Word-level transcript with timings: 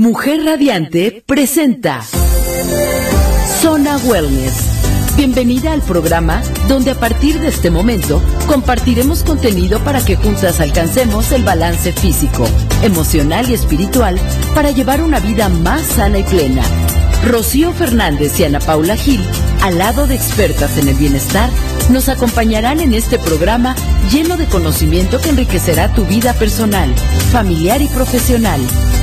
Mujer 0.00 0.42
Radiante 0.46 1.22
presenta 1.26 2.00
Zona 3.60 3.98
Wellness. 3.98 4.54
Bienvenida 5.14 5.74
al 5.74 5.82
programa 5.82 6.42
donde 6.68 6.92
a 6.92 6.94
partir 6.94 7.38
de 7.38 7.48
este 7.48 7.70
momento 7.70 8.22
compartiremos 8.46 9.22
contenido 9.22 9.78
para 9.80 10.02
que 10.02 10.16
juntas 10.16 10.58
alcancemos 10.60 11.32
el 11.32 11.44
balance 11.44 11.92
físico, 11.92 12.46
emocional 12.82 13.50
y 13.50 13.52
espiritual 13.52 14.18
para 14.54 14.70
llevar 14.70 15.02
una 15.02 15.20
vida 15.20 15.50
más 15.50 15.82
sana 15.82 16.20
y 16.20 16.22
plena. 16.22 16.62
Rocío 17.22 17.70
Fernández 17.74 18.40
y 18.40 18.44
Ana 18.44 18.60
Paula 18.60 18.96
Gil, 18.96 19.20
al 19.60 19.76
lado 19.76 20.06
de 20.06 20.14
expertas 20.14 20.78
en 20.78 20.88
el 20.88 20.96
bienestar, 20.96 21.50
nos 21.90 22.08
acompañarán 22.08 22.80
en 22.80 22.94
este 22.94 23.18
programa 23.18 23.74
lleno 24.12 24.36
de 24.36 24.46
conocimiento 24.46 25.20
que 25.20 25.30
enriquecerá 25.30 25.92
tu 25.92 26.04
vida 26.04 26.32
personal, 26.34 26.94
familiar 27.32 27.82
y 27.82 27.88
profesional. 27.88 28.60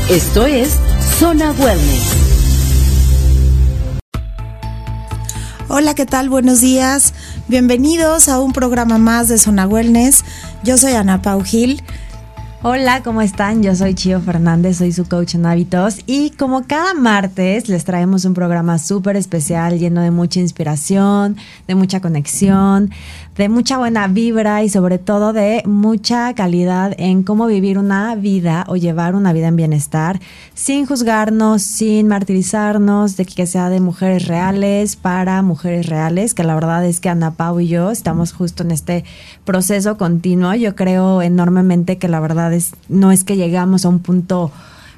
Esto 0.09 0.45
es 0.45 0.77
Zona 1.19 1.51
Wellness. 1.51 2.03
Hola, 5.67 5.95
¿qué 5.95 6.05
tal? 6.05 6.29
Buenos 6.29 6.61
días. 6.61 7.13
Bienvenidos 7.49 8.29
a 8.29 8.39
un 8.39 8.53
programa 8.53 8.97
más 8.97 9.27
de 9.27 9.37
Zona 9.37 9.67
Wellness. 9.67 10.23
Yo 10.63 10.77
soy 10.77 10.93
Ana 10.93 11.21
Pau 11.21 11.43
Gil. 11.43 11.83
Hola, 12.63 13.03
¿cómo 13.03 13.21
están? 13.21 13.61
Yo 13.61 13.75
soy 13.75 13.93
Chio 13.93 14.19
Fernández, 14.19 14.77
soy 14.77 14.91
su 14.91 15.07
coach 15.07 15.35
en 15.35 15.45
hábitos 15.45 15.99
y 16.07 16.31
como 16.31 16.65
cada 16.65 16.95
martes 16.95 17.69
les 17.69 17.85
traemos 17.85 18.25
un 18.25 18.33
programa 18.33 18.79
súper 18.79 19.15
especial 19.15 19.77
lleno 19.77 20.01
de 20.01 20.09
mucha 20.09 20.39
inspiración, 20.39 21.37
de 21.67 21.75
mucha 21.75 22.01
conexión, 22.01 22.89
de 23.37 23.49
mucha 23.49 23.77
buena 23.77 24.07
vibra 24.07 24.63
y 24.63 24.69
sobre 24.69 24.97
todo 24.97 25.31
de 25.31 25.61
mucha 25.65 26.33
calidad 26.33 26.95
en 26.97 27.21
cómo 27.21 27.45
vivir 27.45 27.77
una 27.77 28.15
vida 28.15 28.65
o 28.67 28.75
llevar 28.75 29.13
una 29.13 29.31
vida 29.31 29.47
en 29.47 29.55
bienestar 29.55 30.19
sin 30.55 30.87
juzgarnos, 30.87 31.61
sin 31.61 32.07
martirizarnos, 32.07 33.15
de 33.15 33.25
que 33.25 33.45
sea 33.45 33.69
de 33.69 33.79
mujeres 33.79 34.27
reales 34.27 34.95
para 34.95 35.41
mujeres 35.43 35.85
reales, 35.85 36.33
que 36.33 36.43
la 36.43 36.55
verdad 36.55 36.83
es 36.83 36.99
que 36.99 37.09
Ana 37.09 37.35
Pau 37.35 37.59
y 37.59 37.67
yo 37.67 37.91
estamos 37.91 38.33
justo 38.33 38.63
en 38.63 38.71
este 38.71 39.05
proceso 39.45 39.97
continuo. 39.97 40.55
Yo 40.55 40.75
creo 40.75 41.21
enormemente 41.21 41.99
que 41.99 42.07
la 42.07 42.19
verdad 42.19 42.51
es 42.53 42.71
no 42.89 43.11
es 43.11 43.23
que 43.23 43.37
llegamos 43.37 43.85
a 43.85 43.89
un 43.89 43.99
punto 43.99 44.51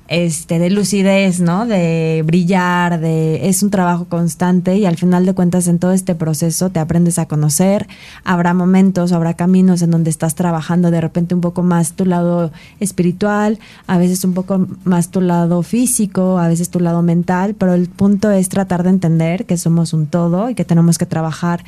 este, 0.10 0.58
de 0.58 0.72
lucidez, 0.72 1.40
¿no? 1.40 1.68
De 1.68 2.24
brillar, 2.26 3.00
de 3.00 3.48
es 3.48 3.62
un 3.62 3.70
trabajo 3.70 4.06
constante 4.06 4.76
y 4.76 4.86
al 4.86 4.98
final 4.98 5.26
de 5.26 5.36
cuentas 5.36 5.68
en 5.68 5.78
todo 5.78 5.92
este 5.92 6.16
proceso 6.16 6.72
te 6.72 6.80
aprendes 6.80 7.20
a 7.20 7.28
conocer, 7.28 7.88
habrá 8.24 8.56
momentos, 8.56 9.12
habrá 9.12 9.36
caminos 9.36 9.84
en 9.84 9.92
donde 9.92 10.10
estás 10.10 10.34
trabajando 10.34 10.90
de 10.90 11.00
repente 11.00 11.36
un 11.36 11.42
poco 11.42 11.62
más 11.62 11.94
tu 11.94 12.06
lado 12.06 12.52
espiritual, 12.80 13.60
a 13.86 14.00
veces 14.00 14.24
un 14.24 14.34
poco 14.34 14.68
más 14.84 15.10
tu 15.10 15.22
lado 15.22 15.62
físico, 15.62 16.40
a 16.40 16.48
veces 16.48 16.70
tu 16.70 16.80
lado 16.80 17.04
mental, 17.04 17.54
pero 17.54 17.76
el 17.76 17.88
punto 17.88 18.32
es 18.32 18.50
tratar 18.50 18.82
de 18.82 18.90
entender 18.90 19.46
que 19.46 19.58
somos 19.58 19.94
un 19.94 20.08
todo 20.08 20.50
y 20.50 20.56
que 20.56 20.66
tenemos 20.66 20.98
que 20.98 21.06
trabajar 21.06 21.64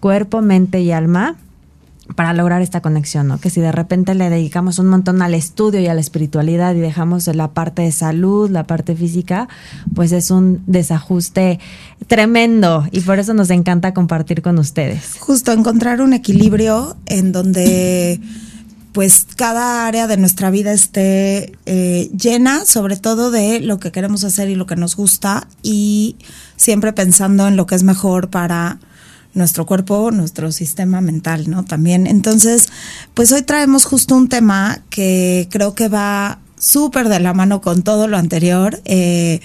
cuerpo, 0.00 0.42
mente 0.42 0.80
y 0.82 0.92
alma 0.92 1.36
para 2.14 2.32
lograr 2.32 2.62
esta 2.62 2.80
conexión, 2.80 3.28
¿no? 3.28 3.38
Que 3.38 3.50
si 3.50 3.60
de 3.60 3.72
repente 3.72 4.14
le 4.14 4.30
dedicamos 4.30 4.78
un 4.78 4.86
montón 4.86 5.22
al 5.22 5.34
estudio 5.34 5.80
y 5.80 5.86
a 5.86 5.94
la 5.94 6.00
espiritualidad 6.00 6.74
y 6.74 6.78
dejamos 6.78 7.26
la 7.26 7.48
parte 7.52 7.82
de 7.82 7.92
salud, 7.92 8.50
la 8.50 8.64
parte 8.64 8.94
física, 8.94 9.48
pues 9.94 10.12
es 10.12 10.30
un 10.30 10.62
desajuste 10.66 11.58
tremendo 12.06 12.86
y 12.92 13.00
por 13.00 13.18
eso 13.18 13.34
nos 13.34 13.50
encanta 13.50 13.92
compartir 13.92 14.42
con 14.42 14.58
ustedes. 14.58 15.16
Justo 15.18 15.52
encontrar 15.52 16.00
un 16.00 16.12
equilibrio 16.12 16.96
en 17.06 17.32
donde 17.32 18.20
pues 18.92 19.26
cada 19.36 19.86
área 19.86 20.06
de 20.06 20.16
nuestra 20.16 20.50
vida 20.50 20.72
esté 20.72 21.52
eh, 21.66 22.08
llena, 22.18 22.64
sobre 22.64 22.96
todo 22.96 23.30
de 23.30 23.60
lo 23.60 23.78
que 23.78 23.92
queremos 23.92 24.24
hacer 24.24 24.48
y 24.48 24.54
lo 24.54 24.64
que 24.64 24.74
nos 24.74 24.96
gusta 24.96 25.48
y 25.62 26.16
siempre 26.56 26.94
pensando 26.94 27.46
en 27.46 27.56
lo 27.56 27.66
que 27.66 27.74
es 27.74 27.82
mejor 27.82 28.30
para 28.30 28.78
nuestro 29.36 29.66
cuerpo, 29.66 30.10
nuestro 30.10 30.50
sistema 30.50 31.00
mental, 31.00 31.48
¿no? 31.48 31.64
También. 31.64 32.06
Entonces, 32.06 32.68
pues 33.14 33.30
hoy 33.32 33.42
traemos 33.42 33.84
justo 33.84 34.16
un 34.16 34.28
tema 34.28 34.82
que 34.90 35.48
creo 35.50 35.74
que 35.74 35.88
va 35.88 36.40
súper 36.58 37.08
de 37.08 37.20
la 37.20 37.34
mano 37.34 37.60
con 37.60 37.82
todo 37.82 38.08
lo 38.08 38.16
anterior. 38.16 38.80
Eh, 38.84 39.40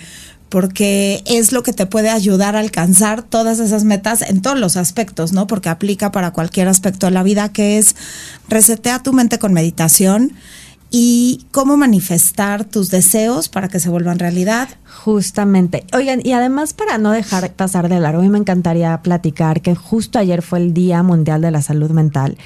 porque 0.50 1.24
es 1.28 1.54
lo 1.54 1.64
que 1.64 1.72
te 1.72 1.86
puede 1.86 2.10
ayudar 2.10 2.58
a 2.58 2.60
alcanzar 2.60 3.24
todas 3.24 3.60
esas 3.60 3.86
metas 3.86 4.22
en 4.22 4.42
todos 4.42 4.60
los 4.60 4.76
aspectos, 4.76 5.32
¿no? 5.32 5.48
Porque 5.48 5.70
aplica 5.70 6.12
para 6.12 6.32
cualquier 6.32 6.68
aspecto 6.68 7.06
de 7.06 7.14
la 7.14 7.24
vida, 7.24 7.54
que 7.54 7.78
es 7.78 7.96
resetea 8.50 9.02
tu 9.02 9.14
mente 9.14 9.40
con 9.40 9.54
meditación 9.54 10.34
y 10.92 11.46
cómo 11.52 11.78
manifestar 11.78 12.66
tus 12.66 12.92
deseos 12.92 13.48
para 13.48 13.70
que 13.70 13.80
se 13.80 13.90
vuelvan 13.90 14.20
realidad. 14.20 14.68
Justamente. 15.04 15.86
Oigan, 15.94 16.20
y 16.24 16.34
además 16.34 16.74
para 16.74 16.98
no 16.98 17.12
dejar 17.12 17.54
pasar 17.54 17.88
de 17.88 18.00
largo, 18.00 18.22
a 18.22 18.30
me 18.30 18.38
encantaría 18.38 19.02
platicar 19.02 19.62
que 19.62 19.74
justo 19.74 20.20
ayer 20.20 20.42
fue 20.42 20.60
el 20.60 20.74
Día 20.74 21.02
Mundial 21.02 21.42
de 21.42 21.52
la 21.52 21.62
Salud 21.62 21.92
Mental 21.92 22.38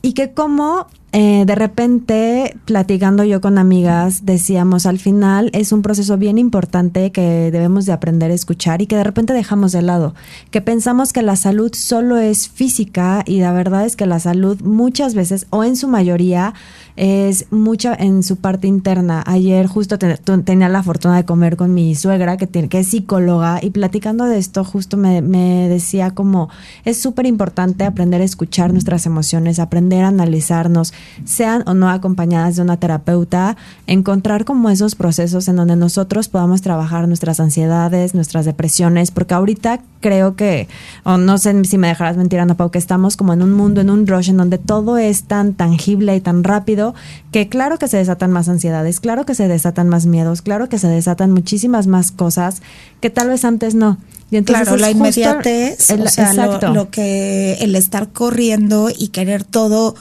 y 0.00 0.14
que 0.14 0.32
como 0.32 0.86
eh, 1.14 1.44
de 1.46 1.54
repente, 1.54 2.56
platicando 2.64 3.22
yo 3.22 3.42
con 3.42 3.58
amigas, 3.58 4.24
decíamos 4.24 4.86
al 4.86 4.98
final 4.98 5.50
es 5.52 5.70
un 5.70 5.82
proceso 5.82 6.16
bien 6.16 6.38
importante 6.38 7.12
que 7.12 7.50
debemos 7.50 7.84
de 7.84 7.92
aprender 7.92 8.30
a 8.30 8.34
escuchar 8.34 8.80
y 8.80 8.86
que 8.86 8.96
de 8.96 9.04
repente 9.04 9.34
dejamos 9.34 9.72
de 9.72 9.82
lado, 9.82 10.14
que 10.50 10.62
pensamos 10.62 11.12
que 11.12 11.20
la 11.20 11.36
salud 11.36 11.70
solo 11.74 12.16
es 12.16 12.48
física 12.48 13.24
y 13.26 13.40
la 13.40 13.52
verdad 13.52 13.84
es 13.84 13.94
que 13.94 14.06
la 14.06 14.20
salud 14.20 14.62
muchas 14.62 15.14
veces 15.14 15.46
o 15.50 15.64
en 15.64 15.76
su 15.76 15.86
mayoría 15.86 16.54
es 16.96 17.46
mucha 17.50 17.94
en 17.94 18.22
su 18.22 18.36
parte 18.36 18.66
interna. 18.66 19.22
Ayer 19.26 19.66
justo 19.66 19.98
tenía 19.98 20.68
la 20.70 20.82
fortuna 20.82 21.16
de 21.16 21.24
comer 21.24 21.56
con 21.56 21.74
mi 21.74 21.94
suegra 21.94 22.38
que, 22.38 22.46
tiene, 22.46 22.68
que 22.70 22.80
es 22.80 22.88
psicóloga 22.88 23.58
y 23.62 23.70
platicando 23.70 24.24
de 24.24 24.38
esto 24.38 24.64
justo 24.64 24.96
me, 24.96 25.20
me 25.20 25.68
decía 25.68 26.12
como 26.12 26.48
es 26.84 26.98
súper 26.98 27.26
importante 27.26 27.84
aprender 27.84 28.22
a 28.22 28.24
escuchar 28.24 28.72
nuestras 28.72 29.04
emociones, 29.04 29.58
aprender 29.58 30.04
a 30.04 30.08
analizarnos 30.08 30.94
sean 31.24 31.62
o 31.66 31.74
no 31.74 31.88
acompañadas 31.90 32.56
de 32.56 32.62
una 32.62 32.76
terapeuta, 32.76 33.56
encontrar 33.86 34.44
como 34.44 34.70
esos 34.70 34.94
procesos 34.94 35.48
en 35.48 35.56
donde 35.56 35.76
nosotros 35.76 36.28
podamos 36.28 36.62
trabajar 36.62 37.08
nuestras 37.08 37.40
ansiedades, 37.40 38.14
nuestras 38.14 38.44
depresiones, 38.44 39.10
porque 39.10 39.34
ahorita 39.34 39.80
creo 40.00 40.36
que, 40.36 40.68
o 41.04 41.16
no 41.16 41.38
sé 41.38 41.64
si 41.64 41.78
me 41.78 41.88
dejarás 41.88 42.16
mentir, 42.16 42.40
Ana 42.40 42.56
Pau, 42.56 42.70
que 42.70 42.78
estamos 42.78 43.16
como 43.16 43.32
en 43.32 43.42
un 43.42 43.52
mundo, 43.52 43.80
en 43.80 43.88
un 43.88 44.06
rush 44.06 44.30
en 44.30 44.36
donde 44.36 44.58
todo 44.58 44.98
es 44.98 45.24
tan 45.24 45.54
tangible 45.54 46.14
y 46.16 46.20
tan 46.20 46.44
rápido 46.44 46.94
que 47.30 47.48
claro 47.48 47.78
que 47.78 47.88
se 47.88 47.96
desatan 47.96 48.32
más 48.32 48.48
ansiedades, 48.48 49.00
claro 49.00 49.24
que 49.24 49.34
se 49.34 49.48
desatan 49.48 49.88
más 49.88 50.04
miedos, 50.06 50.42
claro 50.42 50.68
que 50.68 50.78
se 50.78 50.88
desatan 50.88 51.32
muchísimas 51.32 51.86
más 51.86 52.10
cosas 52.10 52.62
que 53.00 53.08
tal 53.08 53.28
vez 53.28 53.44
antes 53.44 53.74
no. 53.74 53.98
Y 54.30 54.36
entonces 54.38 54.62
claro, 54.62 54.78
la 54.78 54.90
inmediatez, 54.90 55.90
o 55.90 56.08
sea, 56.08 56.32
lo, 56.72 56.90
que 56.90 57.58
el 57.60 57.76
estar 57.76 58.08
corriendo 58.12 58.88
y 58.90 59.08
querer 59.08 59.44
todo 59.44 59.94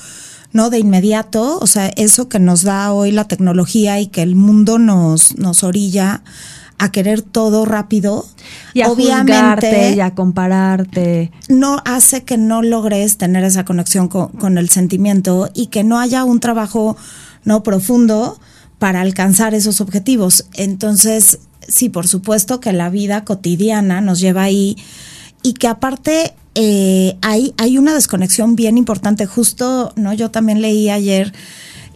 ¿no? 0.54 0.70
De 0.70 0.80
inmediato, 0.80 1.60
o 1.60 1.68
sea, 1.68 1.88
eso 1.96 2.30
que 2.30 2.40
nos 2.40 2.64
da 2.64 2.92
hoy 2.94 3.12
la 3.12 3.26
tecnología 3.26 4.00
y 4.00 4.08
que 4.08 4.22
el 4.22 4.36
mundo 4.36 4.80
nos, 4.80 5.38
nos 5.38 5.64
orilla 5.64 6.24
a 6.78 6.92
querer 6.92 7.22
todo 7.22 7.66
rápido. 7.66 8.26
Y 8.74 8.82
a 8.82 8.90
obviamente 8.90 9.94
y 9.94 10.00
a 10.00 10.16
compararte. 10.16 11.32
No 11.48 11.78
hace 11.86 12.24
que 12.24 12.38
no 12.38 12.64
logres 12.64 13.18
tener 13.18 13.44
esa 13.44 13.66
conexión 13.66 14.08
con, 14.08 14.30
con, 14.30 14.58
el 14.58 14.70
sentimiento 14.70 15.50
y 15.54 15.68
que 15.68 15.84
no 15.84 16.00
haya 16.00 16.24
un 16.24 16.40
trabajo 16.40 16.98
no 17.44 17.62
profundo 17.62 18.40
para 18.80 19.02
alcanzar 19.02 19.54
esos 19.54 19.80
objetivos. 19.80 20.46
Entonces, 20.54 21.38
sí, 21.68 21.90
por 21.90 22.08
supuesto 22.08 22.60
que 22.60 22.74
la 22.74 22.90
vida 22.90 23.26
cotidiana 23.26 24.02
nos 24.02 24.20
lleva 24.20 24.42
ahí 24.42 24.76
y 25.44 25.53
que 25.53 25.68
aparte 25.68 26.34
eh, 26.56 27.18
hay, 27.22 27.53
hay 27.57 27.78
una 27.78 27.94
desconexión 27.94 28.56
bien 28.56 28.78
importante. 28.78 29.25
Justo, 29.25 29.94
¿no? 29.96 30.13
Yo 30.13 30.31
también 30.31 30.62
leí 30.62 30.90
ayer 30.90 31.34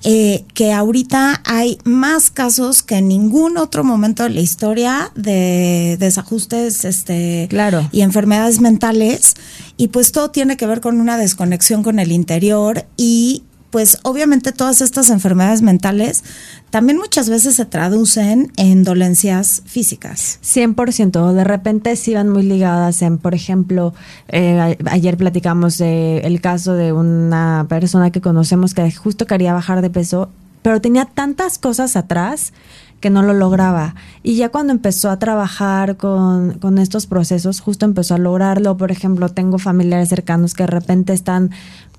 eh, 0.08 0.46
que 0.54 0.72
ahorita 0.72 1.42
hay 1.46 1.80
más 1.84 2.30
casos 2.30 2.84
que 2.84 2.98
en 2.98 3.08
ningún 3.08 3.58
otro 3.58 3.84
momento 3.84 4.22
de 4.22 4.30
la 4.30 4.40
historia 4.40 5.12
de 5.16 5.98
desajustes 6.00 6.86
este, 6.86 7.48
claro. 7.50 7.90
y 7.92 8.02
enfermedades 8.02 8.62
mentales. 8.62 9.34
Y 9.78 9.88
pues 9.88 10.12
todo 10.12 10.30
tiene 10.30 10.58
que 10.58 10.68
ver 10.68 10.80
con 10.80 11.02
una 11.02 11.18
desconexión 11.18 11.82
con 11.82 11.98
el 11.98 12.12
interior 12.12 12.86
y 12.98 13.44
pues 13.72 14.00
obviamente 14.04 14.52
todas 14.52 14.82
estas 14.82 15.10
enfermedades 15.10 15.62
mentales 15.62 16.24
también 16.70 16.98
muchas 16.98 17.30
veces 17.30 17.56
se 17.56 17.66
traducen 17.66 18.52
en 18.58 18.84
dolencias 18.84 19.62
físicas. 19.66 20.40
100%, 20.44 21.34
de 21.34 21.44
repente 21.44 21.96
sí 21.96 22.14
van 22.14 22.30
muy 22.30 22.44
ligadas 22.44 23.02
en, 23.02 23.18
por 23.18 23.34
ejemplo, 23.36 23.94
eh, 24.28 24.78
ayer 24.86 25.18
platicamos 25.18 25.78
de 25.78 26.20
el 26.20 26.42
caso 26.42 26.74
de 26.74 26.94
una 26.94 27.66
persona 27.70 28.12
que 28.12 28.22
conocemos 28.22 28.74
que 28.74 28.92
justo 28.92 29.26
quería 29.26 29.54
bajar 29.54 29.82
de 29.82 29.90
peso, 29.90 30.30
pero 30.62 30.82
tenía 30.82 31.06
tantas 31.06 31.58
cosas 31.58 31.96
atrás 31.96 32.52
que 33.00 33.12
no 33.12 33.22
lo 33.22 33.34
lograba. 33.34 33.94
Y 34.24 34.36
ya 34.36 34.50
cuando 34.50 34.74
empezó 34.74 35.12
a 35.12 35.20
trabajar 35.20 35.96
con, 35.96 36.58
con, 36.60 36.80
estos 36.80 37.06
procesos, 37.06 37.60
justo 37.60 37.86
empezó 37.86 38.16
a 38.16 38.18
lograrlo. 38.18 38.78
Por 38.78 38.92
ejemplo, 38.92 39.30
tengo 39.30 39.60
familiares 39.60 40.10
cercanos 40.10 40.56
que 40.56 40.64
de 40.64 40.68
repente 40.68 41.14
están 41.14 41.52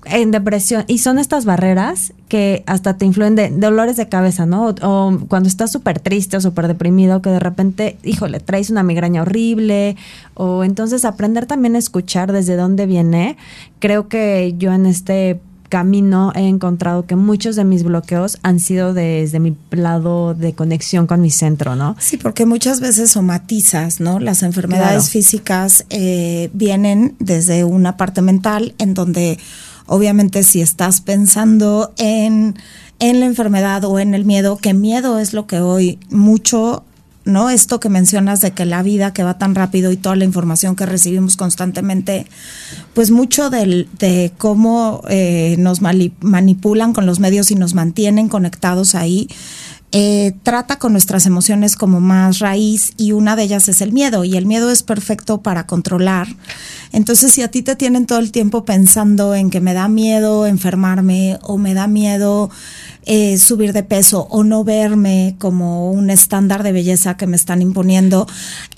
en 0.09 0.31
depresión 0.31 0.83
y 0.87 0.99
son 0.99 1.19
estas 1.19 1.45
barreras 1.45 2.13
que 2.27 2.63
hasta 2.65 2.97
te 2.97 3.05
influyen 3.05 3.35
de, 3.35 3.49
dolores 3.49 3.97
de 3.97 4.09
cabeza, 4.09 4.45
¿no? 4.45 4.75
O, 4.81 5.19
cuando 5.27 5.47
estás 5.47 5.71
súper 5.71 5.99
triste 5.99 6.37
o 6.37 6.41
súper 6.41 6.67
deprimido 6.67 7.21
que 7.21 7.29
de 7.29 7.39
repente, 7.39 7.97
híjole, 8.03 8.39
traes 8.39 8.69
una 8.69 8.83
migraña 8.83 9.21
horrible 9.21 9.95
o 10.33 10.63
entonces 10.63 11.05
aprender 11.05 11.45
también 11.45 11.75
a 11.75 11.79
escuchar 11.79 12.31
desde 12.31 12.55
dónde 12.55 12.85
viene. 12.85 13.37
Creo 13.79 14.07
que 14.07 14.55
yo 14.57 14.73
en 14.73 14.85
este 14.85 15.39
camino 15.69 16.31
he 16.35 16.47
encontrado 16.47 17.05
que 17.05 17.15
muchos 17.15 17.55
de 17.55 17.65
mis 17.65 17.83
bloqueos 17.83 18.37
han 18.43 18.59
sido 18.59 18.93
desde 18.93 19.39
mi 19.39 19.55
lado 19.71 20.33
de 20.33 20.53
conexión 20.53 21.07
con 21.07 21.21
mi 21.21 21.31
centro, 21.31 21.75
¿no? 21.75 21.95
Sí, 21.99 22.17
porque 22.17 22.45
muchas 22.45 22.79
veces 22.79 23.11
somatizas, 23.11 23.99
¿no? 23.99 24.19
Las 24.19 24.43
enfermedades 24.43 25.09
físicas 25.09 25.85
eh, 25.89 26.49
vienen 26.53 27.15
desde 27.19 27.63
una 27.63 27.97
parte 27.97 28.21
mental 28.21 28.73
en 28.77 28.93
donde 28.93 29.39
Obviamente 29.87 30.43
si 30.43 30.61
estás 30.61 31.01
pensando 31.01 31.93
en, 31.97 32.55
en 32.99 33.19
la 33.19 33.25
enfermedad 33.25 33.83
o 33.85 33.99
en 33.99 34.13
el 34.13 34.25
miedo, 34.25 34.57
que 34.57 34.73
miedo 34.73 35.19
es 35.19 35.33
lo 35.33 35.47
que 35.47 35.59
hoy 35.59 35.99
mucho 36.09 36.83
¿no? 37.27 37.49
Esto 37.49 37.79
que 37.79 37.89
mencionas 37.89 38.39
de 38.39 38.51
que 38.51 38.65
la 38.65 38.81
vida 38.81 39.13
que 39.13 39.23
va 39.23 39.37
tan 39.37 39.53
rápido 39.53 39.91
y 39.91 39.97
toda 39.97 40.15
la 40.15 40.23
información 40.23 40.75
que 40.75 40.85
recibimos 40.85 41.35
constantemente, 41.35 42.25
pues 42.93 43.11
mucho 43.11 43.49
de 43.49 44.31
cómo 44.37 45.03
eh, 45.09 45.55
nos 45.59 45.81
manipulan 45.81 46.93
con 46.93 47.05
los 47.05 47.19
medios 47.19 47.51
y 47.51 47.55
nos 47.55 47.73
mantienen 47.73 48.29
conectados 48.29 48.95
ahí, 48.95 49.27
eh, 49.99 50.35
trata 50.43 50.77
con 50.77 50.91
nuestras 50.91 51.25
emociones 51.25 51.75
como 51.75 51.99
más 51.99 52.37
raíz 52.37 52.93
y 52.97 53.13
una 53.13 53.35
de 53.35 53.41
ellas 53.41 53.67
es 53.67 53.81
el 53.81 53.93
miedo 53.93 54.23
y 54.25 54.37
el 54.37 54.45
miedo 54.45 54.69
es 54.69 54.83
perfecto 54.83 55.41
para 55.41 55.65
controlar. 55.65 56.27
Entonces, 56.91 57.31
si 57.31 57.41
a 57.41 57.49
ti 57.49 57.63
te 57.63 57.75
tienen 57.75 58.05
todo 58.05 58.19
el 58.19 58.31
tiempo 58.31 58.63
pensando 58.63 59.33
en 59.33 59.49
que 59.49 59.59
me 59.59 59.73
da 59.73 59.87
miedo 59.87 60.45
enfermarme 60.45 61.39
o 61.41 61.57
me 61.57 61.73
da 61.73 61.87
miedo 61.87 62.51
eh, 63.09 63.37
subir 63.37 63.71
de 63.71 63.83
peso 63.83 64.27
o 64.29 64.43
no 64.43 64.65
verme 64.65 65.37
como 65.39 65.89
un 65.89 66.09
estándar 66.09 66.61
de 66.61 66.73
belleza 66.73 67.15
que 67.15 67.25
me 67.25 67.37
están 67.37 67.61
imponiendo, 67.61 68.27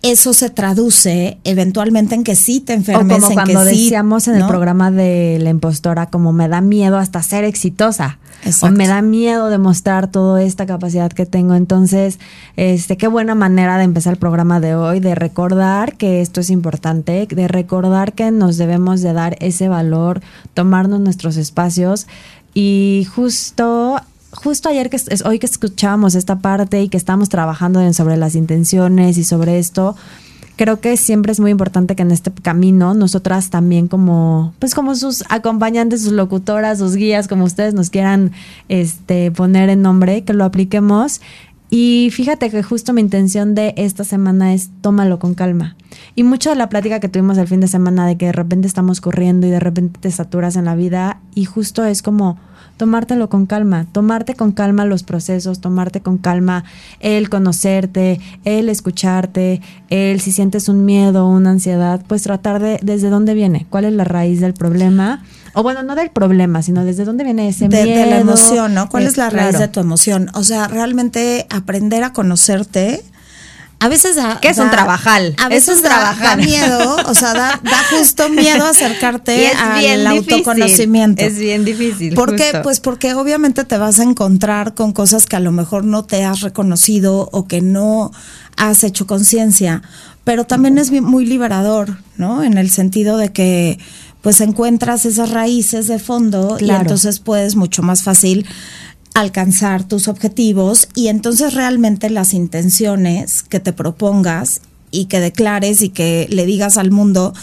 eso 0.04 0.34
se 0.34 0.52
traduce 0.52 1.40
eventualmente 1.44 2.14
en 2.14 2.24
que 2.24 2.36
sí 2.36 2.60
te 2.60 2.74
enfermes. 2.74 3.18
O 3.18 3.22
como 3.22 3.34
cuando 3.34 3.64
decíamos 3.64 4.28
en 4.28 4.36
el 4.36 4.46
programa 4.46 4.92
de 4.92 5.40
la 5.42 5.50
impostora, 5.50 6.12
como 6.12 6.32
me 6.32 6.48
da 6.48 6.62
miedo 6.62 7.00
hasta 7.00 7.24
ser 7.24 7.44
exitosa. 7.44 8.20
O 8.62 8.70
me 8.70 8.88
da 8.88 9.02
miedo 9.02 9.50
demostrar 9.50 10.12
toda 10.12 10.44
esta 10.44 10.68
capacidad 10.68 11.12
que 11.12 11.26
tengo. 11.26 11.56
Entonces, 11.56 12.20
este, 12.56 12.98
qué 12.98 13.08
buena 13.08 13.34
manera 13.34 13.80
de 13.80 13.84
empezar 13.84 14.14
el 14.14 14.20
programa 14.20 14.60
de 14.60 14.76
hoy, 14.76 15.00
de 15.00 15.16
recordar 15.16 15.98
que 15.98 16.22
esto 16.22 16.40
es 16.40 16.52
importante, 16.52 17.28
de 17.28 17.48
recordar 17.48 18.14
que 18.14 18.30
nos 18.30 18.58
debemos 18.58 19.02
de 19.02 19.12
dar 19.14 19.36
ese 19.40 19.68
valor, 19.70 20.22
tomarnos 20.54 21.00
nuestros 21.00 21.36
espacios 21.36 22.06
y 22.54 23.08
justo 23.14 24.00
justo 24.32 24.70
ayer 24.70 24.90
que 24.90 25.00
hoy 25.26 25.40
que 25.40 25.46
escuchábamos 25.46 26.16
esta 26.16 26.40
parte 26.40 26.82
y 26.82 26.90
que 26.90 26.98
estamos 26.98 27.30
trabajando 27.30 27.94
sobre 27.94 28.18
las 28.18 28.36
intenciones 28.36 29.18
y 29.18 29.24
sobre 29.24 29.60
esto, 29.60 29.96
creo 30.56 30.82
que 30.82 30.98
siempre 30.98 31.32
es 31.32 31.40
muy 31.40 31.52
importante 31.52 31.96
que 31.96 32.02
en 32.02 32.12
este 32.12 32.32
camino 32.32 32.94
nosotras 32.94 33.50
también 33.50 33.88
como 33.88 34.54
pues 34.60 34.76
como 34.76 34.94
sus 34.96 35.24
acompañantes, 35.30 36.04
sus 36.04 36.12
locutoras, 36.12 36.80
sus 36.80 36.96
guías, 36.96 37.28
como 37.28 37.46
ustedes 37.46 37.74
nos 37.74 37.90
quieran 37.90 38.32
este 38.68 39.32
poner 39.32 39.70
en 39.70 39.82
nombre, 39.82 40.24
que 40.24 40.34
lo 40.34 40.44
apliquemos. 40.44 41.22
Y 41.72 42.10
fíjate 42.12 42.50
que 42.50 42.64
justo 42.64 42.94
mi 42.94 43.02
intención 43.02 43.54
de 43.54 43.76
esta 43.78 44.04
semana 44.04 44.54
es 44.54 44.70
tómalo 44.82 45.20
con 45.20 45.36
calma. 45.36 45.76
Y 46.16 46.24
mucho 46.24 46.50
de 46.50 46.56
la 46.56 46.68
plática 46.68 47.00
que 47.00 47.10
tuvimos 47.10 47.38
el 47.38 47.48
fin 47.48 47.60
de 47.60 47.68
semana 47.68 48.08
de 48.08 48.18
que 48.18 48.26
de 48.26 48.32
repente 48.32 48.68
estamos 48.68 49.02
corriendo 49.02 49.46
y 49.46 49.52
de 49.52 49.60
repente 49.60 50.00
te 50.00 50.12
saturas 50.12 50.56
en 50.56 50.66
la 50.66 50.76
vida 50.76 51.22
y 51.36 51.46
justo 51.46 51.86
es 51.86 52.02
como 52.02 52.38
tomártelo 52.80 53.28
con 53.28 53.46
calma, 53.46 53.86
tomarte 53.92 54.36
con 54.36 54.54
calma 54.54 54.86
los 54.86 55.04
procesos, 55.04 55.60
tomarte 55.60 56.00
con 56.00 56.18
calma 56.18 56.64
el 57.02 57.30
conocerte, 57.30 58.22
el 58.46 58.70
escucharte, 58.70 59.62
el 59.90 60.22
si 60.22 60.32
sientes 60.32 60.70
un 60.70 60.86
miedo, 60.86 61.28
una 61.28 61.52
ansiedad, 61.52 62.02
pues 62.08 62.24
tratar 62.24 62.62
de 62.62 62.80
desde 62.82 63.10
dónde 63.10 63.34
viene, 63.34 63.68
cuál 63.70 63.84
es 63.84 63.92
la 63.92 64.06
raíz 64.06 64.40
del 64.40 64.54
problema. 64.54 65.24
O 65.54 65.62
bueno, 65.62 65.84
no 65.84 65.94
del 65.94 66.10
problema, 66.10 66.62
sino 66.62 66.86
desde 66.86 67.04
dónde 67.04 67.26
viene 67.26 67.50
ese 67.50 67.68
miedo. 67.68 67.84
De 67.84 68.06
la 68.06 68.20
emoción, 68.20 68.74
¿no? 68.74 68.88
¿Cuál 68.88 69.04
es, 69.04 69.18
la 69.18 69.30
raíz 69.30 69.60
de 69.60 69.68
tu 69.68 69.82
emoción? 69.82 70.30
O 70.34 70.44
sea, 70.44 70.70
realmente 70.70 71.48
aprender 71.50 72.06
a 72.06 72.14
conocerte 72.14 73.04
a 73.80 73.88
veces 73.88 74.16
da. 74.16 74.40
Que 74.42 74.50
es 74.50 74.58
un 74.58 74.70
trabajal. 74.70 75.36
A 75.38 75.48
veces 75.48 75.82
da, 75.82 76.36
miedo, 76.36 76.98
o 77.08 77.14
sea, 77.14 77.34
da, 77.34 77.62
justo 77.90 78.30
miedo 78.30 78.66
acercarte 78.66 79.50
al 79.50 80.06
autoconocimiento. 80.06 81.24
Es 81.24 81.38
bien 81.38 81.64
difícil. 81.64 82.14
¿Por 82.14 82.36
qué? 82.36 82.60
Pues 82.62 82.82
porque 82.82 83.14
obviamente 83.14 83.64
te 83.64 83.78
vas 83.78 84.00
a 84.00 84.04
encontrar 84.04 84.74
con 84.74 84.92
cosas 84.92 85.26
que 85.26 85.38
a 85.38 85.40
lo 85.40 85.52
mejor 85.52 85.86
no 85.86 86.04
te 86.04 86.26
has 86.26 86.42
reconocido 86.42 87.30
o 87.32 87.48
que 87.48 87.62
no 87.62 88.12
has 88.58 88.84
hecho 88.84 89.08
conciencia. 89.08 89.82
Pero 90.26 90.44
también 90.44 90.78
es 90.78 90.92
muy 90.92 91.26
liberador, 91.26 91.98
¿no? 92.18 92.44
En 92.44 92.58
el 92.58 92.70
sentido 92.70 93.18
de 93.18 93.32
que 93.32 93.80
pues 94.22 94.42
encuentras 94.42 95.06
esas 95.06 95.30
raíces 95.30 95.88
de 95.88 95.98
fondo 95.98 96.58
y 96.60 96.70
entonces 96.70 97.20
puedes 97.20 97.56
mucho 97.56 97.84
más 97.84 98.04
fácil 98.04 98.46
alcanzar 99.14 99.84
tus 99.84 100.08
objetivos 100.08 100.88
y 100.96 101.08
entonces 101.08 101.54
realmente 101.54 102.10
las 102.10 102.34
intenciones 102.34 103.44
que 103.44 103.60
te 103.60 103.74
propongas 103.74 104.62
y 104.92 105.06
que 105.06 105.20
declares 105.20 105.82
y 105.82 105.90
que 105.90 106.28
le 106.30 106.46
digas 106.46 106.78
al 106.78 106.92
mundo 106.92 107.34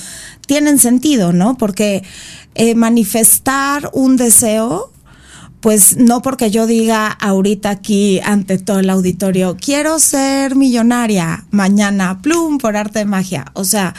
tienen 0.47 0.79
sentido, 0.79 1.33
¿no? 1.33 1.57
Porque 1.57 2.03
eh, 2.55 2.75
manifestar 2.75 3.91
un 3.93 4.17
deseo, 4.17 4.91
pues 5.61 5.97
no 5.97 6.23
porque 6.23 6.51
yo 6.51 6.67
diga 6.67 7.09
ahorita 7.09 7.71
aquí 7.71 8.21
ante 8.25 8.59
todo 8.59 8.79
el 8.79 8.91
auditorio, 8.91 9.57
quiero 9.61 9.99
ser 9.99 10.55
millonaria 10.55 11.45
mañana, 11.51 12.21
plum, 12.23 12.59
por 12.59 12.77
arte 12.77 13.01
de 13.01 13.05
magia. 13.05 13.47
O 13.55 13.65
sea, 13.65 13.95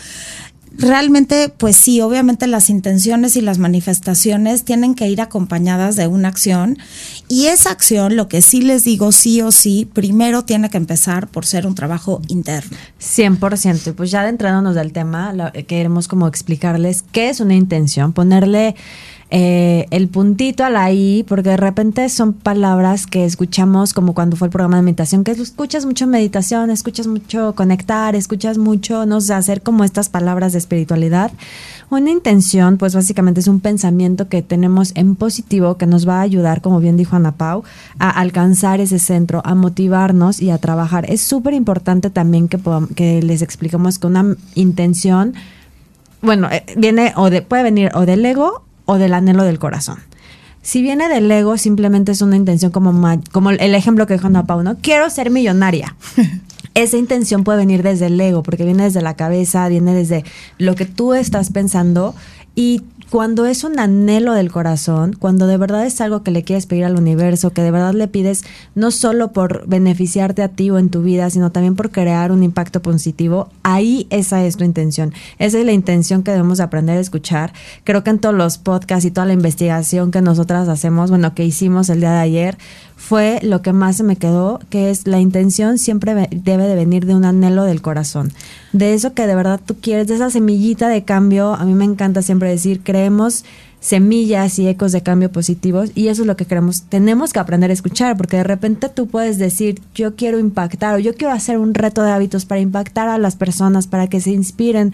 realmente, 0.78 1.50
pues 1.50 1.76
sí, 1.76 2.02
obviamente 2.02 2.48
las 2.48 2.70
intenciones 2.70 3.36
y 3.36 3.42
las 3.42 3.58
manifestaciones 3.58 4.64
tienen 4.64 4.96
que 4.96 5.08
ir 5.08 5.22
acompañadas 5.22 5.96
de 5.96 6.08
una 6.08 6.28
acción 6.28 6.78
y 7.28 7.48
esa 7.48 7.72
acción, 7.72 8.16
lo 8.16 8.28
que 8.28 8.42
sí 8.42 8.62
les 8.62 8.84
digo 8.84 9.12
sí 9.12 9.42
o 9.42 9.52
sí, 9.52 9.90
primero 9.92 10.44
tiene 10.44 10.70
que 10.70 10.78
empezar 10.78 11.28
por 11.28 11.46
ser 11.46 11.68
un 11.68 11.76
trabajo 11.76 12.22
interno. 12.28 12.78
100%. 13.02 13.94
Pues 13.96 14.12
ya 14.12 14.22
adentrándonos 14.22 14.76
del 14.76 14.94
tema, 14.94 15.34
queremos 15.68 16.08
como 16.08 16.28
explicarles 16.28 17.04
qué 17.12 17.30
es 17.30 17.40
una 17.40 17.56
intención, 17.56 18.14
ponerle 18.14 18.76
eh, 19.30 19.88
el 19.92 20.08
puntito 20.08 20.64
a 20.64 20.70
la 20.70 20.90
I, 20.94 21.26
porque 21.28 21.50
de 21.50 21.58
repente 21.58 22.08
son 22.08 22.32
palabras 22.32 23.08
que 23.08 23.26
escuchamos 23.26 23.94
como 23.94 24.14
cuando 24.14 24.38
fue 24.38 24.48
el 24.48 24.52
programa 24.52 24.78
de 24.78 24.84
meditación, 24.84 25.26
que 25.26 25.32
escuchas 25.32 25.86
mucho 25.86 26.08
meditación, 26.08 26.70
escuchas 26.70 27.08
mucho 27.08 27.54
conectar, 27.54 28.16
escuchas 28.16 28.58
mucho, 28.58 29.06
no 29.06 29.20
sé, 29.20 29.34
hacer 29.34 29.62
como 29.62 29.84
estas 29.84 30.08
palabras 30.08 30.54
de 30.54 30.60
espiritualidad. 30.60 31.32
Una 31.90 32.10
intención, 32.10 32.78
pues 32.78 32.96
básicamente 32.96 33.42
es 33.42 33.48
un 33.48 33.60
pensamiento 33.60 34.30
que 34.30 34.42
tenemos 34.42 34.94
en 34.96 35.16
positivo 35.16 35.76
que 35.76 35.88
nos 35.88 36.08
va 36.08 36.20
a 36.20 36.22
ayudar, 36.22 36.62
como 36.62 36.80
bien 36.80 36.96
dijo 36.96 37.18
Ana 37.18 37.34
Pau, 37.34 37.64
a 38.00 38.10
alcanzar 38.10 38.80
ese 38.80 39.00
centro, 39.00 39.42
a 39.44 39.56
motivarnos 39.56 40.42
y 40.42 40.52
a 40.52 40.58
trabajar. 40.58 41.10
Es 41.10 41.20
súper 41.20 41.54
importante 41.54 42.10
también 42.10 42.48
que, 42.48 42.60
que 42.96 43.22
les 43.22 43.42
expliquemos 43.42 44.00
que 44.00 44.08
una 44.08 44.38
intención, 44.56 45.34
bueno, 46.22 46.50
eh, 46.50 46.64
viene 46.78 47.12
o 47.18 47.30
de, 47.30 47.42
puede 47.42 47.64
venir 47.64 47.92
o 47.94 48.06
del 48.06 48.26
ego 48.26 48.67
o 48.88 48.98
del 48.98 49.14
anhelo 49.14 49.44
del 49.44 49.60
corazón. 49.60 50.00
Si 50.64 50.82
viene 50.82 51.08
del 51.08 51.32
ego, 51.32 51.58
simplemente 51.58 52.12
es 52.12 52.22
una 52.22 52.36
intención 52.36 52.72
como, 52.72 53.22
como 53.32 53.52
el 53.52 53.76
ejemplo 53.76 54.08
que 54.08 54.16
dijo 54.16 54.28
Ana 54.28 54.48
Pau, 54.48 54.64
¿no? 54.64 54.76
Quiero 54.78 55.10
ser 55.12 55.30
millonaria. 55.30 55.96
Esa 56.74 56.98
intención 56.98 57.44
puede 57.44 57.60
venir 57.60 57.84
desde 57.84 58.08
el 58.08 58.20
ego, 58.20 58.44
porque 58.44 58.66
viene 58.66 58.84
desde 58.84 59.02
la 59.02 59.16
cabeza, 59.16 59.68
viene 59.68 59.94
desde 59.94 60.26
lo 60.58 60.76
que 60.76 60.86
tú 60.86 61.14
estás 61.14 61.52
pensando 61.52 62.16
y 62.54 62.82
cuando 63.10 63.46
es 63.46 63.64
un 63.64 63.80
anhelo 63.80 64.34
del 64.34 64.52
corazón, 64.52 65.16
cuando 65.18 65.48
de 65.48 65.58
verdad 65.58 65.86
es 65.86 66.02
algo 66.02 66.24
que 66.24 66.32
le 66.32 66.44
quieres 66.44 66.66
pedir 66.66 66.84
al 66.84 66.98
universo, 66.98 67.52
que 67.52 67.62
de 67.62 67.72
verdad 67.72 67.94
le 67.94 68.08
pides 68.08 68.44
no 68.76 68.92
solo 68.92 69.32
por 69.32 69.66
beneficiarte 69.68 70.44
a 70.44 70.50
ti 70.50 70.70
o 70.70 70.78
en 70.78 70.90
tu 70.90 71.02
vida, 71.02 71.30
sino 71.30 71.52
también 71.52 71.76
por 71.76 71.90
crear 71.92 72.32
un 72.32 72.44
impacto 72.44 72.82
positivo, 72.82 73.50
ahí 73.64 74.08
esa 74.10 74.44
es 74.44 74.58
tu 74.58 74.66
intención. 74.66 75.14
Esa 75.40 75.60
es 75.60 75.66
la 75.66 75.72
intención 75.72 76.24
que 76.24 76.32
debemos 76.32 76.60
aprender 76.60 76.98
a 76.98 77.02
escuchar. 77.02 77.54
Creo 77.86 78.04
que 78.04 78.10
en 78.10 78.20
todos 78.20 78.36
los 78.36 78.58
podcasts 78.58 79.06
y 79.06 79.12
toda 79.12 79.26
la 79.26 79.34
investigación 79.34 80.12
que 80.12 80.22
nosotras 80.22 80.68
hacemos, 80.68 81.10
bueno, 81.10 81.34
que 81.34 81.46
hicimos 81.46 81.90
el 81.90 82.02
día 82.02 82.12
de 82.12 82.20
ayer, 82.20 82.58
fue 82.98 83.40
lo 83.44 83.62
que 83.62 83.72
más 83.72 83.96
se 83.96 84.04
me 84.04 84.16
quedó, 84.16 84.60
que 84.70 84.90
es 84.90 85.08
la 85.08 85.22
intención 85.22 85.78
siempre 85.78 86.28
debe 86.32 86.68
de 86.68 86.76
venir 86.76 87.06
de 87.06 87.16
un 87.16 87.24
anhelo 87.24 87.64
del 87.64 87.82
corazón, 87.82 88.34
de 88.74 88.96
eso 88.96 89.14
que 89.14 89.28
de 89.28 89.36
verdad 89.36 89.62
tú 89.64 89.78
quieres, 89.80 90.08
de 90.08 90.16
esa 90.16 90.32
semillita 90.32 90.90
de 90.90 91.04
cambio. 91.06 91.54
A 91.54 91.64
mí 91.64 91.76
me 91.76 91.86
encanta 91.86 92.24
siempre 92.24 92.50
decir, 92.50 92.82
creemos 92.84 93.46
semillas 93.80 94.58
y 94.58 94.68
ecos 94.68 94.92
de 94.92 95.04
cambio 95.04 95.32
positivos 95.32 95.92
y 95.94 96.08
eso 96.08 96.24
es 96.24 96.28
lo 96.28 96.36
que 96.36 96.46
queremos, 96.46 96.82
tenemos 96.90 97.32
que 97.32 97.40
aprender 97.40 97.70
a 97.70 97.74
escuchar 97.74 98.18
porque 98.18 98.38
de 98.38 98.44
repente 98.44 98.90
tú 98.90 99.08
puedes 99.08 99.38
decir 99.38 99.80
yo 99.94 100.16
quiero 100.16 100.40
impactar 100.40 100.96
o 100.96 101.00
yo 101.00 101.14
quiero 101.14 101.32
hacer 101.32 101.60
un 101.60 101.76
reto 101.76 102.02
de 102.02 102.12
hábitos 102.12 102.46
para 102.46 102.60
impactar 102.60 103.08
a 103.08 103.20
las 103.20 103.36
personas, 103.36 103.86
para 103.86 104.08
que 104.08 104.20
se 104.20 104.32
inspiren 104.32 104.94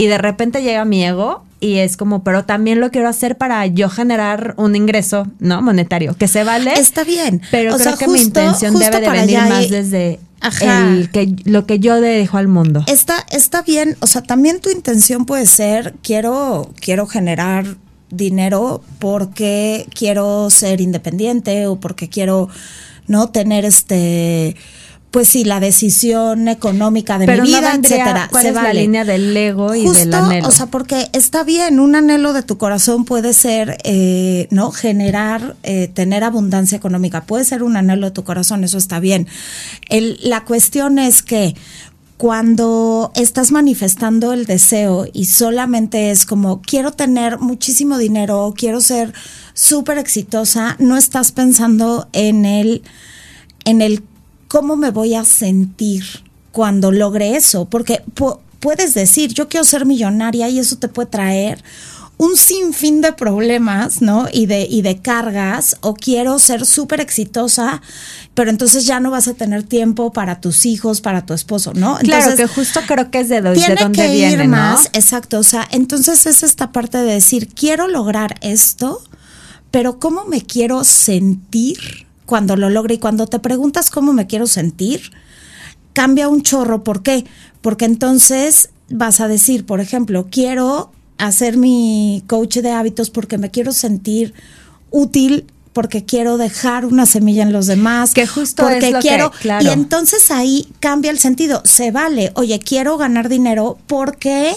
y 0.00 0.06
de 0.06 0.16
repente 0.16 0.62
llega 0.62 0.86
mi 0.86 1.04
ego 1.04 1.44
y 1.60 1.76
es 1.76 1.98
como, 1.98 2.24
pero 2.24 2.46
también 2.46 2.80
lo 2.80 2.90
quiero 2.90 3.06
hacer 3.06 3.36
para 3.36 3.66
yo 3.66 3.90
generar 3.90 4.54
un 4.56 4.74
ingreso, 4.74 5.26
¿no? 5.40 5.60
Monetario, 5.60 6.16
que 6.16 6.26
se 6.26 6.42
vale. 6.42 6.72
Está 6.72 7.04
bien. 7.04 7.42
Pero 7.50 7.76
creo 7.76 7.98
que 7.98 8.08
mi 8.08 8.22
intención 8.22 8.78
debe 8.78 9.00
de 9.00 9.10
venir 9.10 9.38
más 9.40 9.68
desde 9.68 10.18
El 10.62 11.10
que, 11.10 11.36
lo 11.44 11.66
que 11.66 11.80
yo 11.80 12.00
dejo 12.00 12.38
al 12.38 12.48
mundo. 12.48 12.82
Está, 12.86 13.26
está 13.30 13.60
bien, 13.60 13.98
o 14.00 14.06
sea, 14.06 14.22
también 14.22 14.60
tu 14.60 14.70
intención 14.70 15.26
puede 15.26 15.44
ser, 15.44 15.94
quiero, 16.02 16.70
quiero 16.80 17.06
generar 17.06 17.66
dinero 18.08 18.82
porque 18.98 19.86
quiero 19.94 20.48
ser 20.48 20.80
independiente 20.80 21.66
o 21.66 21.78
porque 21.78 22.08
quiero 22.08 22.48
no 23.06 23.28
tener 23.28 23.66
este 23.66 24.56
pues 25.10 25.28
sí, 25.28 25.44
la 25.44 25.58
decisión 25.58 26.46
económica 26.46 27.18
de 27.18 27.26
mi 27.26 27.40
vida, 27.40 27.74
etcétera. 27.74 28.28
¿Cuál 28.30 28.46
es 28.46 28.54
la 28.54 28.72
línea 28.72 29.04
del 29.04 29.36
ego 29.36 29.74
y 29.74 29.88
del 29.88 30.14
anhelo? 30.14 30.46
O 30.46 30.52
sea, 30.52 30.66
porque 30.66 31.08
está 31.12 31.42
bien, 31.42 31.80
un 31.80 31.96
anhelo 31.96 32.32
de 32.32 32.42
tu 32.42 32.58
corazón 32.58 33.04
puede 33.04 33.32
ser, 33.32 33.78
eh, 33.82 34.46
¿no? 34.50 34.70
Generar, 34.70 35.56
eh, 35.64 35.88
tener 35.88 36.22
abundancia 36.22 36.76
económica. 36.76 37.22
Puede 37.22 37.44
ser 37.44 37.64
un 37.64 37.76
anhelo 37.76 38.06
de 38.06 38.12
tu 38.12 38.22
corazón, 38.22 38.62
eso 38.62 38.78
está 38.78 39.00
bien. 39.00 39.26
El, 39.88 40.18
la 40.22 40.44
cuestión 40.44 41.00
es 41.00 41.22
que 41.22 41.56
cuando 42.16 43.10
estás 43.16 43.50
manifestando 43.50 44.32
el 44.32 44.44
deseo 44.44 45.06
y 45.12 45.24
solamente 45.24 46.10
es 46.10 46.26
como 46.26 46.60
quiero 46.60 46.92
tener 46.92 47.38
muchísimo 47.38 47.98
dinero, 47.98 48.54
quiero 48.56 48.80
ser 48.80 49.12
súper 49.54 49.98
exitosa, 49.98 50.76
no 50.78 50.96
estás 50.96 51.32
pensando 51.32 52.08
en 52.12 52.44
el, 52.44 52.82
en 53.64 53.80
el 53.80 54.04
cómo 54.50 54.74
me 54.74 54.90
voy 54.90 55.14
a 55.14 55.24
sentir 55.24 56.04
cuando 56.50 56.90
logre 56.90 57.36
eso, 57.36 57.66
porque 57.66 58.02
puedes 58.58 58.94
decir 58.94 59.32
yo 59.32 59.48
quiero 59.48 59.62
ser 59.62 59.86
millonaria 59.86 60.48
y 60.48 60.58
eso 60.58 60.76
te 60.76 60.88
puede 60.88 61.08
traer 61.08 61.62
un 62.16 62.36
sinfín 62.36 63.00
de 63.00 63.12
problemas, 63.12 64.02
¿no? 64.02 64.26
Y 64.30 64.46
de, 64.46 64.66
y 64.68 64.82
de 64.82 64.98
cargas, 64.98 65.76
o 65.82 65.94
quiero 65.94 66.40
ser 66.40 66.66
súper 66.66 67.00
exitosa, 67.00 67.80
pero 68.34 68.50
entonces 68.50 68.84
ya 68.84 68.98
no 68.98 69.12
vas 69.12 69.28
a 69.28 69.34
tener 69.34 69.62
tiempo 69.62 70.12
para 70.12 70.40
tus 70.40 70.66
hijos, 70.66 71.00
para 71.00 71.24
tu 71.24 71.32
esposo, 71.32 71.72
¿no? 71.72 71.96
claro, 71.98 72.34
que 72.34 72.48
justo 72.48 72.80
creo 72.88 73.10
que 73.10 73.20
es 73.20 73.28
de, 73.28 73.40
tiene 73.54 73.76
donde 73.76 74.02
que 74.02 74.16
ir 74.16 74.48
más, 74.48 74.86
exacto, 74.92 75.38
o 75.38 75.44
sea, 75.44 75.66
entonces 75.70 76.26
es 76.26 76.42
esta 76.42 76.72
parte 76.72 76.98
de 76.98 77.14
decir, 77.14 77.48
quiero 77.54 77.86
lograr 77.86 78.34
esto, 78.42 79.00
pero 79.70 80.00
¿cómo 80.00 80.24
me 80.24 80.42
quiero 80.42 80.82
sentir 80.82 82.09
cuando 82.30 82.54
lo 82.56 82.70
logre? 82.70 82.94
Y 82.94 82.98
cuando 82.98 83.26
te 83.26 83.40
preguntas 83.40 83.90
cómo 83.90 84.12
me 84.12 84.28
quiero 84.28 84.46
sentir, 84.46 85.10
cambia 85.92 86.28
un 86.28 86.42
chorro, 86.42 86.84
¿por 86.84 87.02
qué? 87.02 87.26
Porque 87.60 87.86
entonces 87.86 88.70
vas 88.88 89.20
a 89.20 89.26
decir, 89.26 89.66
por 89.66 89.80
ejemplo, 89.80 90.28
quiero 90.30 90.92
hacer 91.18 91.56
mi 91.56 92.22
coach 92.28 92.58
de 92.58 92.70
hábitos 92.70 93.10
porque 93.10 93.36
me 93.36 93.50
quiero 93.50 93.72
sentir 93.72 94.32
útil 94.92 95.46
porque 95.72 96.04
quiero 96.04 96.36
dejar 96.36 96.84
una 96.84 97.06
semilla 97.06 97.42
en 97.42 97.52
los 97.52 97.66
demás, 97.66 98.12
que 98.12 98.26
justo 98.26 98.64
porque 98.64 98.88
es 98.88 98.92
lo 98.92 99.00
quiero 99.00 99.30
que, 99.30 99.38
claro. 99.38 99.64
y 99.64 99.68
entonces 99.68 100.30
ahí 100.30 100.68
cambia 100.80 101.10
el 101.10 101.18
sentido, 101.18 101.62
se 101.64 101.92
vale, 101.92 102.32
oye, 102.34 102.58
quiero 102.58 102.96
ganar 102.98 103.28
dinero 103.28 103.78
porque 103.86 104.56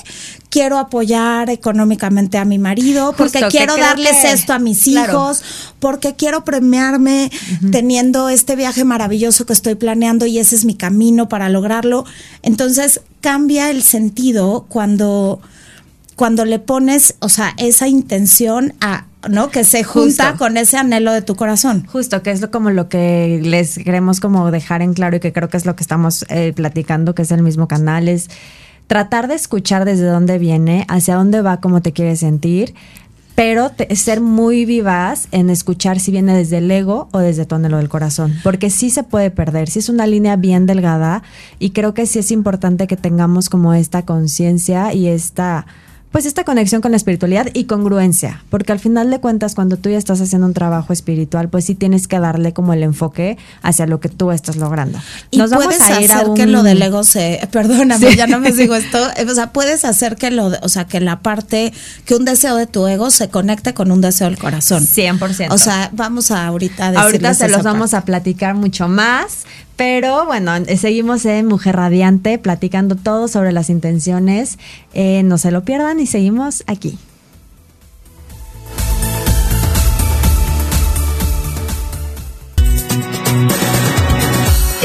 quiero 0.50 0.78
apoyar 0.78 1.50
económicamente 1.50 2.38
a 2.38 2.46
mi 2.46 2.60
marido, 2.60 3.14
porque 3.18 3.42
quiero 3.50 3.76
darles 3.76 4.24
esto 4.24 4.54
a 4.54 4.60
mis 4.60 4.88
hijos, 4.88 5.44
porque 5.80 6.16
quiero 6.16 6.44
premiarme 6.46 7.32
teniendo 7.72 8.30
este 8.30 8.56
viaje 8.56 8.84
maravilloso 8.84 9.46
que 9.46 9.54
estoy 9.54 9.76
planeando 9.76 10.26
y 10.26 10.38
ese 10.40 10.56
es 10.56 10.66
mi 10.66 10.76
camino 10.76 11.28
para 11.28 11.50
lograrlo. 11.50 12.06
Entonces, 12.44 13.02
cambia 13.22 13.72
el 13.72 13.82
sentido 13.82 14.66
cuando 14.70 15.42
cuando 16.16 16.46
le 16.46 16.60
pones, 16.60 17.16
o 17.20 17.30
sea, 17.30 17.56
esa 17.58 17.88
intención 17.88 18.76
a, 18.80 19.06
¿no? 19.30 19.50
Que 19.50 19.64
se 19.64 19.84
junta 19.84 20.36
con 20.38 20.58
ese 20.58 20.78
anhelo 20.78 21.14
de 21.14 21.22
tu 21.22 21.36
corazón. 21.36 21.86
Justo, 21.88 22.22
que 22.24 22.32
es 22.32 22.42
lo, 22.42 22.52
como 22.52 22.70
lo 22.70 22.90
que 22.90 23.40
les 23.44 23.78
queremos 23.78 24.20
como 24.20 24.52
dejar 24.52 24.82
en 24.82 24.94
claro 24.94 25.18
y 25.18 25.20
que 25.20 25.34
creo 25.34 25.50
que 25.50 25.58
es 25.58 25.66
lo 25.66 25.76
que 25.76 25.84
estamos 25.84 26.26
eh, 26.30 26.54
platicando, 26.56 27.16
que 27.16 27.24
es 27.24 27.32
el 27.32 27.42
mismo 27.42 27.68
canal, 27.68 28.08
es 28.08 28.30
tratar 28.88 29.28
de 29.28 29.36
escuchar 29.36 29.86
desde 29.86 30.06
dónde 30.06 30.38
viene, 30.38 30.86
hacia 30.90 31.16
dónde 31.16 31.42
va, 31.42 31.62
cómo 31.62 31.82
te 31.82 31.94
quieres 31.94 32.20
sentir, 32.20 32.74
pero 33.36 33.72
ser 33.96 34.22
muy 34.22 34.66
vivaz 34.66 35.28
en 35.32 35.50
escuchar 35.50 36.00
si 36.00 36.12
viene 36.12 36.36
desde 36.36 36.60
el 36.60 36.70
ego 36.70 37.10
o 37.12 37.20
desde 37.20 37.46
tu 37.46 37.56
anhelo 37.56 37.78
del 37.78 37.90
corazón, 37.90 38.36
porque 38.44 38.70
sí 38.70 38.90
se 38.90 39.04
puede 39.04 39.32
perder, 39.32 39.70
sí 39.70 39.80
es 39.80 39.90
una 39.90 40.06
línea 40.06 40.36
bien 40.36 40.66
delgada 40.66 41.24
y 41.58 41.72
creo 41.72 41.94
que 41.94 42.06
sí 42.06 42.20
es 42.20 42.32
importante 42.32 42.86
que 42.86 42.98
tengamos 42.98 43.50
como 43.50 43.74
esta 43.74 44.04
conciencia 44.04 44.94
y 44.94 45.08
esta 45.08 45.66
pues 46.14 46.28
esta 46.28 46.44
conexión 46.44 46.80
con 46.80 46.92
la 46.92 46.98
espiritualidad 46.98 47.48
y 47.54 47.64
congruencia, 47.64 48.44
porque 48.52 48.72
al 48.72 48.80
final 48.80 49.10
de 49.10 49.20
cuentas 49.20 49.56
cuando 49.56 49.78
tú 49.78 49.90
ya 49.90 49.98
estás 49.98 50.22
haciendo 50.22 50.46
un 50.46 50.54
trabajo 50.54 50.94
espiritual, 50.94 51.50
pues 51.50 51.66
sí 51.66 51.74
tienes 51.74 52.08
que 52.08 52.20
darle 52.20 52.54
como 52.54 52.72
el 52.72 52.84
enfoque 52.84 53.40
hacia 53.64 53.88
lo 53.88 54.00
que 54.00 54.10
tú 54.10 54.30
estás 54.32 54.56
logrando. 54.58 55.00
Y 55.32 55.40
Nos 55.40 55.50
puedes 55.50 55.80
vamos 55.80 55.90
a 55.90 56.02
ir 56.04 56.12
hacer 56.12 56.28
que 56.36 56.46
lo 56.46 56.62
del 56.62 56.80
ego 56.84 57.04
se, 57.04 57.42
perdóname, 57.52 58.16
ya 58.16 58.28
no 58.28 58.40
me 58.40 58.52
digo 58.52 58.76
esto, 58.76 59.00
o 59.28 59.34
sea, 59.34 59.52
puedes 59.54 59.86
hacer 59.86 60.16
que 60.16 60.30
lo, 60.30 60.52
o 60.62 60.70
sea, 60.70 60.86
que 60.86 61.00
la 61.00 61.22
parte, 61.22 61.74
que 62.06 62.14
un 62.14 62.26
deseo 62.26 62.58
de 62.58 62.68
tu 62.68 62.86
ego 62.86 63.10
se 63.10 63.30
conecte 63.30 63.74
con 63.74 63.92
un 63.92 64.00
deseo 64.00 64.28
del 64.28 64.38
corazón. 64.38 64.86
100%. 64.86 65.48
O 65.50 65.58
sea, 65.58 65.90
vamos 65.94 66.30
a 66.30 66.46
ahorita 66.46 66.90
a 66.90 67.02
Ahorita 67.02 67.34
se 67.34 67.50
los 67.50 67.64
vamos 67.64 67.96
a 67.96 68.06
platicar 68.06 68.54
mucho 68.54 68.88
más, 68.88 69.46
pero 69.86 70.26
bueno, 70.26 70.54
seguimos 70.78 71.26
en 71.26 71.46
Mujer 71.46 71.76
Radiante 71.76 72.38
platicando 72.38 72.96
todo 72.96 73.28
sobre 73.28 73.52
las 73.52 73.70
intenciones. 73.70 74.58
Eh, 74.94 75.24
no 75.24 75.38
se 75.38 75.52
lo 75.52 75.66
pierdan 75.66 76.00
y 76.00 76.06
seguimos 76.06 76.64
aquí. 76.68 76.98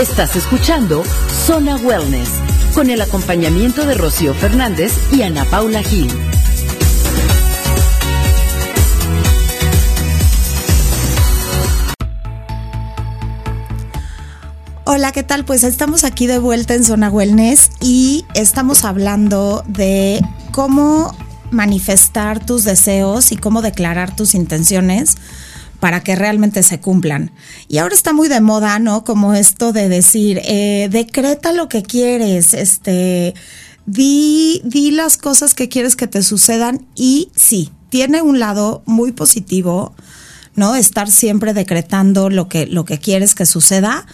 Estás 0.01 0.35
escuchando 0.35 1.05
Zona 1.47 1.77
Wellness 1.77 2.31
con 2.75 2.91
el 2.91 3.01
acompañamiento 3.01 3.87
de 3.87 3.95
Rocío 3.95 4.35
Fernández 4.35 4.93
y 5.13 5.23
Ana 5.23 5.45
Paula 5.45 5.81
Gil. 5.85 6.11
Hola, 14.91 15.13
¿qué 15.13 15.23
tal? 15.23 15.45
Pues 15.45 15.65
estamos 15.65 16.03
aquí 16.03 16.27
de 16.27 16.39
vuelta 16.39 16.73
en 16.73 16.83
Zona 16.83 17.11
Wellness 17.11 17.73
y 17.83 18.25
estamos 18.33 18.87
hablando 18.87 19.63
de 19.69 20.25
cómo 20.51 21.15
manifestar 21.51 22.43
tus 22.47 22.65
deseos 22.65 23.31
y 23.31 23.37
cómo 23.37 23.61
declarar 23.61 24.17
tus 24.17 24.35
intenciones 24.35 25.19
para 25.79 26.01
que 26.03 26.17
realmente 26.17 26.63
se 26.63 26.81
cumplan. 26.81 27.33
Y 27.69 27.77
ahora 27.77 27.95
está 27.95 28.15
muy 28.15 28.29
de 28.29 28.41
moda, 28.41 28.79
¿no? 28.79 29.05
Como 29.05 29.35
esto 29.35 29.75
de 29.75 29.91
decir, 29.91 30.41
eh, 30.45 30.89
decreta 30.91 31.53
lo 31.53 31.69
que 31.69 31.83
quieres, 31.83 32.55
este, 32.55 33.35
di, 33.85 34.63
di 34.65 34.91
las 34.91 35.19
cosas 35.19 35.53
que 35.53 35.69
quieres 35.69 35.97
que 35.97 36.07
te 36.07 36.23
sucedan 36.23 36.87
y 36.95 37.31
sí, 37.37 37.73
tiene 37.91 38.23
un 38.23 38.39
lado 38.39 38.83
muy 38.87 39.13
positivo, 39.13 39.95
¿no? 40.55 40.77
Estar 40.77 41.11
siempre 41.11 41.53
decretando 41.53 42.31
lo 42.31 42.49
que, 42.49 42.65
lo 42.65 42.87
que 42.87 42.99
quieres 42.99 43.35
que 43.35 43.45
suceda 43.45 44.07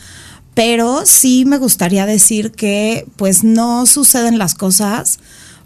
pero 0.55 1.05
sí 1.05 1.45
me 1.45 1.59
gustaría 1.59 2.07
decir 2.07 2.53
que 2.53 3.07
pues 3.17 3.45
no 3.45 3.87
suceden 3.87 4.39
las 4.39 4.55
cosas 4.55 5.19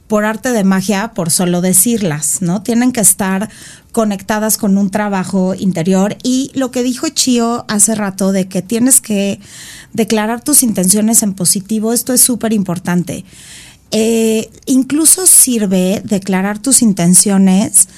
por 0.08 0.24
arte 0.24 0.52
de 0.52 0.64
magia, 0.64 1.12
por 1.12 1.30
solo 1.30 1.60
decirlas, 1.60 2.40
¿no? 2.40 2.62
Tienen 2.62 2.92
que 2.92 3.00
estar 3.00 3.50
conectadas 3.92 4.56
con 4.56 4.78
un 4.78 4.90
trabajo 4.90 5.54
interior 5.54 6.16
y 6.22 6.50
lo 6.54 6.70
que 6.70 6.82
dijo 6.82 7.08
Chio 7.10 7.66
hace 7.68 7.94
rato 7.94 8.32
de 8.32 8.48
que 8.48 8.62
tienes 8.62 9.02
que 9.02 9.38
declarar 9.92 10.42
tus 10.42 10.62
intenciones 10.62 11.22
en 11.22 11.34
positivo, 11.34 11.92
esto 11.92 12.14
es 12.14 12.22
súper 12.22 12.54
importante. 12.54 13.26
Eh, 13.90 14.50
incluso 14.66 15.26
sirve 15.26 16.02
declarar 16.04 16.58
tus 16.58 16.80
intenciones 16.80 17.88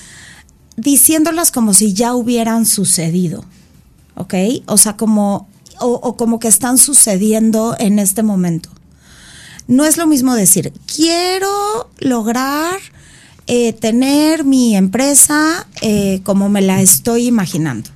diciéndolas 0.76 1.52
como 1.52 1.74
si 1.74 1.92
ya 1.94 2.14
hubieran 2.14 2.66
sucedido, 2.66 3.44
¿ok? 4.14 4.34
O 4.66 4.78
sea, 4.78 4.96
como 4.96 5.49
o, 5.80 6.16
como 6.16 6.38
que 6.38 6.48
están 6.48 6.78
sucediendo 6.78 7.76
en 7.78 7.98
este 7.98 8.22
momento. 8.22 8.70
No 9.66 9.84
es 9.84 9.96
lo 9.96 10.06
mismo 10.06 10.34
decir, 10.34 10.72
quiero 10.92 11.90
lograr 11.98 12.78
eh, 13.46 13.72
tener 13.72 14.44
mi 14.44 14.76
empresa 14.76 15.66
eh, 15.80 16.20
como 16.24 16.48
me 16.48 16.60
la 16.62 16.80
estoy 16.80 17.26
imaginando. 17.26 17.90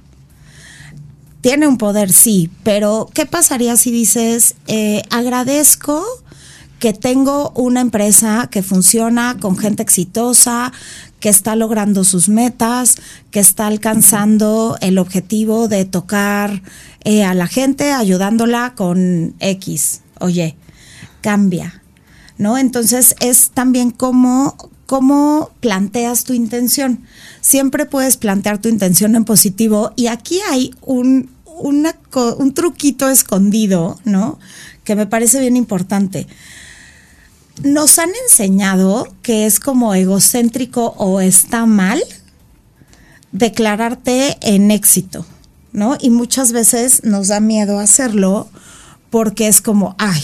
Tiene 1.41 1.67
un 1.67 1.77
poder, 1.77 2.13
sí, 2.13 2.51
pero 2.63 3.11
¿qué 3.13 3.27
pasaría 3.27 3.77
si 3.77 3.91
dices, 3.91 4.55
eh, 4.67 5.03
agradezco 5.11 6.03
que 6.79 6.93
tengo 6.93 7.51
una 7.55 7.81
empresa 7.81 8.49
que 8.51 8.63
funciona 8.63 9.37
con 9.41 9.57
gente 9.57 9.83
exitosa, 9.83 10.73
que 11.25 11.31
está 11.31 11.57
logrando 11.57 12.05
sus 12.05 12.29
metas, 12.29 12.97
que 13.31 13.41
está 13.41 13.67
alcanzando 13.67 14.77
el 14.83 14.99
objetivo 14.99 15.69
de 15.69 15.87
tocar 15.87 16.61
eh, 17.03 17.25
a 17.25 17.33
la 17.33 17.47
gente, 17.47 17.93
ayudándola 17.93 18.75
con 18.75 19.35
X, 19.41 20.03
oye, 20.21 20.55
cambia, 21.23 21.83
¿no? 22.37 22.59
Entonces 22.59 23.17
es 23.21 23.53
también 23.55 23.91
como 23.91 24.55
cómo 24.85 25.51
planteas 25.61 26.25
tu 26.25 26.35
intención. 26.35 27.07
Siempre 27.41 27.87
puedes 27.87 28.19
plantear 28.19 28.59
tu 28.59 28.69
intención 28.69 29.17
en 29.17 29.25
positivo 29.25 29.95
y 29.97 30.09
aquí 30.09 30.41
hay 30.51 30.75
un, 30.83 31.31
un 31.47 32.53
truquito 32.53 33.09
escondido, 33.09 33.99
¿no? 34.05 34.39
Que 34.85 34.95
me 34.95 35.07
parece 35.07 35.41
bien 35.41 35.57
importante. 35.57 36.27
Nos 37.63 37.99
han 37.99 38.11
enseñado 38.25 39.09
que 39.23 39.47
es 39.47 39.61
como 39.61 39.95
egocéntrico 39.95 40.95
o 40.99 41.21
está 41.21 41.67
mal 41.67 42.03
declararte 43.33 44.39
en 44.43 44.71
éxito, 44.71 45.27
¿no? 45.73 45.97
Y 46.01 46.11
muchas 46.11 46.53
veces 46.53 47.05
nos 47.05 47.29
da 47.29 47.41
miedo 47.41 47.79
hacerlo 47.79 48.49
porque 49.11 49.49
es 49.49 49.61
como, 49.61 49.95
ay, 49.99 50.23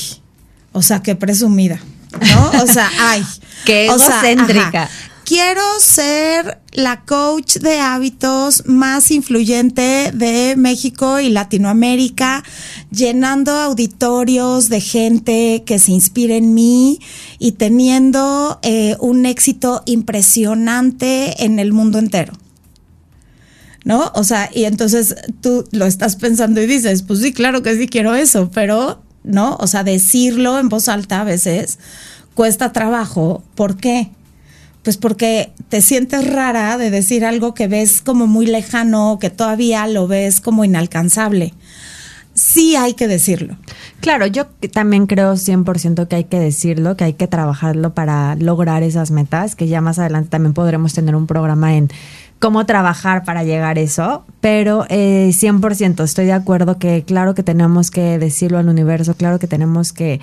o 0.73 0.83
sea, 0.83 1.03
qué 1.03 1.15
presumida, 1.15 1.81
¿no? 2.13 2.63
O 2.63 2.67
sea, 2.67 2.91
ay. 3.01 3.25
qué 3.65 3.87
egocéntrica. 3.87 4.89
Quiero 5.31 5.63
ser 5.79 6.59
la 6.73 7.05
coach 7.05 7.59
de 7.59 7.79
hábitos 7.79 8.65
más 8.67 9.13
influyente 9.13 10.11
de 10.13 10.57
México 10.57 11.21
y 11.21 11.31
Latinoamérica, 11.31 12.43
llenando 12.91 13.53
auditorios 13.53 14.69
de 14.69 14.81
gente 14.81 15.63
que 15.65 15.79
se 15.79 15.93
inspire 15.93 16.37
en 16.37 16.53
mí 16.53 16.99
y 17.39 17.53
teniendo 17.53 18.59
eh, 18.63 18.97
un 18.99 19.25
éxito 19.25 19.85
impresionante 19.87 21.45
en 21.45 21.61
el 21.61 21.73
mundo 21.73 22.01
entero. 22.01 22.33
¿no? 23.85 24.11
O 24.17 24.25
sea, 24.25 24.51
y 24.53 24.65
entonces 24.65 25.15
tú 25.41 25.65
lo 25.71 25.87
estás 25.87 26.17
pensando 26.17 26.61
y 26.61 26.67
dices, 26.67 27.05
pues 27.05 27.21
sí, 27.21 27.33
claro 27.33 27.63
que 27.63 27.77
sí 27.77 27.87
quiero 27.87 28.17
eso, 28.17 28.51
pero, 28.53 29.01
¿no? 29.23 29.55
O 29.61 29.69
sea, 29.69 29.85
decirlo 29.85 30.59
en 30.59 30.69
voz 30.69 30.89
alta 30.89 31.21
a 31.21 31.25
veces 31.25 31.79
cuesta 32.35 32.73
trabajo. 32.73 33.45
¿Por 33.55 33.77
qué? 33.77 34.11
Pues 34.83 34.97
porque 34.97 35.53
te 35.69 35.83
sientes 35.83 36.33
rara 36.33 36.79
de 36.79 36.91
decir 36.91 37.25
algo 37.25 37.53
que 37.53 37.69
ves 37.69 38.01
como 38.01 38.27
muy 38.27 38.47
lejano, 38.47 39.19
que 39.21 39.29
todavía 39.29 39.87
lo 39.87 40.07
ves 40.07 40.41
como 40.41 40.65
inalcanzable. 40.65 41.53
Sí 42.33 42.77
hay 42.77 42.95
que 42.95 43.07
decirlo. 43.07 43.57
Claro, 44.01 44.27
yo 44.27 44.47
también 44.73 45.07
creo 45.07 45.35
100% 45.35 46.09
que 46.09 46.17
hay 46.17 46.25
que 46.25 46.39
decirlo, 46.39 46.97
que 46.97 47.05
hay 47.05 47.13
que 47.13 47.27
trabajarlo 47.27 47.93
para 47.93 48.35
lograr 48.37 48.83
esas 48.83 49.11
metas, 49.11 49.55
que 49.57 49.69
ya 49.69 49.83
más 49.83 49.99
adelante 49.99 50.31
también 50.31 50.55
podremos 50.55 50.95
tener 50.95 51.15
un 51.15 51.27
programa 51.27 51.75
en 51.75 51.91
cómo 52.41 52.65
trabajar 52.65 53.25
para 53.25 53.45
llegar 53.45 53.77
a 53.77 53.81
eso, 53.81 54.25
pero 54.41 54.87
eh, 54.89 55.31
100% 55.33 56.03
estoy 56.03 56.25
de 56.25 56.33
acuerdo 56.33 56.79
que 56.79 57.05
claro 57.05 57.35
que 57.35 57.43
tenemos 57.43 57.91
que 57.91 58.19
decirlo 58.19 58.57
al 58.57 58.69
universo, 58.69 59.15
claro 59.15 59.39
que 59.39 59.47
tenemos 59.47 59.93
que, 59.93 60.21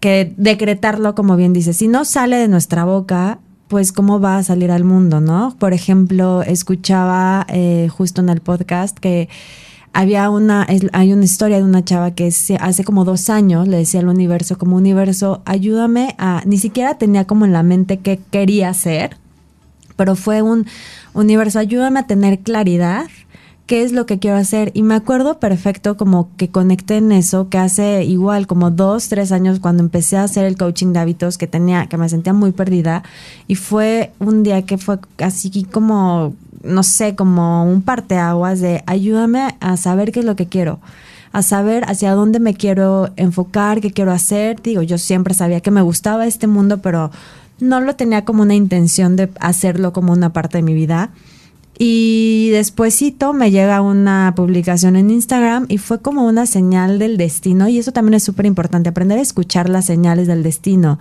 que 0.00 0.34
decretarlo, 0.36 1.14
como 1.14 1.36
bien 1.36 1.54
dice, 1.54 1.72
si 1.72 1.88
no 1.88 2.04
sale 2.04 2.36
de 2.36 2.48
nuestra 2.48 2.84
boca, 2.84 3.38
pues 3.70 3.92
cómo 3.92 4.18
va 4.20 4.36
a 4.36 4.42
salir 4.42 4.72
al 4.72 4.82
mundo, 4.82 5.20
¿no? 5.20 5.54
Por 5.56 5.72
ejemplo, 5.74 6.42
escuchaba 6.42 7.46
eh, 7.48 7.86
justo 7.88 8.20
en 8.20 8.28
el 8.28 8.40
podcast 8.40 8.98
que 8.98 9.28
había 9.92 10.28
una, 10.28 10.66
hay 10.92 11.12
una 11.12 11.24
historia 11.24 11.58
de 11.58 11.62
una 11.62 11.84
chava 11.84 12.10
que 12.10 12.32
hace 12.58 12.84
como 12.84 13.04
dos 13.04 13.30
años 13.30 13.68
le 13.68 13.76
decía 13.76 14.00
al 14.00 14.08
universo, 14.08 14.58
como 14.58 14.76
universo, 14.76 15.40
ayúdame 15.44 16.16
a, 16.18 16.42
ni 16.46 16.58
siquiera 16.58 16.98
tenía 16.98 17.28
como 17.28 17.44
en 17.44 17.52
la 17.52 17.62
mente 17.62 18.00
qué 18.00 18.18
quería 18.32 18.70
hacer, 18.70 19.16
pero 19.94 20.16
fue 20.16 20.42
un 20.42 20.66
universo, 21.14 21.60
ayúdame 21.60 22.00
a 22.00 22.06
tener 22.08 22.40
claridad 22.40 23.06
qué 23.70 23.84
es 23.84 23.92
lo 23.92 24.04
que 24.04 24.18
quiero 24.18 24.36
hacer. 24.36 24.72
Y 24.74 24.82
me 24.82 24.96
acuerdo 24.96 25.38
perfecto 25.38 25.96
como 25.96 26.34
que 26.36 26.48
conecté 26.48 26.96
en 26.96 27.12
eso, 27.12 27.48
que 27.48 27.56
hace 27.56 28.02
igual 28.02 28.48
como 28.48 28.72
dos, 28.72 29.08
tres 29.08 29.30
años 29.30 29.60
cuando 29.60 29.80
empecé 29.80 30.16
a 30.16 30.24
hacer 30.24 30.44
el 30.44 30.56
coaching 30.56 30.92
de 30.92 30.98
hábitos, 30.98 31.38
que 31.38 31.46
tenía, 31.46 31.86
que 31.86 31.96
me 31.96 32.08
sentía 32.08 32.32
muy 32.32 32.50
perdida. 32.50 33.04
Y 33.46 33.54
fue 33.54 34.10
un 34.18 34.42
día 34.42 34.62
que 34.62 34.76
fue 34.76 34.98
así 35.18 35.62
como, 35.70 36.34
no 36.64 36.82
sé, 36.82 37.14
como 37.14 37.64
un 37.64 37.82
parteaguas 37.82 38.58
de 38.58 38.82
ayúdame 38.86 39.54
a 39.60 39.76
saber 39.76 40.10
qué 40.10 40.18
es 40.18 40.26
lo 40.26 40.34
que 40.34 40.46
quiero 40.46 40.80
a 41.32 41.42
saber 41.42 41.84
hacia 41.86 42.12
dónde 42.14 42.40
me 42.40 42.54
quiero 42.54 43.10
enfocar, 43.14 43.80
qué 43.80 43.92
quiero 43.92 44.10
hacer. 44.10 44.60
Digo, 44.60 44.82
yo 44.82 44.98
siempre 44.98 45.32
sabía 45.32 45.60
que 45.60 45.70
me 45.70 45.80
gustaba 45.80 46.26
este 46.26 46.48
mundo, 46.48 46.82
pero 46.82 47.12
no 47.60 47.80
lo 47.80 47.94
tenía 47.94 48.24
como 48.24 48.42
una 48.42 48.56
intención 48.56 49.14
de 49.14 49.30
hacerlo 49.38 49.92
como 49.92 50.12
una 50.12 50.32
parte 50.32 50.58
de 50.58 50.62
mi 50.62 50.74
vida. 50.74 51.10
Y 51.82 52.50
despuésito 52.50 53.32
me 53.32 53.50
llega 53.50 53.80
una 53.80 54.34
publicación 54.36 54.96
en 54.96 55.08
Instagram 55.08 55.64
y 55.70 55.78
fue 55.78 56.02
como 56.02 56.26
una 56.26 56.44
señal 56.44 56.98
del 56.98 57.16
destino 57.16 57.68
y 57.68 57.78
eso 57.78 57.90
también 57.90 58.12
es 58.12 58.22
súper 58.22 58.44
importante, 58.44 58.90
aprender 58.90 59.18
a 59.18 59.22
escuchar 59.22 59.70
las 59.70 59.86
señales 59.86 60.26
del 60.26 60.42
destino 60.42 60.98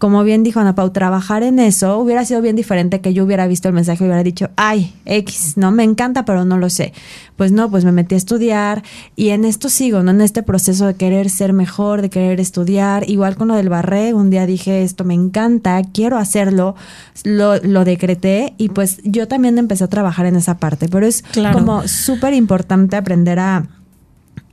como 0.00 0.24
bien 0.24 0.42
dijo 0.42 0.58
Ana 0.58 0.74
Pau, 0.74 0.90
trabajar 0.90 1.42
en 1.42 1.58
eso 1.58 1.98
hubiera 1.98 2.24
sido 2.24 2.40
bien 2.40 2.56
diferente 2.56 3.02
que 3.02 3.12
yo 3.12 3.22
hubiera 3.22 3.46
visto 3.46 3.68
el 3.68 3.74
mensaje 3.74 4.02
y 4.02 4.06
hubiera 4.06 4.22
dicho, 4.22 4.48
ay, 4.56 4.94
X, 5.04 5.58
no 5.58 5.72
me 5.72 5.84
encanta, 5.84 6.24
pero 6.24 6.46
no 6.46 6.56
lo 6.56 6.70
sé. 6.70 6.94
Pues 7.40 7.52
no, 7.52 7.70
pues 7.70 7.86
me 7.86 7.92
metí 7.92 8.16
a 8.16 8.18
estudiar 8.18 8.82
y 9.16 9.30
en 9.30 9.46
esto 9.46 9.70
sigo, 9.70 10.02
¿no? 10.02 10.10
En 10.10 10.20
este 10.20 10.42
proceso 10.42 10.84
de 10.84 10.92
querer 10.92 11.30
ser 11.30 11.54
mejor, 11.54 12.02
de 12.02 12.10
querer 12.10 12.38
estudiar. 12.38 13.08
Igual 13.08 13.36
con 13.36 13.48
lo 13.48 13.54
del 13.54 13.70
barré, 13.70 14.12
un 14.12 14.28
día 14.28 14.44
dije, 14.44 14.82
esto 14.82 15.04
me 15.04 15.14
encanta, 15.14 15.80
quiero 15.94 16.18
hacerlo, 16.18 16.76
lo, 17.24 17.56
lo 17.56 17.86
decreté 17.86 18.52
y 18.58 18.68
pues 18.68 18.98
yo 19.04 19.26
también 19.26 19.56
empecé 19.56 19.84
a 19.84 19.86
trabajar 19.86 20.26
en 20.26 20.36
esa 20.36 20.58
parte, 20.58 20.90
pero 20.90 21.06
es 21.06 21.24
como 21.54 21.88
súper 21.88 22.34
importante 22.34 22.96
aprender 22.96 23.38
a 23.38 23.66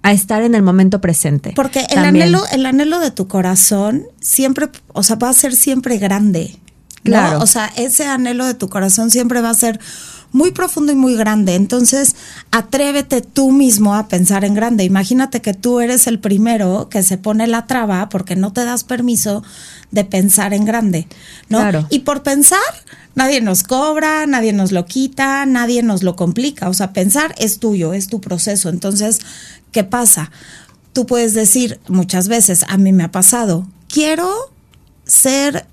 a 0.01 0.13
estar 0.13 0.41
en 0.41 0.55
el 0.55 0.61
momento 0.61 1.01
presente. 1.01 1.51
Porque 1.57 1.85
el 1.89 1.97
anhelo, 1.97 2.41
el 2.53 2.65
anhelo 2.65 3.01
de 3.01 3.11
tu 3.11 3.27
corazón 3.27 4.05
siempre, 4.21 4.69
o 4.93 5.03
sea, 5.03 5.17
va 5.17 5.27
a 5.27 5.33
ser 5.33 5.53
siempre 5.53 5.97
grande. 5.97 6.57
Claro. 7.03 7.39
O 7.41 7.47
sea, 7.47 7.69
ese 7.75 8.05
anhelo 8.05 8.45
de 8.45 8.53
tu 8.53 8.69
corazón 8.69 9.11
siempre 9.11 9.41
va 9.41 9.49
a 9.49 9.53
ser 9.53 9.81
muy 10.31 10.51
profundo 10.51 10.91
y 10.91 10.95
muy 10.95 11.15
grande. 11.15 11.55
Entonces, 11.55 12.15
atrévete 12.51 13.21
tú 13.21 13.51
mismo 13.51 13.95
a 13.95 14.07
pensar 14.07 14.45
en 14.45 14.53
grande. 14.53 14.83
Imagínate 14.83 15.41
que 15.41 15.53
tú 15.53 15.79
eres 15.79 16.07
el 16.07 16.19
primero 16.19 16.89
que 16.89 17.03
se 17.03 17.17
pone 17.17 17.47
la 17.47 17.65
traba 17.65 18.09
porque 18.09 18.35
no 18.35 18.53
te 18.53 18.63
das 18.63 18.83
permiso 18.83 19.43
de 19.91 20.03
pensar 20.03 20.53
en 20.53 20.65
grande, 20.65 21.07
¿no? 21.49 21.59
Claro. 21.59 21.87
Y 21.89 21.99
por 21.99 22.23
pensar, 22.23 22.59
nadie 23.15 23.41
nos 23.41 23.63
cobra, 23.63 24.25
nadie 24.25 24.53
nos 24.53 24.71
lo 24.71 24.85
quita, 24.85 25.45
nadie 25.45 25.81
nos 25.83 26.03
lo 26.03 26.15
complica. 26.15 26.69
O 26.69 26.73
sea, 26.73 26.91
pensar 26.93 27.33
es 27.37 27.59
tuyo, 27.59 27.93
es 27.93 28.07
tu 28.07 28.19
proceso. 28.19 28.69
Entonces, 28.69 29.21
¿Qué 29.71 29.83
pasa? 29.83 30.31
Tú 30.93 31.05
puedes 31.05 31.33
decir 31.33 31.79
muchas 31.87 32.27
veces, 32.27 32.65
a 32.67 32.77
mí 32.77 32.93
me 32.93 33.03
ha 33.03 33.11
pasado, 33.11 33.67
quiero 33.87 34.33
ser 35.03 35.67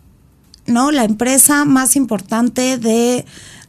¿no? 0.67 0.90
la 0.90 1.05
empresa 1.05 1.64
más 1.64 1.97
importante 1.97 2.77
de 2.77 3.25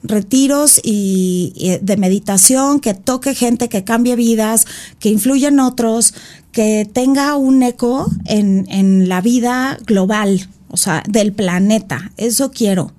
retiros 0.08 0.80
y, 0.84 1.78
de 1.82 1.98
meditación, 1.98 2.80
que 2.80 2.94
toque 2.94 3.36
gente, 3.36 3.70
que 3.70 3.84
cambie 3.84 4.16
vidas, 4.16 4.66
que 5.00 5.10
influya 5.10 5.50
en 5.50 5.60
otros, 5.60 6.14
que 6.52 6.90
tenga 6.92 7.36
un 7.36 7.64
eco 7.64 8.10
en, 8.26 8.66
en 8.70 9.10
la 9.10 9.22
vida 9.22 9.78
global, 9.86 10.48
o 10.70 10.78
sea, 10.78 11.04
del 11.08 11.34
planeta. 11.34 12.12
Eso 12.18 12.52
quiero. 12.52 12.94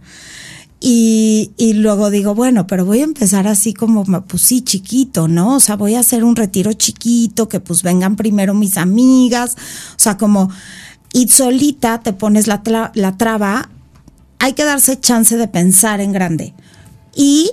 Y, 0.79 1.53
y, 1.57 1.73
luego 1.73 2.11
digo, 2.11 2.35
bueno, 2.35 2.66
pero 2.66 2.85
voy 2.85 3.01
a 3.01 3.05
empezar 3.05 3.49
así 3.49 3.73
como, 3.73 4.05
pues 4.25 4.42
sí, 4.42 4.61
chiquito, 4.61 5.27
¿no? 5.27 5.57
O 5.57 5.61
sea, 5.61 5.75
voy 5.77 5.95
a 5.95 6.01
hacer 6.01 6.23
un 6.23 6.37
retiro 6.37 6.73
chiquito, 6.75 7.49
que 7.49 7.61
pues 7.61 7.83
vengan 7.83 8.14
primero 8.14 8.53
mis 8.53 8.77
amigas, 8.77 9.57
o 9.92 9.99
sea, 9.99 10.19
como, 10.19 10.51
y 11.12 11.29
solita 11.29 12.01
te 12.01 12.12
pones 12.12 12.47
la, 12.47 12.62
la 12.95 13.16
traba, 13.16 13.71
hay 14.38 14.53
que 14.53 14.64
darse 14.64 15.01
chance 15.01 15.37
de 15.37 15.49
pensar 15.49 16.01
en 16.01 16.12
grande. 16.12 16.53
Y 17.16 17.50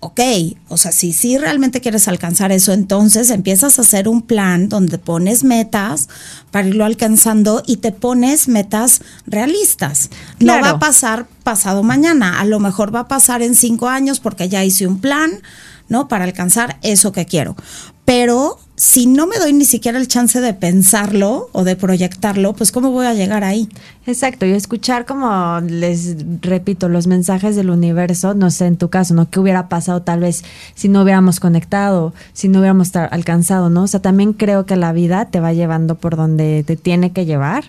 ok, 0.00 0.20
o 0.68 0.76
sea, 0.76 0.92
si, 0.92 1.12
si 1.12 1.36
realmente 1.38 1.80
quieres 1.80 2.08
alcanzar 2.08 2.52
eso, 2.52 2.72
entonces 2.72 3.30
empiezas 3.30 3.78
a 3.78 3.82
hacer 3.82 4.08
un 4.08 4.22
plan 4.22 4.68
donde 4.68 4.98
pones 4.98 5.44
metas 5.44 6.08
para 6.50 6.68
irlo 6.68 6.84
alcanzando 6.84 7.62
y 7.66 7.78
te 7.78 7.92
pones 7.92 8.48
metas 8.48 9.02
realistas. 9.26 10.10
No 10.40 10.60
va 10.60 10.70
a 10.70 10.78
pasar 10.78 11.26
pasado 11.42 11.82
mañana, 11.82 12.40
a 12.40 12.44
lo 12.44 12.60
mejor 12.60 12.94
va 12.94 13.00
a 13.00 13.08
pasar 13.08 13.42
en 13.42 13.54
cinco 13.54 13.88
años 13.88 14.20
porque 14.20 14.48
ya 14.48 14.64
hice 14.64 14.86
un 14.86 15.00
plan, 15.00 15.42
¿no? 15.88 16.08
Para 16.08 16.24
alcanzar 16.24 16.78
eso 16.82 17.12
que 17.12 17.26
quiero. 17.26 17.56
Pero 18.04 18.58
si 18.76 19.06
no 19.06 19.28
me 19.28 19.38
doy 19.38 19.52
ni 19.52 19.64
siquiera 19.64 19.98
el 19.98 20.08
chance 20.08 20.40
de 20.40 20.52
pensarlo 20.52 21.48
o 21.52 21.62
de 21.62 21.76
proyectarlo, 21.76 22.54
pues 22.54 22.72
¿cómo 22.72 22.90
voy 22.90 23.06
a 23.06 23.14
llegar 23.14 23.44
ahí? 23.44 23.68
Exacto, 24.04 24.46
y 24.46 24.52
escuchar 24.52 25.06
como 25.06 25.60
les 25.60 26.16
repito 26.40 26.88
los 26.88 27.06
mensajes 27.06 27.54
del 27.54 27.70
universo, 27.70 28.34
no 28.34 28.50
sé 28.50 28.66
en 28.66 28.76
tu 28.76 28.90
caso, 28.90 29.14
¿no? 29.14 29.30
¿Qué 29.30 29.38
hubiera 29.38 29.68
pasado 29.68 30.02
tal 30.02 30.20
vez 30.20 30.42
si 30.74 30.88
no 30.88 31.02
hubiéramos 31.02 31.38
conectado, 31.38 32.14
si 32.32 32.48
no 32.48 32.58
hubiéramos 32.58 32.94
alcanzado, 32.96 33.70
¿no? 33.70 33.84
O 33.84 33.86
sea, 33.86 34.02
también 34.02 34.32
creo 34.32 34.66
que 34.66 34.74
la 34.74 34.92
vida 34.92 35.26
te 35.26 35.38
va 35.38 35.52
llevando 35.52 35.94
por 35.94 36.16
donde 36.16 36.64
te 36.66 36.76
tiene 36.76 37.12
que 37.12 37.26
llevar 37.26 37.64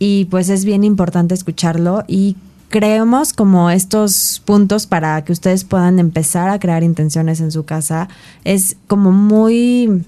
y 0.00 0.24
pues 0.26 0.48
es 0.48 0.64
bien 0.64 0.82
importante 0.82 1.32
escucharlo 1.34 2.02
y 2.08 2.36
creemos 2.70 3.32
como 3.32 3.70
estos 3.70 4.42
puntos 4.44 4.86
para 4.86 5.22
que 5.24 5.32
ustedes 5.32 5.62
puedan 5.62 6.00
empezar 6.00 6.48
a 6.48 6.58
crear 6.58 6.82
intenciones 6.82 7.40
en 7.40 7.52
su 7.52 7.64
casa 7.64 8.08
es 8.44 8.76
como 8.88 9.12
muy 9.12 10.04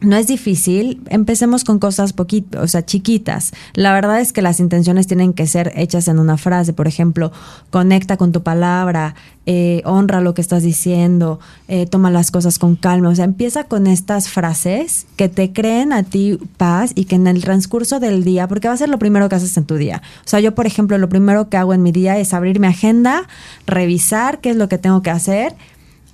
no 0.00 0.16
es 0.16 0.28
difícil, 0.28 1.02
empecemos 1.08 1.64
con 1.64 1.80
cosas 1.80 2.12
poquito, 2.12 2.60
o 2.60 2.68
sea, 2.68 2.84
chiquitas. 2.84 3.52
La 3.74 3.92
verdad 3.92 4.20
es 4.20 4.32
que 4.32 4.42
las 4.42 4.60
intenciones 4.60 5.08
tienen 5.08 5.32
que 5.32 5.46
ser 5.48 5.72
hechas 5.74 6.06
en 6.06 6.20
una 6.20 6.36
frase, 6.36 6.72
por 6.72 6.86
ejemplo, 6.86 7.32
conecta 7.70 8.16
con 8.16 8.30
tu 8.30 8.44
palabra, 8.44 9.16
eh, 9.46 9.82
honra 9.84 10.20
lo 10.20 10.34
que 10.34 10.40
estás 10.40 10.62
diciendo, 10.62 11.40
eh, 11.66 11.86
toma 11.86 12.12
las 12.12 12.30
cosas 12.30 12.60
con 12.60 12.76
calma. 12.76 13.08
O 13.08 13.14
sea, 13.14 13.24
empieza 13.24 13.64
con 13.64 13.88
estas 13.88 14.28
frases 14.28 15.06
que 15.16 15.28
te 15.28 15.52
creen 15.52 15.92
a 15.92 16.04
ti 16.04 16.38
paz 16.56 16.92
y 16.94 17.06
que 17.06 17.16
en 17.16 17.26
el 17.26 17.42
transcurso 17.42 17.98
del 17.98 18.22
día, 18.22 18.46
porque 18.46 18.68
va 18.68 18.74
a 18.74 18.76
ser 18.76 18.90
lo 18.90 19.00
primero 19.00 19.28
que 19.28 19.34
haces 19.34 19.56
en 19.56 19.64
tu 19.64 19.74
día. 19.74 20.02
O 20.24 20.28
sea, 20.28 20.38
yo, 20.38 20.54
por 20.54 20.66
ejemplo, 20.66 20.96
lo 20.98 21.08
primero 21.08 21.48
que 21.48 21.56
hago 21.56 21.74
en 21.74 21.82
mi 21.82 21.90
día 21.90 22.18
es 22.18 22.34
abrir 22.34 22.60
mi 22.60 22.68
agenda, 22.68 23.26
revisar 23.66 24.40
qué 24.40 24.50
es 24.50 24.56
lo 24.56 24.68
que 24.68 24.78
tengo 24.78 25.02
que 25.02 25.10
hacer 25.10 25.56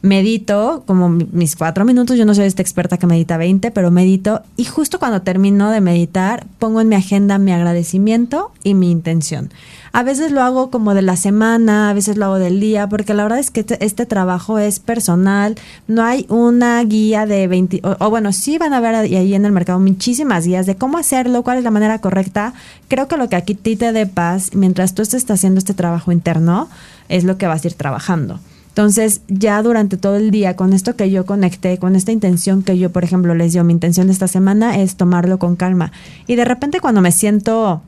medito 0.05 0.83
como 0.87 1.09
mis 1.09 1.57
cuatro 1.57 1.87
minutos, 1.87 2.19
yo 2.19 2.27
no 2.27 2.35
soy 2.35 2.45
esta 2.45 2.61
experta 2.61 2.99
que 2.99 3.07
medita 3.07 3.39
20, 3.39 3.71
pero 3.71 3.91
medito 3.91 4.43
y 4.55 4.65
justo 4.65 4.99
cuando 4.99 5.23
termino 5.23 5.71
de 5.71 5.81
meditar 5.81 6.47
pongo 6.59 6.83
en 6.83 6.91
mi 6.91 6.95
agenda 6.95 7.39
mi 7.39 7.53
agradecimiento 7.53 8.53
y 8.63 8.75
mi 8.75 8.91
intención. 8.91 9.51
A 9.93 10.03
veces 10.03 10.31
lo 10.31 10.43
hago 10.43 10.71
como 10.71 10.93
de 10.93 11.01
la 11.01 11.17
semana, 11.17 11.89
a 11.89 11.95
veces 11.95 12.19
lo 12.19 12.27
hago 12.27 12.39
del 12.39 12.61
día, 12.61 12.87
porque 12.87 13.15
la 13.15 13.23
verdad 13.23 13.39
es 13.39 13.51
que 13.51 13.61
este, 13.61 13.83
este 13.83 14.05
trabajo 14.05 14.59
es 14.59 14.79
personal, 14.79 15.55
no 15.89 16.03
hay 16.03 16.27
una 16.29 16.85
guía 16.85 17.25
de 17.25 17.47
20, 17.47 17.81
o, 18.01 18.11
bueno, 18.11 18.33
sí 18.33 18.59
van 18.59 18.75
a 18.75 18.81
ver 18.81 18.95
ahí 18.95 19.35
en 19.35 19.47
el 19.47 19.53
mercado 19.53 19.81
muchísimas 19.81 20.45
guías 20.47 20.67
de 20.67 20.77
cómo 20.77 20.99
hacerlo, 20.99 21.45
cuál 21.45 21.59
es 21.59 21.65
la 21.65 21.71
manera 21.71 22.01
correcta. 22.01 22.53
Creo 22.89 23.09
que 23.09 23.17
lo 23.17 23.31
que 23.31 23.37
aquí 23.37 23.55
te 23.55 23.93
dé 23.93 24.07
paz, 24.07 24.51
mientras 24.53 24.95
tú 24.95 25.01
estés 25.01 25.31
haciendo 25.31 25.61
este 25.61 25.73
trabajo 25.73 26.13
interno, 26.13 26.69
es 27.09 27.25
lo 27.25 27.39
que 27.39 27.47
vas 27.47 27.65
a 27.65 27.69
ir 27.69 27.75
trabajando. 27.75 28.41
Entonces, 28.75 29.21
ya 29.29 29.63
durante 29.63 29.97
todo 29.97 30.17
el 30.17 30.33
día, 30.33 30.57
con 30.57 30.73
esto 30.73 30.97
que 30.97 31.09
yo 31.09 31.25
conecté, 31.25 31.79
con 31.79 31.95
esta 31.95 32.11
intención 32.11 32.65
que 32.65 32.77
yo, 32.77 32.91
por 32.91 33.05
ejemplo, 33.05 33.33
les 33.37 33.53
dio, 33.53 33.63
mi 33.63 33.73
intención 33.73 34.09
de 34.09 34.13
esta 34.13 34.27
semana 34.27 34.81
es 34.81 34.97
tomarlo 34.97 35.39
con 35.39 35.55
calma. 35.55 35.93
Y 36.27 36.35
de 36.35 36.45
repente 36.45 36.81
cuando 36.81 37.01
me 37.01 37.13
siento 37.13 37.83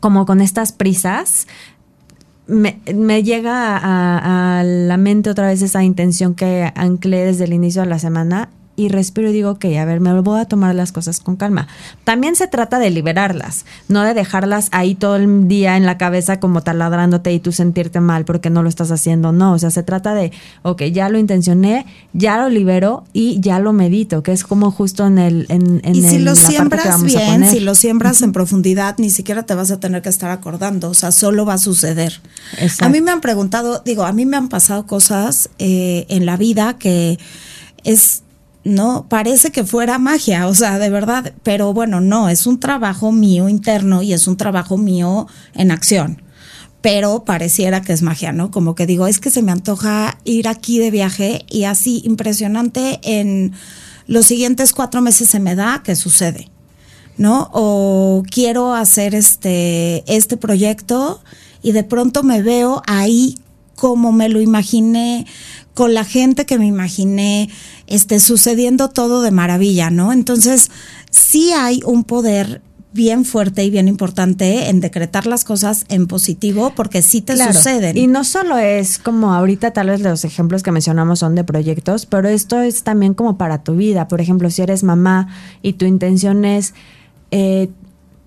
como 0.00 0.26
con 0.26 0.40
estas 0.40 0.72
prisas, 0.72 1.46
me, 2.48 2.80
llega 3.22 3.76
a, 3.76 4.58
a, 4.58 4.64
la 4.64 4.96
mente 4.96 5.30
otra 5.30 5.46
vez 5.46 5.62
esa 5.62 5.84
intención 5.84 6.34
que 6.34 6.72
anclé 6.74 7.24
desde 7.24 7.44
el 7.44 7.52
inicio 7.52 7.82
de 7.82 7.88
la 7.88 8.00
semana 8.00 8.48
y 8.76 8.88
respiro 8.88 9.30
y 9.30 9.32
digo, 9.32 9.52
ok, 9.52 9.64
a 9.80 9.84
ver, 9.84 10.00
me 10.00 10.20
voy 10.20 10.40
a 10.40 10.44
tomar 10.44 10.74
las 10.74 10.92
cosas 10.92 11.20
con 11.20 11.36
calma. 11.36 11.66
También 12.04 12.36
se 12.36 12.46
trata 12.46 12.78
de 12.78 12.90
liberarlas, 12.90 13.64
no 13.88 14.02
de 14.02 14.14
dejarlas 14.14 14.68
ahí 14.72 14.94
todo 14.94 15.16
el 15.16 15.48
día 15.48 15.76
en 15.76 15.86
la 15.86 15.98
cabeza 15.98 16.38
como 16.40 16.62
taladrándote 16.62 17.32
y 17.32 17.40
tú 17.40 17.52
sentirte 17.52 18.00
mal 18.00 18.24
porque 18.24 18.50
no 18.50 18.62
lo 18.62 18.68
estás 18.68 18.90
haciendo. 18.90 19.32
No, 19.32 19.54
o 19.54 19.58
sea, 19.58 19.70
se 19.70 19.82
trata 19.82 20.14
de, 20.14 20.32
ok, 20.62 20.82
ya 20.84 21.08
lo 21.08 21.18
intencioné, 21.18 21.86
ya 22.12 22.38
lo 22.38 22.48
libero 22.48 23.04
y 23.12 23.40
ya 23.40 23.58
lo 23.58 23.72
medito, 23.72 24.22
que 24.22 24.32
es 24.32 24.44
como 24.44 24.70
justo 24.70 25.06
en 25.06 25.18
el... 25.18 25.46
En, 25.48 25.80
y 25.94 26.02
si 26.02 26.18
lo 26.18 26.36
siembras 26.36 27.02
bien, 27.02 27.48
si 27.48 27.60
lo 27.60 27.74
siembras 27.74 28.20
en 28.22 28.32
profundidad, 28.32 28.96
ni 28.98 29.10
siquiera 29.10 29.44
te 29.44 29.54
vas 29.54 29.70
a 29.70 29.80
tener 29.80 30.02
que 30.02 30.10
estar 30.10 30.30
acordando, 30.30 30.90
o 30.90 30.94
sea, 30.94 31.12
solo 31.12 31.46
va 31.46 31.54
a 31.54 31.58
suceder. 31.58 32.20
A 32.80 32.88
mí 32.88 33.00
me 33.00 33.10
han 33.10 33.20
preguntado, 33.20 33.82
digo, 33.84 34.04
a 34.04 34.12
mí 34.12 34.26
me 34.26 34.36
han 34.36 34.48
pasado 34.48 34.86
cosas 34.86 35.48
eh, 35.58 36.06
en 36.08 36.26
la 36.26 36.36
vida 36.36 36.76
que 36.78 37.18
es 37.84 38.22
no 38.66 39.06
parece 39.08 39.52
que 39.52 39.64
fuera 39.64 39.98
magia, 39.98 40.48
o 40.48 40.54
sea, 40.54 40.78
de 40.80 40.90
verdad, 40.90 41.32
pero 41.44 41.72
bueno, 41.72 42.00
no, 42.00 42.28
es 42.28 42.46
un 42.46 42.58
trabajo 42.58 43.12
mío 43.12 43.48
interno 43.48 44.02
y 44.02 44.12
es 44.12 44.26
un 44.26 44.36
trabajo 44.36 44.76
mío 44.76 45.28
en 45.54 45.70
acción. 45.70 46.22
Pero 46.80 47.24
pareciera 47.24 47.82
que 47.82 47.92
es 47.92 48.02
magia, 48.02 48.32
¿no? 48.32 48.50
Como 48.50 48.74
que 48.74 48.86
digo, 48.86 49.06
es 49.06 49.20
que 49.20 49.30
se 49.30 49.42
me 49.42 49.52
antoja 49.52 50.18
ir 50.24 50.48
aquí 50.48 50.80
de 50.80 50.90
viaje 50.90 51.46
y 51.48 51.64
así 51.64 52.02
impresionante 52.04 52.98
en 53.02 53.52
los 54.08 54.26
siguientes 54.26 54.72
cuatro 54.72 55.00
meses 55.00 55.28
se 55.28 55.38
me 55.38 55.54
da 55.54 55.82
que 55.84 55.94
sucede, 55.94 56.50
¿no? 57.16 57.50
O 57.52 58.24
quiero 58.28 58.74
hacer 58.74 59.14
este, 59.14 60.02
este 60.12 60.36
proyecto 60.36 61.22
y 61.62 61.70
de 61.70 61.84
pronto 61.84 62.24
me 62.24 62.42
veo 62.42 62.82
ahí 62.86 63.38
como 63.76 64.10
me 64.10 64.28
lo 64.28 64.40
imaginé, 64.40 65.26
con 65.76 65.92
la 65.92 66.04
gente 66.04 66.46
que 66.46 66.58
me 66.58 66.64
imaginé, 66.64 67.50
este, 67.86 68.18
sucediendo 68.18 68.88
todo 68.88 69.20
de 69.20 69.30
maravilla, 69.30 69.90
¿no? 69.90 70.10
Entonces, 70.10 70.70
sí 71.10 71.52
hay 71.52 71.82
un 71.84 72.04
poder 72.04 72.62
bien 72.94 73.26
fuerte 73.26 73.62
y 73.62 73.68
bien 73.68 73.86
importante 73.86 74.70
en 74.70 74.80
decretar 74.80 75.26
las 75.26 75.44
cosas 75.44 75.84
en 75.90 76.06
positivo 76.06 76.72
porque 76.74 77.02
sí 77.02 77.20
te 77.20 77.36
suceden. 77.36 77.94
Y 77.94 78.06
no 78.06 78.24
solo 78.24 78.56
es 78.56 78.98
como 78.98 79.34
ahorita 79.34 79.72
tal 79.72 79.88
vez 79.88 80.00
los 80.00 80.24
ejemplos 80.24 80.62
que 80.62 80.72
mencionamos 80.72 81.18
son 81.18 81.34
de 81.34 81.44
proyectos, 81.44 82.06
pero 82.06 82.30
esto 82.30 82.58
es 82.62 82.82
también 82.82 83.12
como 83.12 83.36
para 83.36 83.62
tu 83.62 83.76
vida. 83.76 84.08
Por 84.08 84.22
ejemplo, 84.22 84.48
si 84.48 84.62
eres 84.62 84.82
mamá 84.82 85.28
y 85.60 85.74
tu 85.74 85.84
intención 85.84 86.46
es 86.46 86.72
eh, 87.32 87.68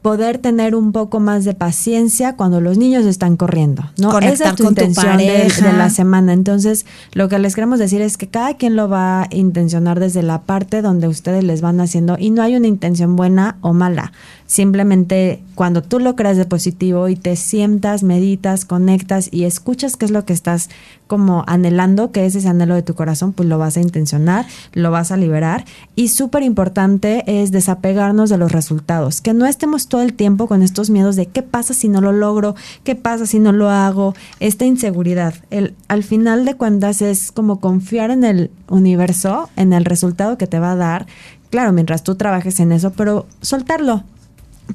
poder 0.01 0.37
tener 0.37 0.75
un 0.75 0.91
poco 0.91 1.19
más 1.19 1.43
de 1.43 1.53
paciencia 1.53 2.35
cuando 2.35 2.61
los 2.61 2.77
niños 2.77 3.05
están 3.05 3.35
corriendo, 3.35 3.83
¿no? 3.97 4.17
Esa 4.19 4.49
es 4.49 4.55
tu 4.55 4.67
intención 4.67 5.17
de, 5.17 5.51
la 5.77 5.89
semana. 5.89 6.33
Entonces, 6.33 6.85
lo 7.13 7.27
que 7.27 7.37
les 7.39 7.53
queremos 7.53 7.79
decir 7.79 8.01
es 8.01 8.17
que 8.17 8.27
cada 8.27 8.55
quien 8.55 8.75
lo 8.75 8.87
va 8.87 9.23
a 9.23 9.27
intencionar 9.31 9.99
desde 9.99 10.23
la 10.23 10.41
parte 10.41 10.81
donde 10.81 11.07
ustedes 11.07 11.43
les 11.43 11.61
van 11.61 11.81
haciendo 11.81 12.15
y 12.17 12.29
no 12.29 12.41
hay 12.41 12.55
una 12.55 12.67
intención 12.67 13.15
buena 13.15 13.57
o 13.61 13.73
mala. 13.73 14.13
Simplemente 14.49 15.43
cuando 15.53 15.83
tú 15.83 15.99
lo 15.99 16.15
creas 16.15 16.35
de 16.35 16.43
positivo 16.43 17.07
y 17.07 17.15
te 17.15 17.35
sientas, 17.35 18.01
meditas, 18.01 18.65
conectas 18.65 19.29
y 19.31 19.43
escuchas 19.43 19.95
qué 19.95 20.05
es 20.05 20.11
lo 20.11 20.25
que 20.25 20.33
estás 20.33 20.71
como 21.05 21.43
anhelando, 21.45 22.11
que 22.11 22.25
es 22.25 22.33
ese 22.33 22.47
anhelo 22.47 22.73
de 22.73 22.81
tu 22.81 22.95
corazón, 22.95 23.31
pues 23.31 23.47
lo 23.47 23.59
vas 23.59 23.77
a 23.77 23.81
intencionar, 23.81 24.47
lo 24.73 24.89
vas 24.89 25.11
a 25.11 25.17
liberar. 25.17 25.65
Y 25.95 26.07
súper 26.07 26.41
importante 26.41 27.23
es 27.27 27.51
desapegarnos 27.51 28.31
de 28.31 28.39
los 28.39 28.51
resultados, 28.51 29.21
que 29.21 29.35
no 29.35 29.45
estemos 29.45 29.87
todo 29.87 30.01
el 30.01 30.15
tiempo 30.15 30.47
con 30.47 30.63
estos 30.63 30.89
miedos 30.89 31.15
de 31.15 31.27
qué 31.27 31.43
pasa 31.43 31.75
si 31.75 31.87
no 31.87 32.01
lo 32.01 32.11
logro, 32.11 32.55
qué 32.83 32.95
pasa 32.95 33.27
si 33.27 33.37
no 33.37 33.51
lo 33.51 33.69
hago, 33.69 34.15
esta 34.39 34.65
inseguridad. 34.65 35.35
El, 35.51 35.75
al 35.89 36.01
final 36.01 36.43
de 36.45 36.55
cuentas 36.55 37.03
es 37.03 37.31
como 37.31 37.59
confiar 37.59 38.09
en 38.09 38.23
el 38.23 38.49
universo, 38.67 39.51
en 39.57 39.73
el 39.73 39.85
resultado 39.85 40.39
que 40.39 40.47
te 40.47 40.57
va 40.57 40.71
a 40.71 40.75
dar. 40.75 41.05
Claro, 41.51 41.71
mientras 41.71 42.01
tú 42.01 42.15
trabajes 42.15 42.59
en 42.59 42.71
eso, 42.71 42.93
pero 42.93 43.27
soltarlo, 43.41 44.05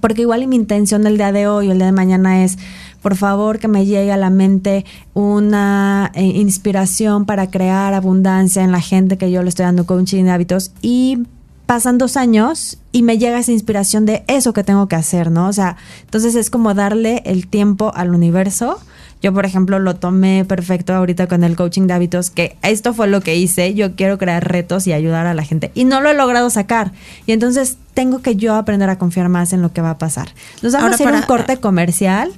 porque 0.00 0.22
igual 0.22 0.42
y 0.42 0.46
mi 0.46 0.56
intención 0.56 1.06
el 1.06 1.16
día 1.16 1.32
de 1.32 1.46
hoy 1.46 1.68
o 1.68 1.72
el 1.72 1.78
día 1.78 1.86
de 1.86 1.92
mañana 1.92 2.44
es, 2.44 2.58
por 3.02 3.16
favor, 3.16 3.58
que 3.58 3.68
me 3.68 3.84
llegue 3.86 4.12
a 4.12 4.16
la 4.16 4.30
mente 4.30 4.84
una 5.12 6.10
eh, 6.14 6.22
inspiración 6.22 7.26
para 7.26 7.50
crear 7.50 7.94
abundancia 7.94 8.62
en 8.62 8.72
la 8.72 8.80
gente 8.80 9.18
que 9.18 9.30
yo 9.30 9.42
le 9.42 9.48
estoy 9.48 9.64
dando 9.64 9.86
coaching 9.86 10.24
de 10.24 10.30
hábitos 10.30 10.72
y 10.82 11.18
pasan 11.66 11.98
dos 11.98 12.16
años 12.16 12.78
y 12.92 13.02
me 13.02 13.18
llega 13.18 13.38
esa 13.38 13.52
inspiración 13.52 14.06
de 14.06 14.24
eso 14.26 14.52
que 14.52 14.64
tengo 14.64 14.88
que 14.88 14.96
hacer, 14.96 15.30
¿no? 15.30 15.48
O 15.48 15.52
sea, 15.52 15.76
entonces 16.02 16.34
es 16.34 16.50
como 16.50 16.74
darle 16.74 17.22
el 17.24 17.46
tiempo 17.46 17.92
al 17.94 18.14
universo 18.14 18.78
yo, 19.24 19.32
por 19.32 19.46
ejemplo, 19.46 19.78
lo 19.78 19.96
tomé 19.96 20.44
perfecto 20.44 20.92
ahorita 20.92 21.28
con 21.28 21.44
el 21.44 21.56
coaching 21.56 21.86
de 21.86 21.94
hábitos, 21.94 22.28
que 22.28 22.58
esto 22.60 22.92
fue 22.92 23.06
lo 23.06 23.22
que 23.22 23.36
hice. 23.36 23.72
Yo 23.72 23.96
quiero 23.96 24.18
crear 24.18 24.46
retos 24.46 24.86
y 24.86 24.92
ayudar 24.92 25.26
a 25.26 25.32
la 25.32 25.42
gente. 25.42 25.70
Y 25.74 25.84
no 25.86 26.02
lo 26.02 26.10
he 26.10 26.14
logrado 26.14 26.50
sacar. 26.50 26.92
Y 27.24 27.32
entonces 27.32 27.78
tengo 27.94 28.20
que 28.20 28.36
yo 28.36 28.54
aprender 28.54 28.90
a 28.90 28.98
confiar 28.98 29.30
más 29.30 29.54
en 29.54 29.62
lo 29.62 29.72
que 29.72 29.80
va 29.80 29.88
a 29.88 29.96
pasar. 29.96 30.28
Nos 30.60 30.74
vamos 30.74 30.90
a 30.90 30.94
hacer 30.96 31.14
un 31.14 31.22
corte 31.22 31.56
comercial. 31.56 32.32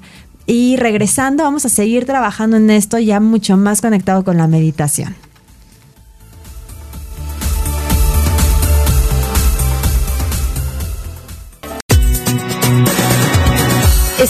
Y 0.46 0.76
regresando, 0.76 1.42
vamos 1.42 1.66
a 1.66 1.70
seguir 1.70 2.06
trabajando 2.06 2.56
en 2.56 2.70
esto 2.70 3.00
ya 3.00 3.18
mucho 3.18 3.56
más 3.56 3.80
conectado 3.80 4.22
con 4.22 4.36
la 4.36 4.46
meditación. 4.46 5.16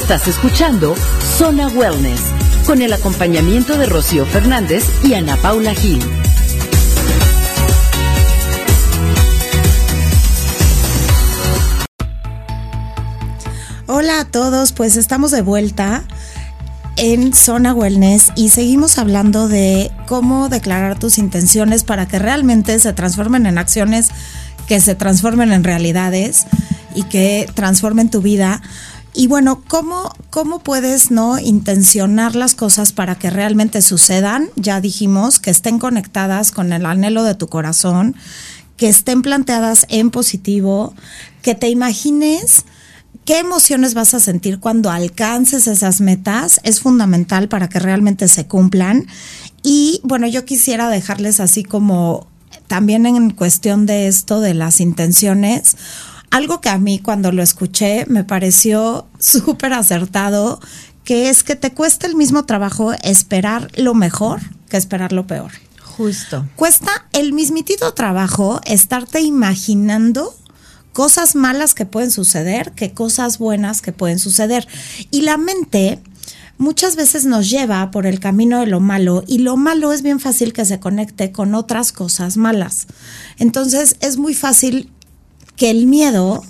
Estás 0.00 0.28
escuchando 0.28 0.94
Zona 1.38 1.68
Wellness 1.68 2.20
con 2.66 2.82
el 2.82 2.92
acompañamiento 2.92 3.78
de 3.78 3.86
Rocío 3.86 4.26
Fernández 4.26 4.84
y 5.02 5.14
Ana 5.14 5.38
Paula 5.38 5.72
Gil. 5.74 6.04
Hola 13.86 14.20
a 14.20 14.24
todos, 14.26 14.72
pues 14.72 14.98
estamos 14.98 15.30
de 15.30 15.40
vuelta 15.40 16.04
en 16.96 17.32
Zona 17.32 17.72
Wellness 17.72 18.32
y 18.36 18.50
seguimos 18.50 18.98
hablando 18.98 19.48
de 19.48 19.90
cómo 20.06 20.50
declarar 20.50 20.98
tus 20.98 21.16
intenciones 21.16 21.84
para 21.84 22.06
que 22.06 22.18
realmente 22.18 22.78
se 22.80 22.92
transformen 22.92 23.46
en 23.46 23.56
acciones, 23.56 24.10
que 24.68 24.78
se 24.78 24.94
transformen 24.94 25.52
en 25.52 25.64
realidades 25.64 26.46
y 26.94 27.04
que 27.04 27.48
transformen 27.54 28.10
tu 28.10 28.20
vida. 28.20 28.60
Y 29.16 29.28
bueno, 29.28 29.62
¿cómo, 29.66 30.14
¿cómo 30.28 30.58
puedes 30.58 31.10
no 31.10 31.38
intencionar 31.38 32.36
las 32.36 32.54
cosas 32.54 32.92
para 32.92 33.14
que 33.14 33.30
realmente 33.30 33.80
sucedan? 33.80 34.50
Ya 34.56 34.82
dijimos 34.82 35.40
que 35.40 35.50
estén 35.50 35.78
conectadas 35.78 36.50
con 36.50 36.70
el 36.70 36.84
anhelo 36.84 37.22
de 37.22 37.34
tu 37.34 37.48
corazón, 37.48 38.14
que 38.76 38.90
estén 38.90 39.22
planteadas 39.22 39.86
en 39.88 40.10
positivo, 40.10 40.92
que 41.40 41.54
te 41.54 41.70
imagines 41.70 42.66
qué 43.24 43.38
emociones 43.38 43.94
vas 43.94 44.12
a 44.12 44.20
sentir 44.20 44.60
cuando 44.60 44.90
alcances 44.90 45.66
esas 45.66 46.02
metas. 46.02 46.60
Es 46.62 46.80
fundamental 46.80 47.48
para 47.48 47.70
que 47.70 47.78
realmente 47.78 48.28
se 48.28 48.46
cumplan. 48.46 49.06
Y 49.62 50.02
bueno, 50.04 50.26
yo 50.26 50.44
quisiera 50.44 50.90
dejarles 50.90 51.40
así 51.40 51.64
como 51.64 52.26
también 52.66 53.06
en 53.06 53.30
cuestión 53.30 53.86
de 53.86 54.08
esto 54.08 54.40
de 54.40 54.52
las 54.52 54.80
intenciones, 54.80 55.78
algo 56.36 56.60
que 56.60 56.68
a 56.68 56.78
mí 56.78 56.98
cuando 56.98 57.32
lo 57.32 57.42
escuché 57.42 58.04
me 58.08 58.22
pareció 58.22 59.06
súper 59.18 59.72
acertado, 59.72 60.60
que 61.04 61.30
es 61.30 61.42
que 61.42 61.56
te 61.56 61.72
cuesta 61.72 62.06
el 62.06 62.14
mismo 62.14 62.44
trabajo 62.44 62.92
esperar 63.02 63.70
lo 63.76 63.94
mejor 63.94 64.40
que 64.68 64.76
esperar 64.76 65.12
lo 65.12 65.26
peor. 65.26 65.52
Justo. 65.82 66.46
Cuesta 66.56 67.06
el 67.12 67.32
mismitito 67.32 67.94
trabajo 67.94 68.60
estarte 68.66 69.22
imaginando 69.22 70.34
cosas 70.92 71.34
malas 71.34 71.74
que 71.74 71.86
pueden 71.86 72.10
suceder 72.10 72.72
que 72.72 72.92
cosas 72.92 73.38
buenas 73.38 73.80
que 73.80 73.92
pueden 73.92 74.18
suceder. 74.18 74.68
Y 75.10 75.22
la 75.22 75.38
mente 75.38 76.00
muchas 76.58 76.96
veces 76.96 77.24
nos 77.24 77.48
lleva 77.48 77.90
por 77.90 78.06
el 78.06 78.20
camino 78.20 78.60
de 78.60 78.66
lo 78.66 78.80
malo 78.80 79.24
y 79.26 79.38
lo 79.38 79.56
malo 79.56 79.92
es 79.92 80.02
bien 80.02 80.20
fácil 80.20 80.52
que 80.52 80.64
se 80.64 80.80
conecte 80.80 81.32
con 81.32 81.54
otras 81.54 81.92
cosas 81.92 82.36
malas. 82.36 82.88
Entonces 83.38 83.96
es 84.00 84.18
muy 84.18 84.34
fácil 84.34 84.90
que 85.56 85.70
el 85.70 85.86
miedo 85.86 86.44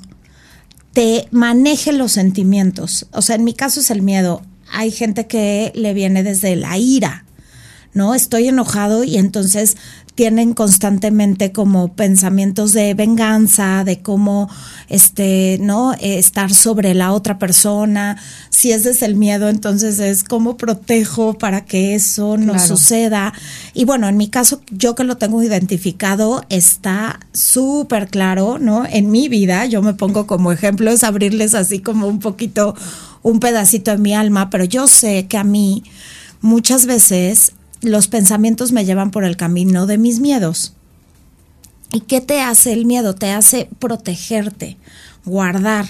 te 0.93 1.29
maneje 1.31 1.93
los 1.93 2.13
sentimientos. 2.13 3.07
O 3.13 3.23
sea, 3.23 3.37
en 3.37 3.45
mi 3.45 3.55
caso 3.55 3.81
es 3.81 3.91
el 3.91 4.03
miedo. 4.03 4.43
Hay 4.71 4.91
gente 4.91 5.27
que 5.27 5.73
le 5.75 5.95
viene 5.95 6.23
desde 6.23 6.57
la 6.57 6.79
ira, 6.79 7.25
¿no? 7.93 8.15
Estoy 8.15 8.49
enojado 8.49 9.05
y 9.05 9.17
entonces 9.17 9.77
tienen 10.17 10.55
constantemente 10.55 11.53
como 11.53 11.93
pensamientos 11.93 12.73
de 12.73 12.95
venganza, 12.95 13.85
de 13.85 14.01
cómo 14.01 14.49
este, 14.89 15.59
¿no? 15.61 15.93
estar 16.01 16.53
sobre 16.53 16.95
la 16.95 17.13
otra 17.13 17.39
persona. 17.39 18.17
Si 18.57 18.73
ese 18.73 18.89
es 18.89 19.03
el 19.03 19.17
miedo, 19.17 19.51
entonces 19.51 19.99
es 19.99 20.25
cómo 20.25 20.57
protejo 20.57 21.37
para 21.37 21.67
que 21.67 21.95
eso 21.95 22.39
no 22.39 22.59
suceda. 22.59 23.35
Y 23.75 23.85
bueno, 23.85 24.09
en 24.09 24.17
mi 24.17 24.29
caso, 24.29 24.63
yo 24.71 24.95
que 24.95 25.05
lo 25.05 25.19
tengo 25.19 25.43
identificado, 25.43 26.43
está 26.49 27.21
súper 27.35 28.09
claro, 28.09 28.57
¿no? 28.59 28.87
En 28.87 29.11
mi 29.11 29.29
vida, 29.29 29.67
yo 29.67 29.83
me 29.83 29.93
pongo 29.93 30.27
como 30.27 30.53
ejemplo, 30.53 30.91
es 30.91 31.05
abrirles 31.05 31.55
así 31.55 31.81
como 31.81 32.07
un 32.07 32.19
poquito, 32.19 32.75
un 33.23 33.41
pedacito 33.41 33.91
de 33.91 33.99
mi 33.99 34.15
alma, 34.15 34.49
pero 34.49 34.65
yo 34.65 34.87
sé 34.87 35.27
que 35.27 35.37
a 35.37 35.45
mí 35.45 35.85
muchas 36.41 36.87
veces 36.87 37.53
los 37.83 38.09
pensamientos 38.09 38.73
me 38.73 38.87
llevan 38.87 39.11
por 39.11 39.25
el 39.25 39.37
camino 39.37 39.87
de 39.87 39.99
mis 39.99 40.19
miedos. 40.19 40.73
¿Y 41.93 42.01
qué 42.01 42.23
te 42.23 42.41
hace 42.41 42.73
el 42.73 42.87
miedo? 42.87 43.15
Te 43.15 43.33
hace 43.33 43.69
protegerte, 43.79 44.79
guardar, 45.27 45.87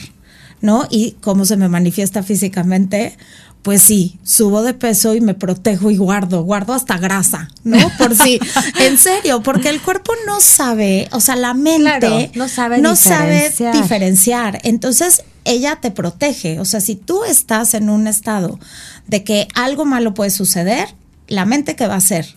¿no? 0.60 0.86
Y 0.90 1.12
cómo 1.20 1.44
se 1.44 1.56
me 1.56 1.68
manifiesta 1.68 2.22
físicamente, 2.22 3.16
pues 3.62 3.82
sí, 3.82 4.18
subo 4.22 4.62
de 4.62 4.74
peso 4.74 5.14
y 5.14 5.20
me 5.20 5.34
protejo 5.34 5.90
y 5.90 5.96
guardo, 5.96 6.44
guardo 6.44 6.72
hasta 6.72 6.98
grasa, 6.98 7.48
¿no? 7.64 7.90
Por 7.98 8.14
si, 8.14 8.38
en 8.80 8.96
serio, 8.96 9.42
porque 9.42 9.70
el 9.70 9.82
cuerpo 9.82 10.12
no 10.26 10.40
sabe, 10.40 11.08
o 11.10 11.20
sea, 11.20 11.34
la 11.34 11.52
mente 11.52 12.30
no 12.34 12.48
sabe 12.48 12.78
no 12.78 12.92
diferenciar. 12.92 13.52
sabe 13.52 13.82
diferenciar. 13.82 14.60
Entonces, 14.62 15.24
ella 15.44 15.76
te 15.80 15.90
protege. 15.90 16.60
O 16.60 16.64
sea, 16.64 16.80
si 16.80 16.94
tú 16.94 17.24
estás 17.24 17.74
en 17.74 17.90
un 17.90 18.06
estado 18.06 18.60
de 19.08 19.24
que 19.24 19.48
algo 19.54 19.84
malo 19.84 20.14
puede 20.14 20.30
suceder, 20.30 20.88
la 21.28 21.44
mente 21.44 21.74
que 21.74 21.86
va 21.86 21.94
a 21.94 21.98
hacer 21.98 22.36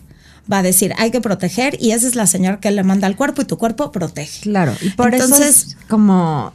va 0.50 0.58
a 0.58 0.62
decir 0.62 0.94
hay 0.98 1.10
que 1.10 1.20
proteger 1.20 1.76
y 1.80 1.92
esa 1.92 2.08
es 2.08 2.16
la 2.16 2.26
señal 2.26 2.58
que 2.58 2.70
le 2.70 2.82
manda 2.82 3.06
al 3.06 3.14
cuerpo 3.14 3.42
y 3.42 3.44
tu 3.44 3.56
cuerpo 3.56 3.92
protege. 3.92 4.40
Claro, 4.40 4.74
y 4.80 4.90
por 4.90 5.14
eso 5.14 5.36
es 5.36 5.76
como 5.88 6.52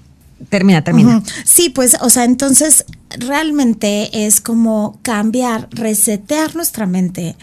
termina, 0.50 0.84
termina. 0.84 1.24
Sí, 1.44 1.70
pues, 1.70 1.98
o 2.02 2.10
sea, 2.10 2.24
entonces 2.24 2.86
realmente 3.10 4.26
es 4.26 4.42
como 4.42 5.00
cambiar, 5.02 5.68
resetear 5.72 6.56
nuestra 6.56 6.86
mente 6.86 7.36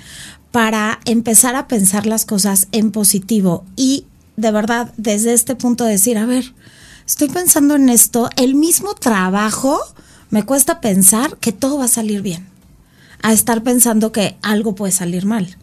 para 0.51 1.01
empezar 1.05 1.57
a 1.57 1.67
pensar 1.67 2.07
las 2.07 2.27
cosas 2.27 2.69
en 2.73 2.91
positivo 2.93 3.65
y 3.77 4.07
de 4.37 4.51
verdad 4.51 4.93
desde 4.97 5.33
este 5.33 5.57
punto 5.57 5.85
decir, 5.85 6.19
a 6.19 6.27
ver, 6.27 6.55
estoy 7.07 7.29
pensando 7.29 7.77
en 7.77 7.89
esto, 7.89 8.29
el 8.37 8.55
mismo 8.55 8.95
trabajo 8.95 9.81
me 10.31 10.45
cuesta 10.45 10.81
pensar 10.81 11.37
que 11.39 11.53
todo 11.53 11.79
va 11.79 11.87
a 11.87 11.89
salir 11.89 12.23
bien 12.23 12.47
a 13.23 13.33
estar 13.33 13.63
pensando 13.63 14.13
que 14.13 14.37
algo 14.43 14.75
puede 14.75 14.93
salir 14.93 15.25
mal. 15.25 15.57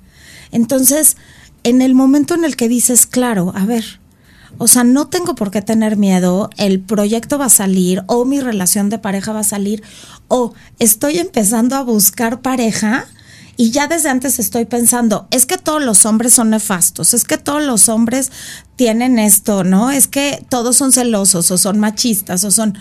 Entonces, 0.52 1.18
en 1.64 1.82
el 1.82 1.94
momento 1.94 2.34
en 2.34 2.46
el 2.46 2.56
que 2.56 2.70
dices, 2.70 3.06
claro, 3.06 3.52
a 3.56 3.66
ver, 3.66 4.00
o 4.58 4.68
sea, 4.68 4.84
no 4.84 5.08
tengo 5.08 5.36
por 5.36 5.52
qué 5.52 5.62
tener 5.62 5.98
miedo, 5.98 6.50
el 6.58 6.80
proyecto 6.80 7.38
va 7.38 7.46
a 7.46 7.50
salir 7.50 8.04
o 8.08 8.26
mi 8.26 8.40
relación 8.40 8.90
de 8.90 9.00
pareja 9.00 9.34
va 9.34 9.42
a 9.42 9.44
salir 9.44 9.84
o 10.28 10.54
estoy 10.80 11.20
empezando 11.20 11.76
a 11.76 11.84
buscar 11.84 12.42
pareja 12.42 13.06
y 13.58 13.72
ya 13.72 13.88
desde 13.88 14.08
antes 14.08 14.40
estoy 14.40 14.64
pensando, 14.64 15.28
es 15.32 15.46
que 15.46 15.58
todos 15.58 15.84
los 15.84 16.06
hombres 16.06 16.32
son 16.32 16.50
nefastos, 16.50 17.14
es 17.14 17.26
que 17.26 17.38
todos 17.38 17.62
los 17.62 17.90
hombres 17.90 18.32
tienen 18.78 19.20
esto, 19.20 19.66
¿no? 19.66 19.92
Es 19.92 20.08
que 20.08 20.46
todos 20.48 20.78
son 20.78 20.94
celosos 20.94 21.52
o 21.52 21.58
son 21.58 21.78
machistas 21.78 22.46
o 22.46 22.52
son... 22.52 22.78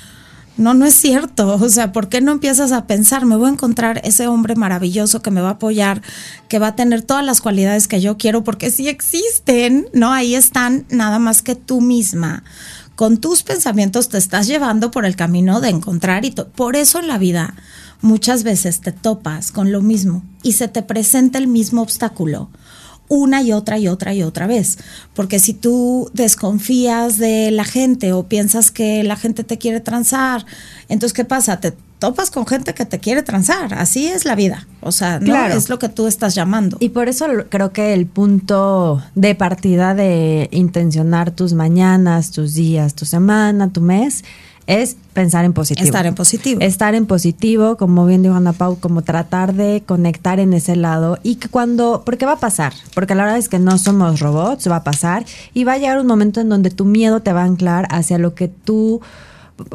No, 0.58 0.74
no 0.74 0.84
es 0.86 0.94
cierto. 0.94 1.54
O 1.54 1.68
sea, 1.68 1.92
¿por 1.92 2.08
qué 2.08 2.20
no 2.20 2.32
empiezas 2.32 2.72
a 2.72 2.86
pensar, 2.86 3.24
me 3.24 3.36
voy 3.36 3.48
a 3.48 3.52
encontrar 3.52 4.00
ese 4.04 4.26
hombre 4.26 4.56
maravilloso 4.56 5.22
que 5.22 5.30
me 5.30 5.40
va 5.40 5.50
a 5.50 5.52
apoyar, 5.52 6.02
que 6.48 6.58
va 6.58 6.68
a 6.68 6.76
tener 6.76 7.02
todas 7.02 7.24
las 7.24 7.40
cualidades 7.40 7.86
que 7.88 8.00
yo 8.00 8.18
quiero, 8.18 8.44
porque 8.44 8.70
sí 8.70 8.88
existen, 8.88 9.88
¿no? 9.92 10.12
Ahí 10.12 10.34
están, 10.34 10.84
nada 10.90 11.20
más 11.20 11.42
que 11.42 11.54
tú 11.54 11.80
misma. 11.80 12.42
Con 12.96 13.18
tus 13.18 13.44
pensamientos 13.44 14.08
te 14.08 14.18
estás 14.18 14.48
llevando 14.48 14.90
por 14.90 15.06
el 15.06 15.14
camino 15.14 15.60
de 15.60 15.68
encontrar 15.68 16.24
y 16.24 16.32
por 16.32 16.74
eso 16.74 16.98
en 16.98 17.06
la 17.06 17.16
vida 17.16 17.54
muchas 18.00 18.42
veces 18.42 18.80
te 18.80 18.90
topas 18.90 19.52
con 19.52 19.70
lo 19.70 19.80
mismo 19.80 20.24
y 20.42 20.52
se 20.52 20.66
te 20.66 20.82
presenta 20.82 21.38
el 21.38 21.46
mismo 21.46 21.82
obstáculo 21.82 22.50
una 23.08 23.42
y 23.42 23.52
otra 23.52 23.78
y 23.78 23.88
otra 23.88 24.14
y 24.14 24.22
otra 24.22 24.46
vez. 24.46 24.78
Porque 25.14 25.38
si 25.38 25.54
tú 25.54 26.10
desconfías 26.14 27.18
de 27.18 27.50
la 27.50 27.64
gente 27.64 28.12
o 28.12 28.24
piensas 28.28 28.70
que 28.70 29.02
la 29.04 29.16
gente 29.16 29.44
te 29.44 29.58
quiere 29.58 29.80
transar, 29.80 30.44
entonces 30.88 31.12
¿qué 31.14 31.24
pasa? 31.24 31.60
Te 31.60 31.72
topas 31.98 32.30
con 32.30 32.46
gente 32.46 32.74
que 32.74 32.84
te 32.86 33.00
quiere 33.00 33.22
transar. 33.24 33.74
Así 33.74 34.06
es 34.06 34.24
la 34.24 34.36
vida. 34.36 34.66
O 34.80 34.92
sea, 34.92 35.18
no 35.18 35.26
Claro. 35.26 35.54
es 35.56 35.68
lo 35.68 35.78
que 35.80 35.88
tú 35.88 36.06
estás 36.06 36.34
llamando. 36.36 36.76
Y 36.80 36.90
por 36.90 37.08
eso 37.08 37.26
creo 37.48 37.72
que 37.72 37.92
el 37.92 38.06
punto 38.06 39.02
de 39.16 39.34
partida 39.34 39.94
de 39.96 40.48
intencionar 40.52 41.32
tus 41.32 41.54
mañanas, 41.54 42.30
tus 42.30 42.54
días, 42.54 42.94
tu 42.94 43.04
semana, 43.04 43.72
tu 43.72 43.80
mes, 43.80 44.22
es 44.68 44.96
pensar 45.14 45.44
en 45.44 45.52
positivo. 45.54 45.84
Estar 45.84 46.06
en 46.06 46.14
positivo. 46.14 46.60
Estar 46.60 46.94
en 46.94 47.06
positivo, 47.06 47.76
como 47.76 48.06
bien 48.06 48.22
dijo 48.22 48.34
Ana 48.36 48.52
Pau, 48.52 48.78
como 48.78 49.02
tratar 49.02 49.54
de 49.54 49.82
conectar 49.84 50.38
en 50.38 50.52
ese 50.52 50.76
lado 50.76 51.18
y 51.24 51.36
que 51.36 51.48
cuando, 51.48 52.02
porque 52.04 52.26
va 52.26 52.32
a 52.34 52.38
pasar, 52.38 52.74
porque 52.94 53.14
la 53.16 53.24
verdad 53.24 53.38
es 53.38 53.48
que 53.48 53.58
no 53.58 53.78
somos 53.78 54.20
robots, 54.20 54.68
va 54.70 54.76
a 54.76 54.84
pasar 54.84 55.24
y 55.54 55.64
va 55.64 55.72
a 55.72 55.78
llegar 55.78 55.98
un 55.98 56.06
momento 56.06 56.40
en 56.40 56.48
donde 56.50 56.70
tu 56.70 56.84
miedo 56.84 57.20
te 57.20 57.32
va 57.32 57.40
a 57.40 57.44
anclar 57.46 57.88
hacia 57.90 58.18
lo 58.18 58.34
que 58.34 58.46
tú 58.48 59.00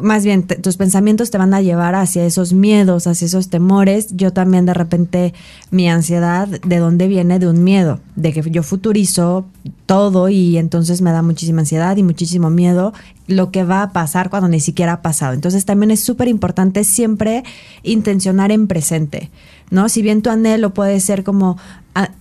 más 0.00 0.24
bien 0.24 0.44
te- 0.44 0.56
tus 0.56 0.78
pensamientos 0.78 1.30
te 1.30 1.36
van 1.36 1.52
a 1.52 1.60
llevar 1.60 1.94
hacia 1.94 2.24
esos 2.24 2.54
miedos, 2.54 3.06
hacia 3.06 3.26
esos 3.26 3.50
temores. 3.50 4.16
Yo 4.16 4.32
también 4.32 4.64
de 4.64 4.72
repente 4.72 5.34
mi 5.70 5.90
ansiedad, 5.90 6.48
¿de 6.48 6.78
dónde 6.78 7.06
viene? 7.06 7.38
De 7.38 7.48
un 7.48 7.62
miedo, 7.64 8.00
de 8.16 8.32
que 8.32 8.50
yo 8.50 8.62
futurizo 8.62 9.44
todo 9.86 10.28
y 10.28 10.56
entonces 10.56 11.02
me 11.02 11.12
da 11.12 11.22
muchísima 11.22 11.60
ansiedad 11.60 11.96
y 11.96 12.02
muchísimo 12.02 12.50
miedo 12.50 12.92
lo 13.26 13.50
que 13.50 13.64
va 13.64 13.82
a 13.82 13.92
pasar 13.92 14.30
cuando 14.30 14.48
ni 14.48 14.60
siquiera 14.60 14.94
ha 14.94 15.02
pasado. 15.02 15.34
Entonces 15.34 15.64
también 15.64 15.90
es 15.90 16.02
súper 16.02 16.28
importante 16.28 16.84
siempre 16.84 17.44
intencionar 17.82 18.52
en 18.52 18.66
presente, 18.66 19.30
¿no? 19.70 19.88
Si 19.88 20.02
bien 20.02 20.22
tu 20.22 20.30
anhelo 20.30 20.74
puede 20.74 21.00
ser 21.00 21.24
como 21.24 21.56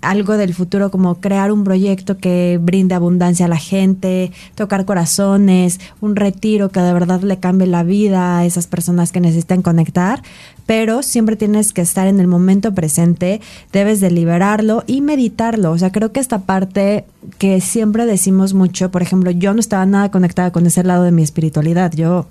algo 0.02 0.38
del 0.38 0.54
futuro, 0.54 0.91
como 0.91 1.19
crear 1.19 1.52
un 1.52 1.63
proyecto 1.63 2.17
que 2.17 2.60
brinde 2.62 2.93
abundancia 2.93 3.47
a 3.47 3.49
la 3.49 3.58
gente, 3.58 4.32
tocar 4.54 4.86
corazones, 4.86 5.80
un 5.99 6.15
retiro 6.15 6.69
que 6.69 6.80
de 6.80 6.93
verdad 6.93 7.21
le 7.21 7.39
cambie 7.39 7.65
la 7.65 7.82
vida 7.84 8.38
a 8.38 8.45
esas 8.45 8.67
personas 8.67 9.12
que 9.12 9.19
necesitan 9.19 9.63
conectar, 9.63 10.21
pero 10.65 11.04
siempre 11.04 11.36
tienes 11.36 11.73
que 11.73 11.82
estar 11.82 12.08
en 12.08 12.19
el 12.19 12.28
momento 12.28 12.73
presente, 12.73 13.41
debes 13.71 13.99
de 13.99 14.12
liberarlo 14.12 14.84
y 14.88 15.02
meditarlo. 15.02 15.71
O 15.71 15.78
sea, 15.78 15.91
creo 15.91 16.12
que 16.12 16.19
esta 16.19 16.39
parte 16.39 17.06
que 17.38 17.62
siempre 17.62 18.06
decimos 18.06 18.54
mucho, 18.54 18.91
por 18.91 19.02
ejemplo, 19.02 19.32
yo 19.32 19.54
no 19.54 19.60
estaba 19.60 19.86
nada 19.86 20.12
conectada 20.12 20.52
con 20.52 20.65
ese 20.65 20.84
lado 20.84 21.04
de 21.04 21.12
mi 21.12 21.23
espiritualidad, 21.23 21.91
yo 21.93 22.28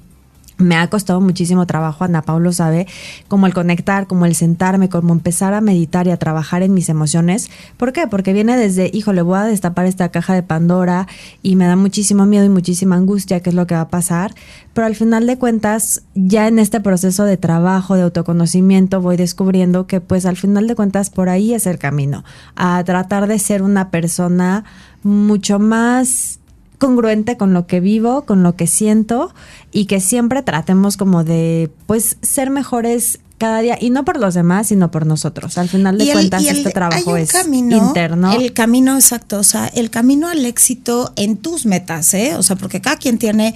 me 0.62 0.77
ha 0.77 0.88
costado 0.88 1.20
muchísimo 1.20 1.66
trabajo, 1.66 2.05
Ana 2.05 2.22
Paulo 2.22 2.53
sabe, 2.53 2.87
como 3.29 3.46
el 3.46 3.55
conectar, 3.55 4.07
como 4.07 4.27
el 4.27 4.35
sentarme, 4.35 4.88
como 4.88 5.12
empezar 5.12 5.55
a 5.55 5.61
meditar 5.61 6.07
y 6.07 6.11
a 6.11 6.16
trabajar 6.16 6.62
en 6.62 6.75
mis 6.75 6.88
emociones. 6.88 7.51
¿Por 7.77 7.92
qué? 7.92 8.07
Porque 8.07 8.33
viene 8.33 8.57
desde, 8.57 8.90
híjole, 8.92 9.22
voy 9.22 9.38
a 9.38 9.44
destapar 9.44 9.87
esta 9.87 10.11
caja 10.11 10.35
de 10.35 10.42
Pandora 10.42 11.07
y 11.42 11.57
me 11.57 11.66
da 11.66 11.77
muchísimo 11.77 12.27
miedo 12.27 12.44
y 12.44 12.48
muchísima 12.48 12.96
angustia, 12.96 13.40
qué 13.40 13.51
es 13.51 13.57
lo 13.57 13.66
que 13.66 13.75
va 13.75 13.83
a 13.83 13.88
pasar. 13.88 14.35
Pero 14.72 14.87
al 14.87 14.94
final 14.94 15.27
de 15.27 15.38
cuentas, 15.38 16.03
ya 16.14 16.48
en 16.48 16.59
este 16.59 16.81
proceso 16.81 17.25
de 17.25 17.37
trabajo, 17.37 17.94
de 17.94 18.03
autoconocimiento, 18.03 19.01
voy 19.01 19.16
descubriendo 19.16 19.87
que 19.87 20.01
pues 20.01 20.27
al 20.27 20.37
final 20.37 20.66
de 20.66 20.75
cuentas 20.75 21.11
por 21.11 21.29
ahí 21.29 21.55
es 21.55 21.66
el 21.66 21.79
camino, 21.79 22.25
a 22.57 22.83
tratar 22.85 23.27
de 23.27 23.38
ser 23.38 23.62
una 23.62 23.90
persona 23.90 24.64
mucho 25.03 25.59
más 25.59 26.38
congruente 26.83 27.37
con 27.37 27.55
lo 27.55 27.68
que 27.68 27.79
vivo, 27.79 28.23
con 28.23 28.42
lo 28.42 28.57
que 28.57 28.66
siento 28.66 29.33
y 29.71 29.85
que 29.85 30.01
siempre 30.01 30.42
tratemos 30.42 30.97
como 30.97 31.23
de 31.23 31.71
pues 31.87 32.16
ser 32.23 32.51
mejores 32.51 33.21
cada 33.38 33.61
día, 33.61 33.79
y 33.81 33.90
no 33.90 34.05
por 34.05 34.18
los 34.18 34.35
demás, 34.35 34.66
sino 34.68 34.90
por 34.90 35.07
nosotros. 35.07 35.59
Al 35.59 35.68
final 35.68 35.97
de 35.97 36.11
cuentas, 36.11 36.45
este 36.45 36.71
trabajo 36.71 37.16
es 37.16 37.33
interno. 37.47 38.33
El 38.33 38.53
camino 38.53 38.97
exacto, 38.97 39.38
o 39.38 39.45
sea, 39.45 39.68
el 39.68 39.90
camino 39.90 40.29
al 40.29 40.45
éxito 40.45 41.12
en 41.14 41.37
tus 41.37 41.66
metas, 41.66 42.14
¿eh? 42.14 42.35
O 42.37 42.42
sea, 42.42 42.57
porque 42.57 42.81
cada 42.81 42.97
quien 42.97 43.18
tiene 43.18 43.55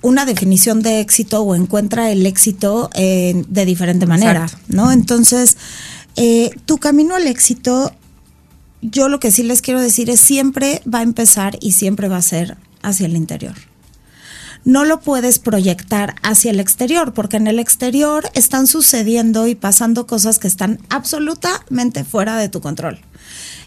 una 0.00 0.24
definición 0.24 0.82
de 0.82 1.00
éxito 1.00 1.42
o 1.42 1.54
encuentra 1.54 2.10
el 2.10 2.24
éxito 2.24 2.88
eh, 2.94 3.44
de 3.48 3.64
diferente 3.66 4.06
manera, 4.06 4.48
¿no? 4.68 4.92
Entonces, 4.92 5.58
eh, 6.16 6.50
tu 6.64 6.78
camino 6.78 7.14
al 7.14 7.26
éxito, 7.26 7.92
yo 8.82 9.08
lo 9.08 9.20
que 9.20 9.30
sí 9.30 9.44
les 9.44 9.62
quiero 9.62 9.80
decir 9.80 10.10
es 10.10 10.20
siempre 10.20 10.82
va 10.92 10.98
a 10.98 11.02
empezar 11.02 11.56
y 11.60 11.72
siempre 11.72 12.08
va 12.08 12.16
a 12.18 12.22
ser 12.22 12.58
hacia 12.82 13.06
el 13.06 13.16
interior. 13.16 13.54
No 14.64 14.84
lo 14.84 15.00
puedes 15.00 15.38
proyectar 15.38 16.14
hacia 16.22 16.50
el 16.50 16.60
exterior, 16.60 17.14
porque 17.14 17.36
en 17.36 17.48
el 17.48 17.58
exterior 17.58 18.24
están 18.34 18.66
sucediendo 18.66 19.48
y 19.48 19.54
pasando 19.54 20.06
cosas 20.06 20.38
que 20.38 20.46
están 20.46 20.78
absolutamente 20.88 22.04
fuera 22.04 22.36
de 22.36 22.48
tu 22.48 22.60
control. 22.60 23.00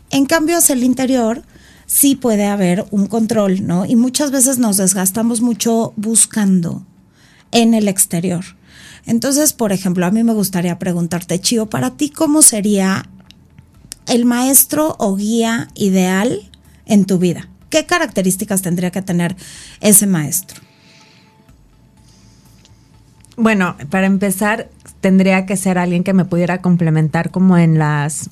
En 0.09 0.25
cambio, 0.25 0.57
hacia 0.57 0.73
el 0.73 0.83
interior, 0.83 1.43
sí 1.85 2.15
puede 2.15 2.45
haber 2.45 2.85
un 2.91 3.07
control, 3.07 3.65
¿no? 3.65 3.85
Y 3.85 3.97
muchas 3.97 4.31
veces 4.31 4.57
nos 4.57 4.77
desgastamos 4.77 5.41
mucho 5.41 5.93
buscando 5.97 6.85
en 7.51 7.73
el 7.73 7.89
exterior. 7.89 8.45
Entonces, 9.05 9.51
por 9.51 9.71
ejemplo, 9.71 10.05
a 10.05 10.11
mí 10.11 10.23
me 10.23 10.33
gustaría 10.33 10.79
preguntarte, 10.79 11.39
Chio, 11.39 11.65
para 11.67 11.91
ti, 11.97 12.09
¿cómo 12.09 12.41
sería 12.41 13.09
el 14.07 14.25
maestro 14.25 14.95
o 14.99 15.15
guía 15.15 15.69
ideal 15.75 16.49
en 16.85 17.05
tu 17.05 17.17
vida? 17.17 17.49
¿Qué 17.69 17.85
características 17.85 18.61
tendría 18.61 18.91
que 18.91 19.01
tener 19.01 19.35
ese 19.81 20.07
maestro? 20.07 20.61
Bueno, 23.37 23.75
para 23.89 24.07
empezar, 24.07 24.69
tendría 25.01 25.45
que 25.45 25.57
ser 25.57 25.77
alguien 25.77 26.03
que 26.03 26.13
me 26.13 26.25
pudiera 26.25 26.61
complementar 26.61 27.31
como 27.31 27.57
en 27.57 27.77
las 27.77 28.29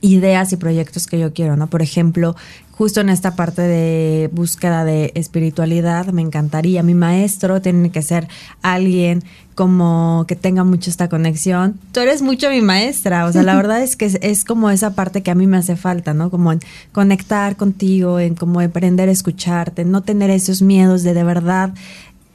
ideas 0.00 0.52
y 0.52 0.56
proyectos 0.56 1.06
que 1.06 1.18
yo 1.18 1.34
quiero, 1.34 1.56
¿no? 1.56 1.66
Por 1.68 1.82
ejemplo, 1.82 2.34
justo 2.72 3.00
en 3.00 3.10
esta 3.10 3.36
parte 3.36 3.62
de 3.62 4.28
búsqueda 4.32 4.84
de 4.84 5.12
espiritualidad, 5.14 6.06
me 6.06 6.22
encantaría. 6.22 6.82
Mi 6.82 6.94
maestro 6.94 7.62
tiene 7.62 7.90
que 7.90 8.02
ser 8.02 8.26
alguien 8.62 9.22
como 9.54 10.24
que 10.26 10.34
tenga 10.34 10.64
mucho 10.64 10.90
esta 10.90 11.08
conexión. 11.08 11.78
Tú 11.92 12.00
eres 12.00 12.22
mucho 12.22 12.48
mi 12.50 12.62
maestra, 12.62 13.26
o 13.26 13.32
sea, 13.32 13.42
la 13.42 13.54
verdad 13.62 13.82
es 13.82 13.96
que 13.96 14.18
es, 14.20 14.44
como 14.44 14.70
esa 14.70 14.94
parte 14.94 15.22
que 15.22 15.30
a 15.30 15.34
mí 15.34 15.46
me 15.46 15.58
hace 15.58 15.76
falta, 15.76 16.14
¿no? 16.14 16.30
Como 16.30 16.52
en 16.52 16.60
conectar 16.92 17.56
contigo, 17.56 18.18
en 18.18 18.34
como 18.34 18.60
aprender 18.60 19.08
a 19.08 19.12
escucharte, 19.12 19.84
no 19.84 20.02
tener 20.02 20.30
esos 20.30 20.62
miedos 20.62 21.02
de 21.02 21.14
de 21.14 21.24
verdad 21.24 21.74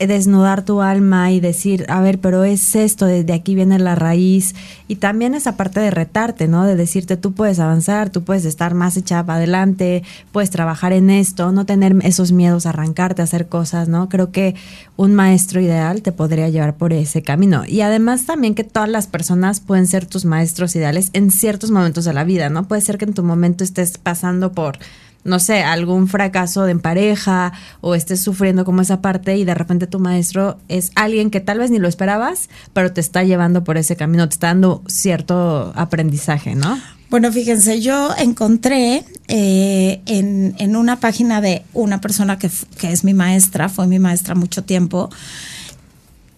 desnudar 0.06 0.64
tu 0.64 0.82
alma 0.82 1.32
y 1.32 1.40
decir, 1.40 1.86
a 1.90 2.02
ver, 2.02 2.20
pero 2.20 2.44
es 2.44 2.76
esto, 2.76 3.08
desde 3.08 3.34
aquí 3.34 3.56
viene 3.56 3.80
la 3.80 3.96
raíz. 3.96 4.54
Y 4.88 4.98
también 4.98 5.34
esa 5.34 5.58
parte 5.58 5.80
de 5.80 5.90
retarte, 5.90 6.48
¿no? 6.48 6.66
De 6.66 6.76
decirte, 6.76 7.18
tú 7.18 7.34
puedes 7.34 7.60
avanzar, 7.60 8.12
tú 8.12 8.24
puedes 8.24 8.46
estar 8.46 8.76
más 8.76 8.96
echada 8.96 9.26
para 9.26 9.38
adelante, 9.38 10.04
puedes 10.32 10.52
trabajar 10.52 10.94
en 10.94 11.10
esto, 11.10 11.52
no 11.52 11.66
tener 11.66 11.96
esos 12.04 12.32
miedos 12.32 12.68
arrancarte 12.68 13.24
hacer 13.24 13.48
cosas, 13.48 13.88
¿no? 13.88 14.08
Creo 14.08 14.32
que 14.32 14.54
un 14.98 15.16
maestro 15.16 15.62
ideal 15.62 16.04
te 16.04 16.12
podría 16.12 16.50
llevar 16.50 16.76
por 16.76 16.94
ese 16.94 17.24
camino. 17.24 17.64
Y 17.68 17.82
además 17.82 18.26
también 18.26 18.54
que 18.54 18.64
todas 18.64 18.90
las 18.90 19.08
personas 19.08 19.62
pueden 19.62 19.88
ser 19.88 20.06
tus 20.06 20.26
maestros 20.26 20.76
ideales 20.76 21.10
en 21.14 21.32
ciertos 21.32 21.72
momentos 21.72 22.06
de 22.06 22.14
la 22.14 22.24
vida, 22.24 22.50
¿no? 22.50 22.68
Puede 22.68 22.82
ser 22.82 23.00
que 23.00 23.06
en 23.06 23.14
tu 23.14 23.24
momento 23.24 23.64
estés 23.64 23.98
pasando 23.98 24.52
por 24.52 24.78
no 25.24 25.40
sé, 25.40 25.62
algún 25.62 26.08
fracaso 26.08 26.68
en 26.68 26.80
pareja 26.80 27.52
o 27.82 27.96
estés 27.96 28.22
sufriendo 28.22 28.66
como 28.66 28.82
esa 28.82 29.02
parte 29.02 29.38
y 29.38 29.44
de 29.44 29.54
repente 29.54 29.88
tu 29.88 30.00
maestro 30.00 30.58
es 30.68 30.92
alguien 30.96 31.30
que 31.30 31.42
tal 31.42 31.60
vez 31.60 31.70
ni 31.72 31.80
lo 31.80 31.88
esperabas, 31.88 32.50
pero 32.74 32.94
te 32.94 33.02
está 33.02 33.24
llevando 33.24 33.64
por 33.64 33.78
ese 33.78 33.96
camino, 33.96 34.28
te 34.30 34.34
está 34.34 34.48
dando 34.48 34.84
cierto 34.88 35.74
aprendizaje, 35.76 36.56
¿no? 36.56 36.80
Bueno, 37.10 37.32
fíjense, 37.32 37.82
yo 37.82 38.10
encontré 38.18 39.06
eh, 39.30 40.02
en, 40.06 40.76
una 40.76 41.00
página 41.00 41.40
de 41.40 41.64
una 41.74 42.02
persona 42.02 42.38
que, 42.38 42.50
es 42.82 43.04
mi 43.06 43.14
maestra, 43.14 43.70
fue 43.70 43.88
mi 43.88 43.98
maestra 43.98 44.36
mucho 44.36 44.64
tiempo. 44.64 45.10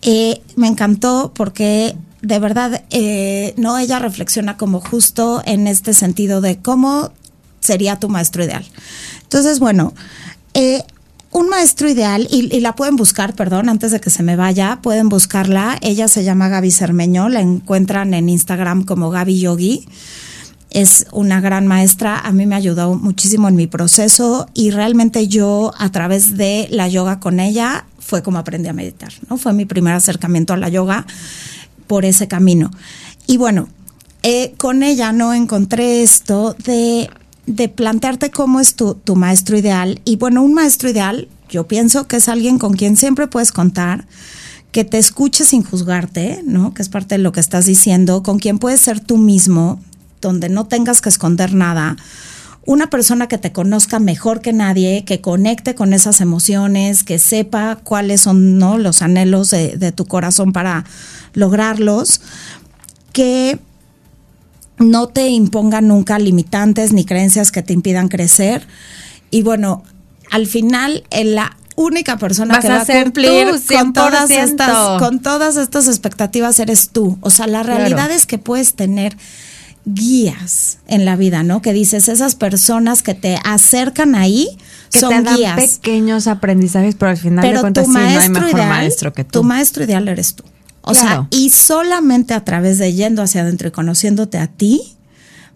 Eh, 0.01 0.41
me 0.55 0.67
encantó 0.67 1.31
porque 1.35 1.95
de 2.21 2.39
verdad, 2.39 2.83
eh, 2.89 3.53
no, 3.57 3.77
ella 3.77 3.97
reflexiona 3.99 4.57
como 4.57 4.81
justo 4.81 5.41
en 5.45 5.67
este 5.67 5.93
sentido 5.93 6.41
de 6.41 6.57
cómo 6.57 7.11
sería 7.59 7.97
tu 7.97 8.09
maestro 8.09 8.43
ideal. 8.43 8.65
Entonces, 9.23 9.59
bueno, 9.59 9.93
eh, 10.53 10.83
un 11.31 11.47
maestro 11.47 11.89
ideal, 11.89 12.27
y, 12.31 12.59
la 12.59 12.75
pueden 12.75 12.95
buscar, 12.95 13.35
perdón, 13.35 13.69
antes 13.69 13.91
de 13.91 14.01
que 14.01 14.09
se 14.09 14.23
me 14.23 14.35
vaya, 14.35 14.79
pueden 14.81 15.09
buscarla. 15.09 15.77
Ella 15.81 16.07
se 16.07 16.23
llama 16.23 16.49
Gaby 16.49 16.71
Cermeño, 16.71 17.29
la 17.29 17.41
encuentran 17.41 18.13
en 18.13 18.29
Instagram 18.29 18.83
como 18.83 19.11
Gaby 19.11 19.39
Yogi. 19.39 19.87
Es 20.71 21.07
una 21.11 21.39
gran 21.39 21.67
maestra, 21.67 22.19
a 22.19 22.31
mí 22.31 22.45
me 22.45 22.55
ayudó 22.55 22.95
muchísimo 22.95 23.47
en 23.47 23.55
mi 23.55 23.67
proceso 23.67 24.47
y 24.53 24.71
realmente 24.71 25.27
yo 25.27 25.71
a 25.77 25.91
través 25.91 26.37
de 26.37 26.67
la 26.71 26.87
yoga 26.87 27.19
con 27.19 27.39
ella 27.39 27.85
fue 27.99 28.21
como 28.21 28.37
aprendí 28.37 28.69
a 28.69 28.73
meditar, 28.73 29.11
¿no? 29.29 29.37
Fue 29.37 29.53
mi 29.53 29.65
primer 29.65 29.93
acercamiento 29.93 30.53
a 30.53 30.57
la 30.57 30.69
yoga 30.69 31.07
por 31.87 32.05
ese 32.05 32.27
camino. 32.27 32.69
Y 33.25 33.37
bueno, 33.37 33.67
eh, 34.21 34.53
con 34.57 34.83
ella 34.83 35.11
no 35.11 35.33
encontré 35.33 36.03
esto 36.03 36.55
de 36.63 37.09
de 37.49 37.67
plantearte 37.67 38.29
cómo 38.29 38.59
es 38.59 38.75
tu, 38.75 38.93
tu 38.93 39.15
maestro 39.15 39.57
ideal. 39.57 40.01
Y 40.05 40.17
bueno, 40.17 40.43
un 40.43 40.53
maestro 40.53 40.89
ideal, 40.89 41.27
yo 41.49 41.67
pienso 41.67 42.07
que 42.07 42.17
es 42.17 42.29
alguien 42.29 42.59
con 42.59 42.73
quien 42.73 42.95
siempre 42.95 43.27
puedes 43.27 43.51
contar, 43.51 44.05
que 44.71 44.85
te 44.85 44.99
escuche 44.99 45.43
sin 45.45 45.63
juzgarte, 45.63 46.43
¿no? 46.45 46.75
Que 46.75 46.83
es 46.83 46.89
parte 46.89 47.15
de 47.15 47.23
lo 47.23 47.31
que 47.31 47.39
estás 47.39 47.65
diciendo, 47.65 48.21
con 48.21 48.37
quien 48.37 48.59
puedes 48.59 48.81
ser 48.81 48.99
tú 48.99 49.17
mismo, 49.17 49.81
donde 50.21 50.47
no 50.47 50.67
tengas 50.67 51.01
que 51.01 51.09
esconder 51.09 51.55
nada. 51.55 51.97
Una 52.67 52.91
persona 52.91 53.27
que 53.27 53.39
te 53.39 53.51
conozca 53.51 53.97
mejor 53.97 54.41
que 54.41 54.53
nadie, 54.53 55.03
que 55.05 55.21
conecte 55.21 55.73
con 55.73 55.91
esas 55.93 56.21
emociones, 56.21 57.03
que 57.03 57.17
sepa 57.17 57.77
cuáles 57.83 58.21
son 58.21 58.59
¿no? 58.59 58.77
los 58.77 59.01
anhelos 59.01 59.49
de, 59.49 59.75
de 59.75 59.91
tu 59.91 60.05
corazón 60.05 60.53
para 60.53 60.85
lograrlos, 61.33 62.21
que 63.11 63.59
no 64.79 65.07
te 65.07 65.27
impongan 65.27 65.87
nunca 65.87 66.17
limitantes 66.19 66.93
ni 66.93 67.05
creencias 67.05 67.51
que 67.51 67.61
te 67.61 67.73
impidan 67.73 68.07
crecer. 68.07 68.65
Y 69.31 69.43
bueno, 69.43 69.83
al 70.31 70.47
final, 70.47 71.03
la 71.11 71.55
única 71.75 72.17
persona 72.17 72.59
que 72.59 72.67
va 72.67 72.81
a 72.81 72.85
cumplir 72.85 73.47
con 73.67 73.93
todas 73.93 74.29
estas 74.29 74.99
con 74.99 75.21
todas 75.21 75.55
estas 75.57 75.87
expectativas 75.87 76.59
eres 76.59 76.89
tú. 76.89 77.17
O 77.21 77.29
sea, 77.29 77.47
la 77.47 77.63
realidad 77.63 78.11
es 78.11 78.25
que 78.25 78.37
puedes 78.37 78.73
tener 78.73 79.15
guías 79.85 80.79
en 80.87 81.05
la 81.05 81.15
vida, 81.15 81.43
¿no? 81.43 81.61
Que 81.61 81.73
dices, 81.73 82.09
esas 82.09 82.35
personas 82.35 83.01
que 83.01 83.13
te 83.13 83.39
acercan 83.43 84.15
ahí 84.15 84.57
son 84.89 85.09
te 85.09 85.43
dan 85.43 85.55
pequeños 85.55 86.27
aprendizajes, 86.27 86.95
pero 86.95 87.11
al 87.11 87.17
final 87.17 87.53
de 87.53 87.59
cuentas 87.59 87.85
sí, 87.85 87.91
no 87.91 87.99
hay 87.99 88.29
mejor 88.29 88.55
maestro 88.55 89.13
que 89.13 89.23
tú. 89.23 89.39
Tu 89.39 89.43
maestro 89.43 89.83
ideal 89.83 90.07
eres 90.07 90.35
tú. 90.35 90.43
O 90.81 90.93
sea, 90.93 91.27
y 91.29 91.49
solamente 91.49 92.33
a 92.33 92.43
través 92.43 92.77
de 92.77 92.93
yendo 92.93 93.21
hacia 93.21 93.41
adentro 93.41 93.67
y 93.67 93.71
conociéndote 93.71 94.37
a 94.37 94.47
ti, 94.47 94.81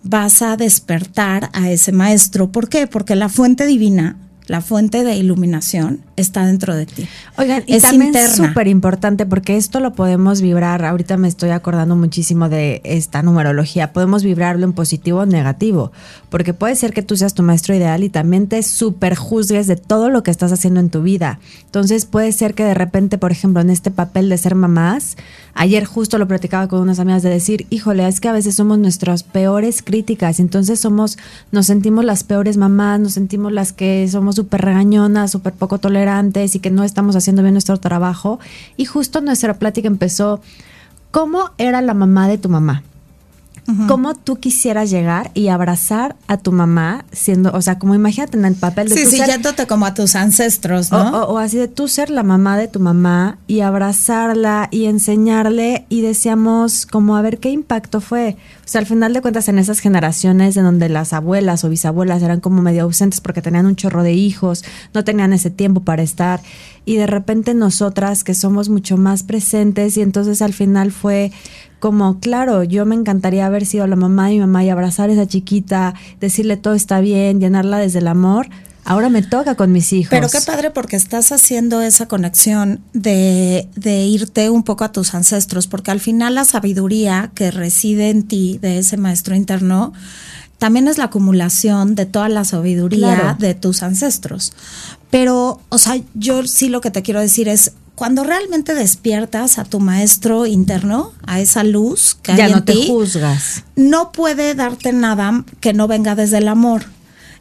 vas 0.03 0.41
a 0.41 0.57
despertar 0.57 1.49
a 1.53 1.71
ese 1.71 1.91
maestro. 1.91 2.51
¿Por 2.51 2.69
qué? 2.69 2.87
Porque 2.87 3.15
la 3.15 3.29
fuente 3.29 3.65
divina 3.65 4.17
la 4.47 4.61
fuente 4.61 5.03
de 5.03 5.15
iluminación 5.15 6.01
está 6.15 6.45
dentro 6.45 6.75
de 6.75 6.85
ti. 6.85 7.07
Oigan, 7.37 7.63
y 7.65 7.79
también 7.79 8.15
es 8.15 8.35
súper 8.35 8.67
importante 8.67 9.25
porque 9.25 9.57
esto 9.57 9.79
lo 9.79 9.93
podemos 9.93 10.41
vibrar, 10.41 10.85
ahorita 10.85 11.17
me 11.17 11.27
estoy 11.27 11.51
acordando 11.51 11.95
muchísimo 11.95 12.49
de 12.49 12.81
esta 12.83 13.21
numerología, 13.23 13.93
podemos 13.93 14.23
vibrarlo 14.23 14.65
en 14.65 14.73
positivo 14.73 15.19
o 15.19 15.25
negativo, 15.25 15.91
porque 16.29 16.53
puede 16.53 16.75
ser 16.75 16.93
que 16.93 17.03
tú 17.03 17.15
seas 17.15 17.33
tu 17.33 17.43
maestro 17.43 17.75
ideal 17.75 18.03
y 18.03 18.09
también 18.09 18.47
te 18.47 18.61
super 18.63 19.15
juzgues 19.15 19.67
de 19.67 19.75
todo 19.75 20.09
lo 20.09 20.23
que 20.23 20.31
estás 20.31 20.51
haciendo 20.51 20.79
en 20.79 20.89
tu 20.89 21.01
vida. 21.01 21.39
Entonces 21.65 22.05
puede 22.05 22.31
ser 22.31 22.53
que 22.53 22.63
de 22.63 22.73
repente, 22.73 23.17
por 23.17 23.31
ejemplo, 23.31 23.61
en 23.61 23.69
este 23.69 23.91
papel 23.91 24.29
de 24.29 24.37
ser 24.37 24.55
mamás, 24.55 25.17
ayer 25.53 25.85
justo 25.85 26.17
lo 26.17 26.27
platicaba 26.27 26.67
con 26.67 26.79
unas 26.79 26.99
amigas 26.99 27.23
de 27.23 27.29
decir, 27.29 27.67
híjole, 27.69 28.07
es 28.07 28.19
que 28.19 28.29
a 28.29 28.33
veces 28.33 28.55
somos 28.55 28.79
nuestras 28.79 29.23
peores 29.23 29.81
críticas, 29.81 30.39
entonces 30.39 30.79
somos, 30.79 31.17
nos 31.51 31.67
sentimos 31.67 32.05
las 32.05 32.23
peores 32.23 32.57
mamás, 32.57 32.99
nos 32.99 33.13
sentimos 33.13 33.51
las 33.51 33.73
que 33.73 34.07
somos 34.09 34.35
súper 34.35 34.61
regañonas, 34.61 35.31
súper 35.31 35.53
poco 35.53 35.77
tolerantes 35.77 36.55
y 36.55 36.59
que 36.59 36.71
no 36.71 36.83
estamos 36.83 37.15
haciendo 37.15 37.41
bien 37.41 37.53
nuestro 37.53 37.77
trabajo. 37.77 38.39
Y 38.77 38.85
justo 38.85 39.21
nuestra 39.21 39.55
plática 39.55 39.87
empezó, 39.87 40.41
¿cómo 41.11 41.51
era 41.57 41.81
la 41.81 41.93
mamá 41.93 42.27
de 42.27 42.37
tu 42.37 42.49
mamá? 42.49 42.83
¿Cómo 43.87 44.13
tú 44.13 44.37
quisieras 44.39 44.89
llegar 44.89 45.31
y 45.33 45.47
abrazar 45.47 46.17
a 46.27 46.35
tu 46.35 46.51
mamá 46.51 47.05
siendo, 47.13 47.51
o 47.53 47.61
sea, 47.61 47.79
como 47.79 47.95
imagínate 47.95 48.37
en 48.37 48.43
el 48.43 48.55
papel 48.55 48.89
de 48.89 48.95
sí, 48.95 49.05
sí, 49.05 49.21
yéndote 49.25 49.67
como 49.67 49.85
a 49.85 49.93
tus 49.93 50.15
ancestros, 50.15 50.91
¿no? 50.91 51.23
O, 51.23 51.37
así 51.37 51.57
de 51.57 51.69
tú 51.69 51.87
ser 51.87 52.09
la 52.09 52.23
mamá 52.23 52.57
de 52.57 52.67
tu 52.67 52.81
mamá 52.81 53.37
y 53.47 53.61
abrazarla 53.61 54.67
y 54.69 54.85
enseñarle 54.85 55.85
y 55.87 56.01
decíamos 56.01 56.85
como 56.85 57.15
a 57.15 57.21
ver 57.21 57.39
qué 57.39 57.51
impacto 57.51 58.01
fue. 58.01 58.35
O 58.65 58.67
sea, 58.67 58.79
al 58.79 58.85
final 58.85 59.13
de 59.13 59.21
cuentas 59.21 59.47
en 59.47 59.57
esas 59.59 59.79
generaciones 59.79 60.57
en 60.57 60.63
donde 60.63 60.89
las 60.89 61.13
abuelas 61.13 61.63
o 61.63 61.69
bisabuelas 61.69 62.21
eran 62.21 62.41
como 62.41 62.61
medio 62.61 62.83
ausentes 62.83 63.21
porque 63.21 63.41
tenían 63.41 63.65
un 63.65 63.77
chorro 63.77 64.03
de 64.03 64.13
hijos, 64.13 64.65
no 64.93 65.05
tenían 65.05 65.31
ese 65.31 65.49
tiempo 65.49 65.81
para 65.81 66.03
estar 66.03 66.41
y 66.85 66.95
de 66.97 67.07
repente 67.07 67.53
nosotras 67.53 68.23
que 68.23 68.33
somos 68.33 68.69
mucho 68.69 68.97
más 68.97 69.23
presentes 69.23 69.97
y 69.97 70.01
entonces 70.01 70.41
al 70.41 70.53
final 70.53 70.91
fue 70.91 71.31
como, 71.79 72.19
claro, 72.19 72.63
yo 72.63 72.85
me 72.85 72.95
encantaría 72.95 73.45
haber 73.45 73.65
sido 73.65 73.87
la 73.87 73.95
mamá 73.95 74.27
de 74.27 74.35
mi 74.35 74.39
mamá 74.39 74.63
y 74.63 74.69
abrazar 74.69 75.09
a 75.09 75.13
esa 75.13 75.27
chiquita, 75.27 75.93
decirle 76.21 76.55
todo 76.55 76.75
está 76.75 77.01
bien, 77.01 77.41
llenarla 77.41 77.77
desde 77.77 77.99
el 77.99 78.07
amor. 78.07 78.47
Ahora 78.85 79.09
me 79.09 79.21
toca 79.21 79.55
con 79.55 79.71
mis 79.71 79.93
hijos. 79.93 80.09
Pero 80.09 80.27
qué 80.29 80.39
padre 80.41 80.71
porque 80.71 80.97
estás 80.97 81.31
haciendo 81.31 81.81
esa 81.81 82.07
conexión 82.07 82.81
de, 82.93 83.69
de, 83.75 84.05
irte 84.05 84.49
un 84.49 84.63
poco 84.63 84.83
a 84.83 84.91
tus 84.91 85.13
ancestros, 85.13 85.67
porque 85.67 85.91
al 85.91 86.01
final 86.01 86.35
la 86.35 86.43
sabiduría 86.43 87.31
que 87.33 87.49
reside 87.49 88.09
en 88.09 88.23
ti, 88.23 88.59
de 88.61 88.79
ese 88.79 88.97
maestro 88.97 89.35
interno, 89.35 89.93
también 90.63 90.87
es 90.87 90.97
la 90.97 91.03
acumulación 91.05 91.93
de 91.93 92.05
toda 92.05 92.29
la 92.29 92.45
sabiduría 92.45 93.35
de 93.37 93.53
tus 93.53 93.83
ancestros. 93.83 94.53
Pero, 95.09 95.59
o 95.67 95.77
sea, 95.77 95.99
yo 96.13 96.47
sí 96.47 96.69
lo 96.69 96.79
que 96.79 96.89
te 96.89 97.01
quiero 97.01 97.19
decir 97.19 97.49
es, 97.49 97.73
cuando 97.95 98.23
realmente 98.23 98.73
despiertas 98.73 99.59
a 99.59 99.65
tu 99.65 99.81
maestro 99.81 100.45
interno, 100.45 101.11
a 101.27 101.41
esa 101.41 101.65
luz 101.65 102.15
que 102.21 102.37
ya 102.37 102.45
hay 102.45 102.51
no 102.53 102.59
en 102.59 102.63
te 102.65 102.71
ti, 102.71 102.85
juzgas. 102.87 103.65
no 103.75 104.13
puede 104.13 104.55
darte 104.55 104.93
nada 104.93 105.43
que 105.59 105.73
no 105.73 105.89
venga 105.89 106.15
desde 106.15 106.37
el 106.37 106.47
amor. 106.47 106.85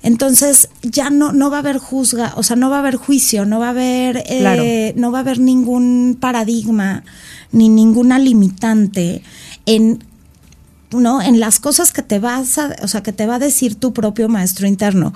Entonces 0.03 0.69
ya 0.83 1.09
no, 1.09 1.31
no 1.33 1.49
va 1.49 1.59
a 1.59 1.61
haber 1.61 1.79
juzga, 1.79 2.33
o 2.35 2.43
sea, 2.43 2.57
no 2.57 2.71
va 2.71 2.79
a 2.79 2.81
haber 2.81 2.97
juicio, 2.97 3.45
no 3.45 3.61
va 3.61 3.69
a 3.69 3.71
haber, 3.71 4.17
eh, 4.27 4.39
Claro. 4.41 4.65
no 5.01 5.13
va 5.13 5.19
a 5.19 5.21
haber 5.21 5.39
ningún 5.39 6.17
paradigma 6.19 7.05
ni 7.53 7.69
ninguna 7.69 8.19
limitante 8.19 9.23
en 9.65 10.03
¿no? 11.01 11.23
En 11.23 11.41
las 11.41 11.61
cosas 11.61 11.93
que 11.93 12.03
te 12.03 12.19
vas 12.19 12.59
a, 12.59 12.77
o 12.83 12.89
sea, 12.89 13.03
que 13.03 13.13
te 13.13 13.27
va 13.27 13.37
a 13.37 13.39
decir 13.39 13.75
tu 13.75 13.93
propio 13.93 14.29
maestro 14.29 14.67
interno. 14.67 15.13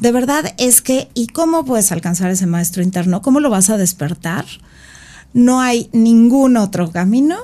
De 0.00 0.12
verdad 0.12 0.54
es 0.58 0.80
que, 0.82 1.08
¿y 1.14 1.28
cómo 1.28 1.64
puedes 1.64 1.92
alcanzar 1.92 2.30
ese 2.30 2.46
maestro 2.46 2.82
interno? 2.82 3.22
¿Cómo 3.22 3.40
lo 3.40 3.50
vas 3.50 3.70
a 3.70 3.76
despertar? 3.76 4.44
No 5.32 5.60
hay 5.60 5.88
ningún 5.92 6.56
otro 6.56 6.90
camino 6.90 7.36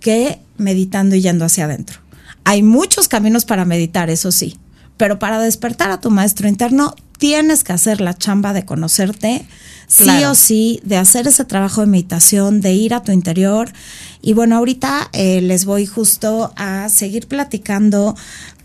que 0.00 0.40
meditando 0.56 1.16
y 1.16 1.22
yendo 1.22 1.44
hacia 1.44 1.64
adentro. 1.64 2.00
Hay 2.44 2.62
muchos 2.62 3.08
caminos 3.08 3.44
para 3.44 3.64
meditar, 3.64 4.10
eso 4.10 4.30
sí, 4.30 4.58
pero 4.96 5.18
para 5.18 5.38
despertar 5.38 5.90
a 5.90 6.00
tu 6.00 6.10
maestro 6.10 6.48
interno 6.48 6.94
tienes 7.24 7.64
que 7.64 7.72
hacer 7.72 8.02
la 8.02 8.12
chamba 8.12 8.52
de 8.52 8.66
conocerte, 8.66 9.46
sí 9.86 10.10
o 10.24 10.34
sí, 10.34 10.78
de 10.84 10.98
hacer 10.98 11.26
ese 11.26 11.46
trabajo 11.46 11.80
de 11.80 11.86
meditación, 11.86 12.60
de 12.60 12.74
ir 12.74 12.92
a 12.92 13.02
tu 13.02 13.12
interior. 13.12 13.72
Y 14.20 14.34
bueno, 14.34 14.58
ahorita 14.58 15.08
eh, 15.14 15.40
les 15.40 15.64
voy 15.64 15.86
justo 15.86 16.52
a 16.56 16.90
seguir 16.90 17.26
platicando 17.26 18.14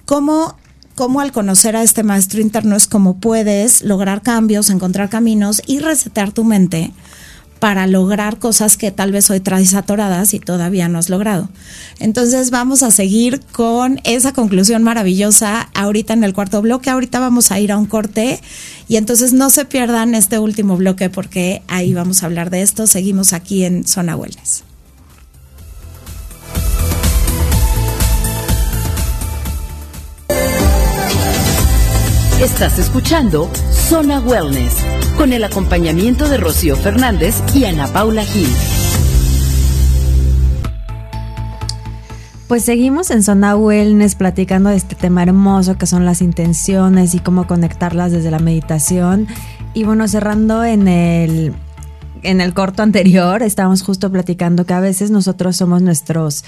cómo, 0.04 0.58
cómo 0.96 1.22
al 1.22 1.32
conocer 1.32 1.78
a 1.78 1.84
este 1.84 2.04
maestro 2.04 2.42
interno 2.42 2.76
es 2.76 2.86
como 2.86 3.16
puedes 3.22 3.82
lograr 3.82 4.24
cambios, 4.24 4.70
encontrar 4.70 5.08
caminos 5.08 5.62
y 5.66 5.80
resetear 5.80 6.34
tu 6.34 6.44
mente 6.44 6.92
para 7.60 7.88
lograr 7.88 8.40
cosas 8.40 8.78
que 8.78 8.92
tal 8.92 9.12
vez 9.12 9.30
hoy 9.30 9.40
traes 9.40 9.74
atoradas 9.74 10.34
y 10.34 10.40
todavía 10.40 10.88
no 10.88 10.98
has 10.98 11.10
logrado. 11.10 11.50
Entonces 12.00 12.52
vamos 12.52 12.84
a 12.84 12.92
seguir 12.92 13.42
con 13.52 14.00
esa 14.06 14.34
conclusión 14.34 14.84
maravillosa 14.84 15.70
ahorita 15.74 16.14
en 16.14 16.24
el 16.24 16.34
cuarto 16.34 16.62
bloque. 16.62 16.90
Ahorita 16.90 17.20
vamos 17.20 17.52
a 17.52 17.60
ir 17.60 17.72
a 17.72 17.78
un 17.78 17.86
corte 17.86 18.42
y 18.88 18.96
entonces 18.96 19.34
no 19.34 19.50
se 19.50 19.66
pierdan 19.66 20.16
este 20.16 20.40
último 20.40 20.78
bloque 20.78 21.10
porque 21.10 21.62
ahí 21.68 21.94
vamos 21.94 22.24
a 22.24 22.28
hablar 22.28 22.50
de 22.50 22.62
esto. 22.62 22.88
Seguimos 22.88 23.34
aquí 23.34 23.66
en 23.66 23.86
Zona 23.86 24.16
Wellness. 24.16 24.64
Estás 32.42 32.80
escuchando 32.80 33.52
Zona 33.90 34.20
Wellness 34.20 34.86
con 35.18 35.34
el 35.34 35.44
acompañamiento 35.44 36.30
de 36.30 36.38
Rocío 36.38 36.76
Fernández 36.76 37.42
y 37.56 37.66
Ana 37.66 37.88
Paula 37.88 38.24
Gil. 38.24 38.48
Pues 42.48 42.64
seguimos 42.64 43.10
en 43.10 43.24
Zona 43.24 43.56
Wellness 43.56 44.14
platicando 44.14 44.70
de 44.70 44.76
este 44.76 44.94
tema 44.94 45.24
hermoso 45.24 45.80
que 45.80 45.88
son 45.88 46.06
las 46.06 46.22
intenciones 46.22 47.16
y 47.16 47.20
cómo 47.20 47.48
conectarlas 47.48 48.12
desde 48.12 48.30
la 48.30 48.38
meditación. 48.38 49.28
Y 49.74 49.86
bueno, 49.86 50.08
cerrando 50.08 50.64
en 50.64 50.88
el, 50.88 51.56
en 52.22 52.42
el 52.42 52.54
corto 52.54 52.84
anterior, 52.84 53.42
estábamos 53.42 53.82
justo 53.82 54.12
platicando 54.12 54.68
que 54.68 54.74
a 54.74 54.82
veces 54.82 55.10
nosotros 55.10 55.58
somos 55.58 55.82
nuestros 55.82 56.44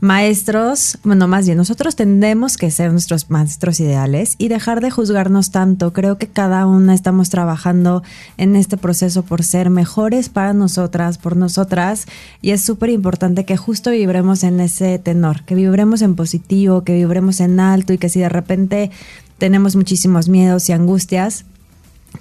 maestros, 0.00 0.98
bueno, 1.04 1.26
más 1.26 1.46
bien 1.46 1.56
nosotros 1.56 1.96
tendemos 1.96 2.56
que 2.56 2.70
ser 2.70 2.92
nuestros 2.92 3.30
maestros 3.30 3.80
ideales 3.80 4.34
y 4.38 4.48
dejar 4.48 4.80
de 4.80 4.90
juzgarnos 4.90 5.50
tanto. 5.50 5.92
Creo 5.92 6.18
que 6.18 6.28
cada 6.28 6.66
una 6.66 6.94
estamos 6.94 7.30
trabajando 7.30 8.02
en 8.36 8.56
este 8.56 8.76
proceso 8.76 9.22
por 9.22 9.42
ser 9.42 9.70
mejores 9.70 10.28
para 10.28 10.52
nosotras, 10.52 11.18
por 11.18 11.36
nosotras, 11.36 12.06
y 12.42 12.50
es 12.50 12.62
súper 12.62 12.90
importante 12.90 13.44
que 13.44 13.56
justo 13.56 13.90
vibremos 13.90 14.44
en 14.44 14.60
ese 14.60 14.98
tenor, 14.98 15.44
que 15.44 15.54
vibremos 15.54 16.02
en 16.02 16.14
positivo, 16.14 16.84
que 16.84 16.94
vibremos 16.94 17.40
en 17.40 17.58
alto 17.58 17.92
y 17.92 17.98
que 17.98 18.10
si 18.10 18.20
de 18.20 18.28
repente 18.28 18.90
tenemos 19.38 19.76
muchísimos 19.76 20.28
miedos 20.28 20.68
y 20.68 20.72
angustias, 20.72 21.44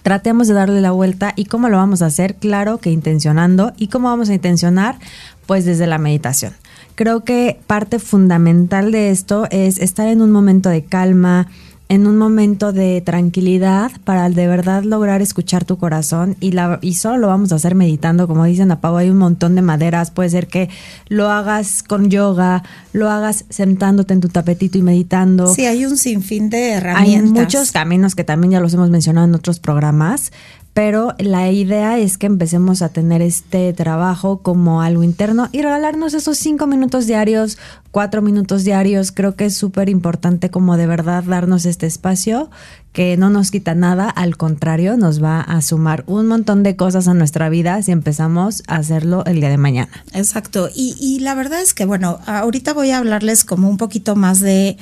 tratemos 0.02 0.48
de 0.48 0.54
darle 0.54 0.82
la 0.82 0.92
vuelta 0.92 1.34
y 1.36 1.46
cómo 1.46 1.70
lo 1.70 1.78
vamos 1.78 2.02
a 2.02 2.08
hacer, 2.08 2.36
claro 2.36 2.78
que 2.78 2.92
intencionando 2.92 3.74
y 3.78 3.88
cómo 3.88 4.10
vamos 4.10 4.30
a 4.30 4.34
intencionar, 4.34 4.98
pues 5.46 5.66
desde 5.66 5.88
la 5.88 5.98
meditación. 5.98 6.54
Creo 6.96 7.24
que 7.24 7.60
parte 7.68 8.00
fundamental 8.00 8.92
de 8.92 9.10
esto 9.12 9.48
es 9.52 9.80
estar 9.80 10.08
en 10.08 10.22
un 10.22 10.32
momento 10.32 10.70
de 10.70 10.84
calma, 10.84 11.48
en 11.88 12.08
un 12.08 12.18
momento 12.18 12.74
de 12.74 13.02
tranquilidad 13.02 13.92
para 14.06 14.30
de 14.30 14.48
verdad 14.48 14.84
lograr 14.84 15.22
escuchar 15.22 15.66
tu 15.66 15.78
corazón 15.78 16.36
y, 16.40 16.52
la, 16.52 16.80
y 16.82 16.96
solo 16.96 17.18
lo 17.18 17.28
vamos 17.28 17.52
a 17.52 17.56
hacer 17.56 17.76
meditando, 17.76 18.28
como 18.28 18.46
dicen 18.46 18.72
a 18.72 18.82
Pau, 18.82 18.96
hay 18.96 19.10
un 19.10 19.18
montón 19.18 19.56
de 19.56 19.62
maderas, 19.62 20.10
puede 20.10 20.30
ser 20.30 20.48
que 20.48 20.70
lo 21.10 21.30
hagas 21.30 21.84
con 21.84 22.10
yoga, 22.10 22.64
lo 22.94 23.12
hagas 23.12 23.46
sentándote 23.50 24.14
en 24.14 24.22
tu 24.22 24.30
tapetito 24.30 24.78
y 24.78 24.82
meditando. 24.82 25.54
Sí, 25.54 25.66
hay 25.66 25.86
un 25.86 25.98
sinfín 25.98 26.50
de 26.50 26.58
Hay 26.58 26.72
herramientas. 26.78 27.44
muchos 27.44 27.72
caminos 27.72 28.16
que 28.16 28.24
también 28.24 28.52
ya 28.52 28.60
los 28.62 28.74
hemos 28.74 28.90
mencionado 28.90 29.28
en 29.28 29.36
otros 29.36 29.60
programas, 29.60 30.32
pero 30.76 31.16
la 31.20 31.50
idea 31.52 31.98
es 31.98 32.18
que 32.18 32.26
empecemos 32.26 32.82
a 32.82 32.90
tener 32.90 33.22
este 33.22 33.72
trabajo 33.72 34.40
como 34.40 34.82
algo 34.82 35.04
interno 35.04 35.48
y 35.54 35.62
regalarnos 35.62 36.14
esos 36.14 36.38
cinco 36.38 36.68
minutos 36.68 37.08
diarios, 37.08 37.58
cuatro 37.92 38.22
minutos 38.22 38.66
diarios. 38.66 39.14
Creo 39.14 39.38
que 39.38 39.46
es 39.46 39.56
súper 39.56 39.88
importante 39.88 40.50
como 40.50 40.76
de 40.76 40.86
verdad 40.86 41.24
darnos 41.24 41.66
este 41.66 41.86
espacio 41.86 42.50
que 42.92 43.16
no 43.16 43.30
nos 43.30 43.52
quita 43.52 43.74
nada, 43.74 44.10
al 44.10 44.36
contrario, 44.36 44.98
nos 44.98 45.24
va 45.24 45.40
a 45.40 45.62
sumar 45.62 46.04
un 46.08 46.28
montón 46.28 46.62
de 46.62 46.76
cosas 46.76 47.08
a 47.08 47.14
nuestra 47.14 47.48
vida 47.48 47.82
si 47.82 47.94
empezamos 47.94 48.62
a 48.68 48.76
hacerlo 48.76 49.24
el 49.24 49.40
día 49.40 49.50
de 49.50 49.58
mañana. 49.58 50.04
Exacto. 50.12 50.68
Y, 50.76 50.98
y 51.00 51.20
la 51.20 51.36
verdad 51.36 51.62
es 51.62 51.74
que, 51.74 51.86
bueno, 51.86 52.20
ahorita 52.26 52.74
voy 52.74 52.92
a 52.92 52.98
hablarles 52.98 53.46
como 53.46 53.70
un 53.70 53.78
poquito 53.78 54.18
más 54.18 54.42
de, 54.42 54.76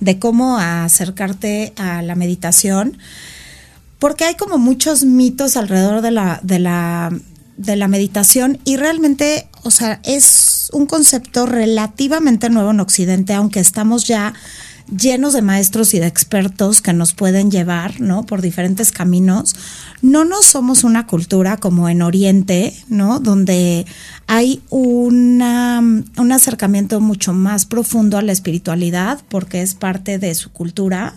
de 0.00 0.18
cómo 0.18 0.56
acercarte 0.56 1.74
a 1.76 2.00
la 2.00 2.14
meditación, 2.14 2.96
porque 3.98 4.24
hay 4.24 4.34
como 4.34 4.58
muchos 4.58 5.04
mitos 5.04 5.56
alrededor 5.56 6.02
de 6.02 6.10
la, 6.10 6.40
de 6.42 6.58
la, 6.58 7.12
de 7.56 7.76
la 7.76 7.88
meditación 7.88 8.58
y 8.64 8.76
realmente, 8.76 9.48
o 9.62 9.70
sea, 9.70 10.00
es 10.04 10.70
un 10.72 10.86
concepto 10.86 11.46
relativamente 11.46 12.50
nuevo 12.50 12.70
en 12.70 12.80
Occidente, 12.80 13.34
aunque 13.34 13.60
estamos 13.60 14.06
ya 14.06 14.34
llenos 14.86 15.32
de 15.32 15.42
maestros 15.42 15.94
y 15.94 15.98
de 15.98 16.06
expertos 16.06 16.80
que 16.80 16.92
nos 16.92 17.14
pueden 17.14 17.50
llevar, 17.50 18.00
¿no? 18.00 18.24
Por 18.24 18.40
diferentes 18.40 18.92
caminos. 18.92 19.56
No 20.02 20.24
nos 20.24 20.46
somos 20.46 20.84
una 20.84 21.06
cultura 21.06 21.56
como 21.56 21.88
en 21.88 22.02
Oriente, 22.02 22.74
¿no? 22.88 23.18
Donde 23.18 23.86
hay 24.26 24.62
una, 24.70 25.80
un 25.80 26.32
acercamiento 26.32 27.00
mucho 27.00 27.32
más 27.32 27.66
profundo 27.66 28.18
a 28.18 28.22
la 28.22 28.32
espiritualidad 28.32 29.20
porque 29.28 29.62
es 29.62 29.74
parte 29.74 30.18
de 30.18 30.34
su 30.34 30.50
cultura. 30.52 31.14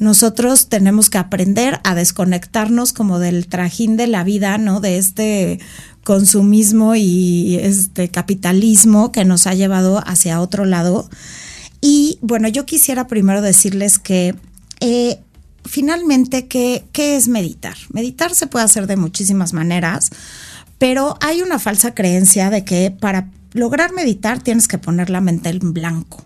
Nosotros 0.00 0.70
tenemos 0.70 1.10
que 1.10 1.18
aprender 1.18 1.78
a 1.84 1.94
desconectarnos 1.94 2.94
como 2.94 3.18
del 3.18 3.46
trajín 3.48 3.98
de 3.98 4.06
la 4.06 4.24
vida, 4.24 4.56
¿no? 4.56 4.80
De 4.80 4.96
este 4.96 5.60
consumismo 6.04 6.96
y 6.96 7.58
este 7.60 8.08
capitalismo 8.08 9.12
que 9.12 9.26
nos 9.26 9.46
ha 9.46 9.52
llevado 9.52 10.02
hacia 10.06 10.40
otro 10.40 10.64
lado. 10.64 11.10
Y 11.82 12.18
bueno, 12.22 12.48
yo 12.48 12.64
quisiera 12.64 13.08
primero 13.08 13.42
decirles 13.42 13.98
que 13.98 14.34
eh, 14.80 15.20
finalmente, 15.66 16.46
¿qué, 16.46 16.86
¿qué 16.92 17.16
es 17.16 17.28
meditar? 17.28 17.76
Meditar 17.92 18.34
se 18.34 18.46
puede 18.46 18.64
hacer 18.64 18.86
de 18.86 18.96
muchísimas 18.96 19.52
maneras, 19.52 20.08
pero 20.78 21.18
hay 21.20 21.42
una 21.42 21.58
falsa 21.58 21.94
creencia 21.94 22.48
de 22.48 22.64
que 22.64 22.90
para 22.90 23.30
lograr 23.52 23.92
meditar 23.92 24.42
tienes 24.42 24.66
que 24.66 24.78
poner 24.78 25.10
la 25.10 25.20
mente 25.20 25.50
en 25.50 25.74
blanco. 25.74 26.24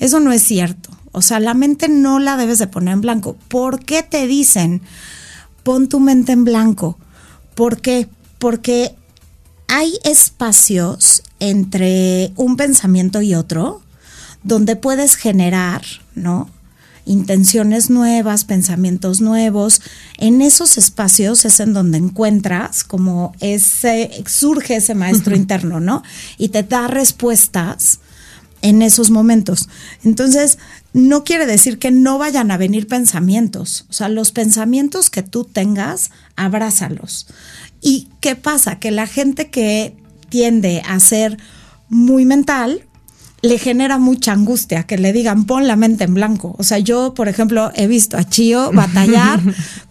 Eso 0.00 0.18
no 0.18 0.32
es 0.32 0.42
cierto. 0.42 0.95
O 1.16 1.22
sea, 1.22 1.40
la 1.40 1.54
mente 1.54 1.88
no 1.88 2.18
la 2.18 2.36
debes 2.36 2.58
de 2.58 2.66
poner 2.66 2.92
en 2.92 3.00
blanco. 3.00 3.38
¿Por 3.48 3.82
qué 3.82 4.02
te 4.02 4.26
dicen 4.26 4.82
pon 5.62 5.88
tu 5.88 5.98
mente 5.98 6.32
en 6.32 6.44
blanco? 6.44 6.98
¿Por 7.54 7.80
qué? 7.80 8.06
Porque 8.38 8.94
hay 9.66 9.94
espacios 10.04 11.22
entre 11.40 12.34
un 12.36 12.58
pensamiento 12.58 13.22
y 13.22 13.34
otro 13.34 13.80
donde 14.42 14.76
puedes 14.76 15.14
generar, 15.14 15.80
¿no? 16.14 16.50
Intenciones 17.06 17.88
nuevas, 17.88 18.44
pensamientos 18.44 19.22
nuevos. 19.22 19.80
En 20.18 20.42
esos 20.42 20.76
espacios 20.76 21.46
es 21.46 21.60
en 21.60 21.72
donde 21.72 21.96
encuentras 21.96 22.84
como 22.84 23.34
ese, 23.40 24.22
surge 24.26 24.76
ese 24.76 24.94
maestro 24.94 25.34
interno, 25.34 25.80
¿no? 25.80 26.02
Y 26.36 26.50
te 26.50 26.62
da 26.62 26.88
respuestas 26.88 28.00
en 28.62 28.82
esos 28.82 29.10
momentos. 29.10 29.68
Entonces, 30.04 30.58
no 30.92 31.24
quiere 31.24 31.46
decir 31.46 31.78
que 31.78 31.90
no 31.90 32.18
vayan 32.18 32.50
a 32.50 32.56
venir 32.56 32.86
pensamientos. 32.86 33.86
O 33.90 33.92
sea, 33.92 34.08
los 34.08 34.32
pensamientos 34.32 35.10
que 35.10 35.22
tú 35.22 35.44
tengas, 35.44 36.10
abrázalos. 36.36 37.26
¿Y 37.80 38.08
qué 38.20 38.36
pasa? 38.36 38.78
Que 38.78 38.90
la 38.90 39.06
gente 39.06 39.50
que 39.50 39.96
tiende 40.28 40.82
a 40.86 40.98
ser 41.00 41.38
muy 41.88 42.24
mental, 42.24 42.86
le 43.42 43.58
genera 43.58 43.98
mucha 43.98 44.32
angustia 44.32 44.84
que 44.84 44.98
le 44.98 45.12
digan 45.12 45.44
pon 45.44 45.66
la 45.66 45.76
mente 45.76 46.04
en 46.04 46.14
blanco. 46.14 46.56
O 46.58 46.64
sea, 46.64 46.78
yo, 46.78 47.14
por 47.14 47.28
ejemplo, 47.28 47.70
he 47.74 47.86
visto 47.86 48.16
a 48.16 48.24
Chio 48.24 48.72
batallar 48.74 49.40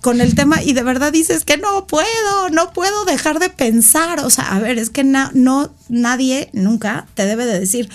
con 0.02 0.22
el 0.22 0.36
tema 0.36 0.62
y 0.64 0.74
de 0.74 0.84
verdad 0.84 1.12
dices 1.12 1.46
que 1.46 1.58
no 1.58 1.88
puedo, 1.88 2.50
no 2.52 2.74
puedo 2.74 3.06
dejar 3.06 3.40
de 3.40 3.50
pensar. 3.50 4.20
O 4.22 4.30
sea, 4.30 4.56
a 4.56 4.60
ver, 4.60 4.78
es 4.78 4.90
que 4.90 5.04
no, 5.04 5.32
nadie 5.90 6.50
nunca 6.54 7.08
te 7.14 7.26
debe 7.26 7.46
de 7.46 7.60
decir 7.60 7.90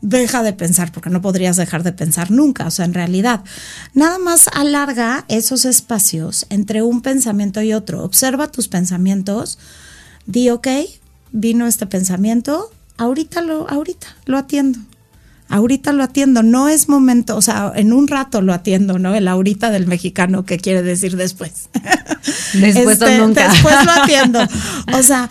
deja 0.00 0.42
de 0.42 0.52
pensar, 0.52 0.92
porque 0.92 1.10
no 1.10 1.20
podrías 1.22 1.56
dejar 1.56 1.82
de 1.82 1.92
pensar 1.92 2.30
nunca, 2.30 2.66
o 2.66 2.70
sea, 2.70 2.84
en 2.84 2.94
realidad. 2.94 3.42
Nada 3.94 4.18
más 4.18 4.48
alarga 4.52 5.24
esos 5.28 5.64
espacios 5.64 6.46
entre 6.50 6.82
un 6.82 7.02
pensamiento 7.02 7.62
y 7.62 7.72
otro. 7.72 8.04
Observa 8.04 8.48
tus 8.48 8.68
pensamientos, 8.68 9.58
di, 10.26 10.50
ok, 10.50 10.68
vino 11.32 11.66
este 11.66 11.86
pensamiento, 11.86 12.70
ahorita 12.98 13.42
lo, 13.42 13.68
ahorita 13.68 14.06
lo 14.26 14.38
atiendo. 14.38 14.78
Ahorita 15.48 15.92
lo 15.92 16.02
atiendo, 16.02 16.42
no 16.42 16.68
es 16.68 16.88
momento, 16.88 17.36
o 17.36 17.42
sea, 17.42 17.72
en 17.76 17.92
un 17.92 18.08
rato 18.08 18.42
lo 18.42 18.52
atiendo, 18.52 18.98
¿no? 18.98 19.14
El 19.14 19.28
ahorita 19.28 19.70
del 19.70 19.86
mexicano, 19.86 20.44
que 20.44 20.58
quiere 20.58 20.82
decir 20.82 21.16
después. 21.16 21.68
Después 22.52 22.86
o 22.86 22.90
este, 22.90 23.18
nunca. 23.18 23.48
Después 23.48 23.76
lo 23.84 23.90
atiendo. 24.02 24.40
O 24.92 25.02
sea, 25.04 25.30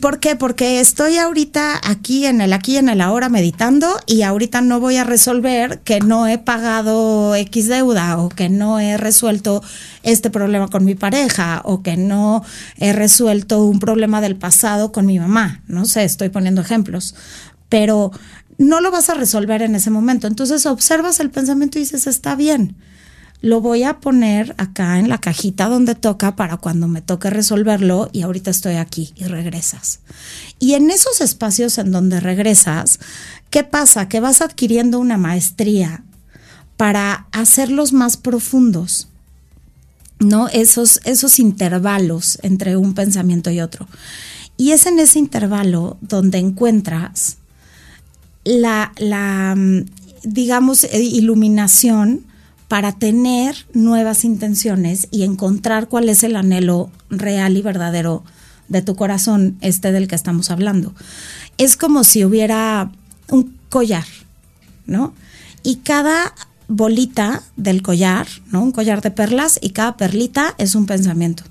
¿Por 0.00 0.20
qué? 0.20 0.36
Porque 0.36 0.80
estoy 0.80 1.18
ahorita 1.18 1.78
aquí 1.84 2.24
en 2.24 2.40
el 2.40 2.54
aquí 2.54 2.78
en 2.78 2.88
el 2.88 3.02
ahora 3.02 3.28
meditando 3.28 3.98
y 4.06 4.22
ahorita 4.22 4.62
no 4.62 4.80
voy 4.80 4.96
a 4.96 5.04
resolver 5.04 5.80
que 5.80 6.00
no 6.00 6.26
he 6.26 6.38
pagado 6.38 7.34
X 7.34 7.68
deuda 7.68 8.16
o 8.16 8.30
que 8.30 8.48
no 8.48 8.80
he 8.80 8.96
resuelto 8.96 9.62
este 10.02 10.30
problema 10.30 10.68
con 10.68 10.86
mi 10.86 10.94
pareja 10.94 11.60
o 11.64 11.82
que 11.82 11.98
no 11.98 12.42
he 12.78 12.94
resuelto 12.94 13.64
un 13.64 13.80
problema 13.80 14.22
del 14.22 14.36
pasado 14.36 14.92
con 14.92 15.04
mi 15.04 15.18
mamá. 15.18 15.60
No 15.66 15.84
sé, 15.84 16.04
estoy 16.04 16.30
poniendo 16.30 16.62
ejemplos. 16.62 17.14
Pero 17.68 18.12
no 18.56 18.80
lo 18.80 18.90
vas 18.90 19.10
a 19.10 19.14
resolver 19.14 19.60
en 19.60 19.74
ese 19.74 19.90
momento. 19.90 20.26
Entonces 20.26 20.64
observas 20.64 21.20
el 21.20 21.30
pensamiento 21.30 21.78
y 21.78 21.82
dices, 21.82 22.06
está 22.06 22.34
bien 22.34 22.76
lo 23.42 23.60
voy 23.60 23.82
a 23.82 23.98
poner 23.98 24.54
acá 24.56 25.00
en 25.00 25.08
la 25.08 25.18
cajita 25.18 25.68
donde 25.68 25.96
toca 25.96 26.36
para 26.36 26.56
cuando 26.58 26.86
me 26.86 27.02
toque 27.02 27.28
resolverlo 27.28 28.08
y 28.12 28.22
ahorita 28.22 28.52
estoy 28.52 28.76
aquí 28.76 29.12
y 29.16 29.24
regresas. 29.24 29.98
Y 30.60 30.74
en 30.74 30.90
esos 30.90 31.20
espacios 31.20 31.76
en 31.78 31.90
donde 31.90 32.20
regresas, 32.20 33.00
¿qué 33.50 33.64
pasa? 33.64 34.08
Que 34.08 34.20
vas 34.20 34.40
adquiriendo 34.42 35.00
una 35.00 35.18
maestría 35.18 36.04
para 36.76 37.26
hacerlos 37.32 37.92
más 37.92 38.16
profundos. 38.16 39.08
¿No? 40.20 40.46
Esos, 40.46 41.00
esos 41.02 41.40
intervalos 41.40 42.38
entre 42.42 42.76
un 42.76 42.94
pensamiento 42.94 43.50
y 43.50 43.60
otro. 43.60 43.88
Y 44.56 44.70
es 44.70 44.86
en 44.86 45.00
ese 45.00 45.18
intervalo 45.18 45.98
donde 46.00 46.38
encuentras 46.38 47.38
la, 48.44 48.92
la 48.98 49.56
mm, 49.56 49.84
digamos, 50.22 50.84
eh, 50.84 51.02
iluminación 51.02 52.24
para 52.72 52.92
tener 52.92 53.54
nuevas 53.74 54.24
intenciones 54.24 55.06
y 55.10 55.24
encontrar 55.24 55.88
cuál 55.88 56.08
es 56.08 56.22
el 56.22 56.36
anhelo 56.36 56.90
real 57.10 57.54
y 57.58 57.60
verdadero 57.60 58.24
de 58.68 58.80
tu 58.80 58.96
corazón, 58.96 59.58
este 59.60 59.92
del 59.92 60.08
que 60.08 60.14
estamos 60.14 60.50
hablando. 60.50 60.94
Es 61.58 61.76
como 61.76 62.02
si 62.02 62.24
hubiera 62.24 62.90
un 63.28 63.54
collar, 63.68 64.06
¿no? 64.86 65.12
Y 65.62 65.80
cada 65.84 66.34
bolita 66.66 67.42
del 67.58 67.82
collar, 67.82 68.26
¿no? 68.50 68.62
Un 68.62 68.72
collar 68.72 69.02
de 69.02 69.10
perlas 69.10 69.58
y 69.60 69.72
cada 69.72 69.98
perlita 69.98 70.54
es 70.56 70.74
un 70.74 70.86
pensamiento. 70.86 71.44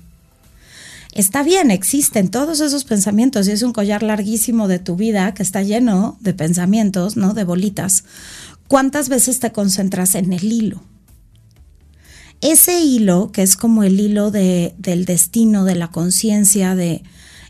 Está 1.12 1.44
bien, 1.44 1.70
existen 1.70 2.32
todos 2.32 2.58
esos 2.58 2.82
pensamientos 2.82 3.46
y 3.46 3.52
es 3.52 3.62
un 3.62 3.72
collar 3.72 4.02
larguísimo 4.02 4.66
de 4.66 4.80
tu 4.80 4.96
vida 4.96 5.34
que 5.34 5.44
está 5.44 5.62
lleno 5.62 6.16
de 6.18 6.34
pensamientos, 6.34 7.16
¿no? 7.16 7.32
De 7.32 7.44
bolitas. 7.44 8.02
¿Cuántas 8.66 9.08
veces 9.08 9.38
te 9.38 9.52
concentras 9.52 10.16
en 10.16 10.32
el 10.32 10.52
hilo? 10.52 10.82
Ese 12.42 12.80
hilo, 12.80 13.30
que 13.32 13.42
es 13.42 13.56
como 13.56 13.84
el 13.84 13.98
hilo 13.98 14.30
de, 14.30 14.74
del 14.76 15.06
destino, 15.06 15.64
de 15.64 15.76
la 15.76 15.90
conciencia, 15.90 16.74
de 16.74 17.02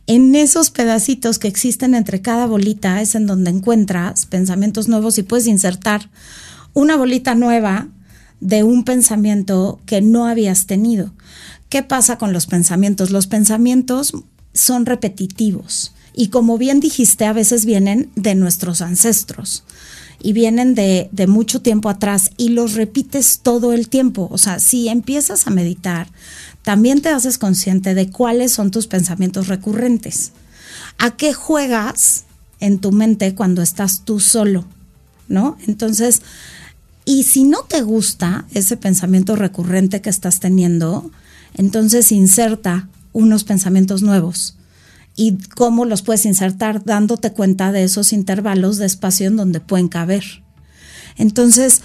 en 0.07 0.35
esos 0.35 0.71
pedacitos 0.71 1.39
que 1.39 1.49
existen 1.49 1.95
entre 1.95 2.21
cada 2.21 2.47
bolita, 2.47 3.01
es 3.01 3.15
en 3.15 3.27
donde 3.27 3.51
encuentras 3.51 4.27
pensamientos 4.27 4.89
nuevos 4.89 5.17
y 5.19 5.23
puedes 5.23 5.47
insertar 5.47 6.11
una 6.75 6.97
bolita 6.97 7.35
nueva 7.35 7.89
de 8.41 8.65
un 8.65 8.85
pensamiento 8.85 9.81
que 9.87 10.03
no 10.03 10.27
habías 10.27 10.67
tenido. 10.67 11.15
¿Qué 11.69 11.83
pasa 11.83 12.19
con 12.19 12.33
los 12.33 12.47
pensamientos? 12.47 13.11
Los 13.11 13.27
pensamientos 13.27 14.13
son 14.53 14.85
repetitivos 14.85 15.95
y 16.15 16.29
como 16.29 16.59
bien 16.59 16.81
dijiste, 16.81 17.25
a 17.25 17.33
veces 17.33 17.65
vienen 17.65 18.11
de 18.17 18.35
nuestros 18.35 18.83
ancestros 18.83 19.65
y 20.23 20.33
vienen 20.33 20.75
de, 20.75 21.09
mucho 21.27 21.63
tiempo 21.63 21.89
atrás 21.89 22.31
y 22.37 22.51
los 22.51 22.75
repites 22.75 23.41
todo 23.43 23.73
el 23.73 23.89
tiempo. 23.89 24.29
O 24.31 24.39
sea, 24.39 24.61
si 24.61 24.89
empiezas 24.89 25.47
a 25.47 25.51
meditar, 25.51 26.09
también 26.63 27.03
te 27.03 27.09
haces 27.09 27.39
consciente 27.39 27.95
de 27.95 28.09
cuáles 28.09 28.53
son 28.53 28.71
tus 28.71 28.87
pensamientos 28.87 29.49
recurrentes. 29.49 30.33
¿A 30.99 31.17
qué 31.17 31.35
juegas 31.35 32.25
en 32.61 32.79
tu 32.79 32.93
mente 32.93 33.35
cuando 33.35 33.63
estás 33.63 34.05
tú 34.05 34.21
solo? 34.21 34.65
¿No? 35.27 35.59
Entonces, 35.67 36.23
y 37.05 37.25
si 37.25 37.45
no 37.45 37.65
te 37.65 37.83
gusta 37.83 38.47
ese 38.53 38.77
pensamiento 38.77 39.35
recurrente 39.35 40.01
que 40.01 40.11
estás 40.11 40.39
teniendo, 40.39 41.11
entonces 41.55 42.13
inserta 42.13 42.89
unos 43.13 43.43
pensamientos 43.43 44.03
nuevos 44.03 44.57
y 45.17 45.39
cómo 45.55 45.85
los 45.85 46.03
puedes 46.03 46.27
insertar 46.27 46.85
dándote 46.85 47.33
cuenta 47.33 47.73
de 47.73 47.85
esos 47.85 48.13
intervalos 48.13 48.79
de 48.79 48.87
espacio 48.87 49.27
en 49.27 49.37
donde 49.37 49.61
pueden 49.61 49.89
caber. 49.89 50.25
Entonces, 51.17 51.83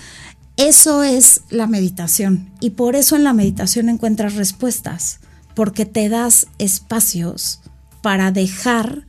eso 0.56 1.04
es 1.04 1.42
la 1.50 1.68
meditación 1.68 2.50
y 2.60 2.72
por 2.72 2.96
eso 2.96 3.16
en 3.16 3.24
la 3.24 3.34
meditación 3.34 3.90
encuentras 3.90 4.36
respuestas, 4.36 5.20
porque 5.54 5.86
te 5.86 6.10
das 6.10 6.48
espacios 6.58 7.62
para 8.02 8.32
dejar, 8.32 9.06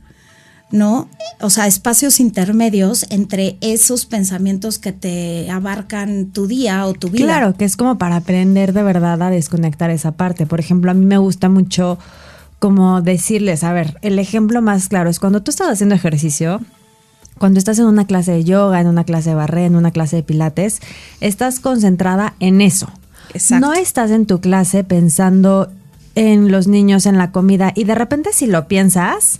¿no? 0.71 1.09
O 1.39 1.49
sea, 1.49 1.67
espacios 1.67 2.19
intermedios 2.19 3.05
entre 3.09 3.57
esos 3.61 4.05
pensamientos 4.05 4.77
que 4.77 4.91
te 4.91 5.49
abarcan 5.49 6.27
tu 6.27 6.47
día 6.47 6.85
o 6.85 6.93
tu 6.93 7.09
vida. 7.09 7.25
Claro, 7.25 7.55
que 7.55 7.65
es 7.65 7.77
como 7.77 7.97
para 7.97 8.17
aprender 8.17 8.73
de 8.73 8.83
verdad 8.83 9.21
a 9.21 9.29
desconectar 9.29 9.89
esa 9.89 10.11
parte. 10.11 10.45
Por 10.45 10.59
ejemplo, 10.59 10.91
a 10.91 10.93
mí 10.93 11.05
me 11.05 11.17
gusta 11.17 11.49
mucho 11.49 11.97
como 12.59 13.01
decirles, 13.01 13.63
a 13.63 13.73
ver, 13.73 13.97
el 14.01 14.19
ejemplo 14.19 14.61
más 14.61 14.89
claro 14.89 15.09
es 15.09 15.19
cuando 15.19 15.41
tú 15.41 15.49
estás 15.49 15.69
haciendo 15.69 15.95
ejercicio, 15.95 16.61
cuando 17.37 17.57
estás 17.57 17.79
en 17.79 17.85
una 17.85 18.05
clase 18.05 18.33
de 18.33 18.43
yoga, 18.43 18.81
en 18.81 18.87
una 18.87 19.05
clase 19.05 19.29
de 19.29 19.35
barré, 19.35 19.65
en 19.65 19.75
una 19.75 19.91
clase 19.91 20.17
de 20.17 20.23
pilates, 20.23 20.81
estás 21.21 21.59
concentrada 21.59 22.35
en 22.39 22.59
eso. 22.61 22.91
Exacto. 23.33 23.65
No 23.65 23.73
estás 23.73 24.11
en 24.11 24.25
tu 24.25 24.41
clase 24.41 24.83
pensando 24.83 25.71
en 26.15 26.51
los 26.51 26.67
niños, 26.67 27.05
en 27.05 27.17
la 27.17 27.31
comida, 27.31 27.71
y 27.75 27.85
de 27.85 27.95
repente 27.95 28.33
si 28.33 28.45
lo 28.45 28.67
piensas, 28.67 29.39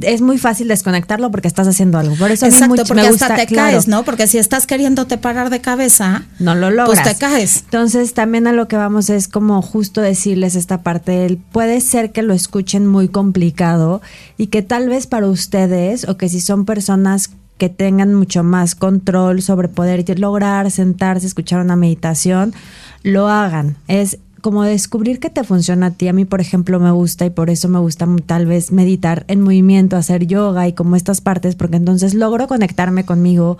es 0.00 0.22
muy 0.22 0.38
fácil 0.38 0.68
desconectarlo 0.68 1.30
porque 1.30 1.48
estás 1.48 1.68
haciendo 1.68 1.98
algo. 1.98 2.14
Por 2.16 2.30
eso 2.30 2.46
Exacto, 2.46 2.84
porque 2.86 3.02
hasta 3.02 3.34
te 3.34 3.46
caes, 3.46 3.86
¿no? 3.88 4.04
Porque 4.04 4.26
si 4.26 4.38
estás 4.38 4.66
queriéndote 4.66 5.18
parar 5.18 5.50
de 5.50 5.60
cabeza, 5.60 6.24
no 6.38 6.54
lo 6.54 6.70
logras. 6.70 7.02
Pues 7.02 7.02
te 7.02 7.18
caes. 7.18 7.56
Entonces, 7.64 8.14
también 8.14 8.46
a 8.46 8.52
lo 8.52 8.68
que 8.68 8.76
vamos 8.76 9.10
es 9.10 9.28
como 9.28 9.60
justo 9.60 10.00
decirles 10.00 10.54
esta 10.54 10.82
parte, 10.82 11.38
puede 11.52 11.80
ser 11.80 12.12
que 12.12 12.22
lo 12.22 12.32
escuchen 12.32 12.86
muy 12.86 13.08
complicado 13.08 14.00
y 14.38 14.46
que 14.46 14.62
tal 14.62 14.88
vez 14.88 15.06
para 15.06 15.26
ustedes 15.26 16.08
o 16.08 16.16
que 16.16 16.30
si 16.30 16.40
son 16.40 16.64
personas 16.64 17.30
que 17.58 17.68
tengan 17.68 18.14
mucho 18.14 18.42
más 18.42 18.74
control 18.74 19.42
sobre 19.42 19.68
poder 19.68 20.18
lograr 20.18 20.70
sentarse, 20.70 21.26
escuchar 21.26 21.60
una 21.60 21.76
meditación, 21.76 22.54
lo 23.02 23.28
hagan. 23.28 23.76
Es 23.86 24.18
como 24.42 24.64
descubrir 24.64 25.20
que 25.20 25.30
te 25.30 25.44
funciona 25.44 25.86
a 25.86 25.90
ti. 25.92 26.08
A 26.08 26.12
mí, 26.12 26.26
por 26.26 26.40
ejemplo, 26.40 26.78
me 26.80 26.90
gusta 26.90 27.24
y 27.24 27.30
por 27.30 27.48
eso 27.48 27.68
me 27.68 27.78
gusta 27.78 28.06
tal 28.26 28.44
vez 28.44 28.72
meditar 28.72 29.24
en 29.28 29.40
movimiento, 29.40 29.96
hacer 29.96 30.26
yoga 30.26 30.68
y 30.68 30.74
como 30.74 30.96
estas 30.96 31.20
partes, 31.22 31.54
porque 31.54 31.76
entonces 31.76 32.12
logro 32.12 32.48
conectarme 32.48 33.04
conmigo. 33.04 33.56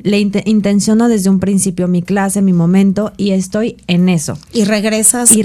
Le 0.00 0.20
intenciono 0.20 1.08
desde 1.08 1.28
un 1.28 1.40
principio 1.40 1.88
mi 1.88 2.02
clase, 2.02 2.40
mi 2.40 2.52
momento 2.52 3.12
y 3.16 3.30
estoy 3.32 3.78
en 3.88 4.08
eso. 4.08 4.38
Y 4.52 4.62
regresas 4.62 5.32
y, 5.32 5.40
y 5.40 5.44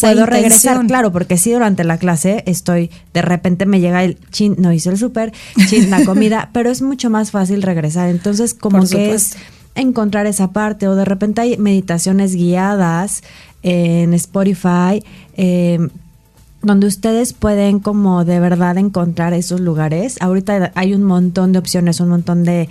puedo 0.00 0.24
regresar, 0.24 0.86
claro, 0.86 1.10
porque 1.10 1.36
si 1.36 1.50
durante 1.50 1.82
la 1.82 1.98
clase 1.98 2.44
estoy, 2.46 2.90
de 3.12 3.22
repente 3.22 3.66
me 3.66 3.80
llega 3.80 4.04
el 4.04 4.16
chin, 4.30 4.54
no 4.58 4.72
hice 4.72 4.90
el 4.90 4.98
súper, 4.98 5.32
chin, 5.68 5.90
la 5.90 6.04
comida, 6.04 6.50
pero 6.54 6.70
es 6.70 6.80
mucho 6.80 7.10
más 7.10 7.32
fácil 7.32 7.60
regresar. 7.62 8.08
Entonces, 8.08 8.54
como 8.54 8.86
que 8.86 9.14
es 9.14 9.36
encontrar 9.74 10.26
esa 10.26 10.52
parte 10.52 10.88
o 10.88 10.94
de 10.94 11.04
repente 11.04 11.40
hay 11.40 11.56
meditaciones 11.56 12.34
guiadas 12.34 13.22
en 13.62 14.14
Spotify, 14.14 15.02
em, 15.34 15.90
donde 16.62 16.86
ustedes 16.86 17.32
pueden 17.32 17.78
como 17.78 18.24
de 18.24 18.40
verdad 18.40 18.76
encontrar 18.78 19.32
esos 19.32 19.60
lugares. 19.60 20.16
Ahorita 20.20 20.72
hay 20.74 20.94
un 20.94 21.04
montón 21.04 21.52
de 21.52 21.58
opciones, 21.58 22.00
un 22.00 22.08
montón 22.08 22.44
de, 22.44 22.68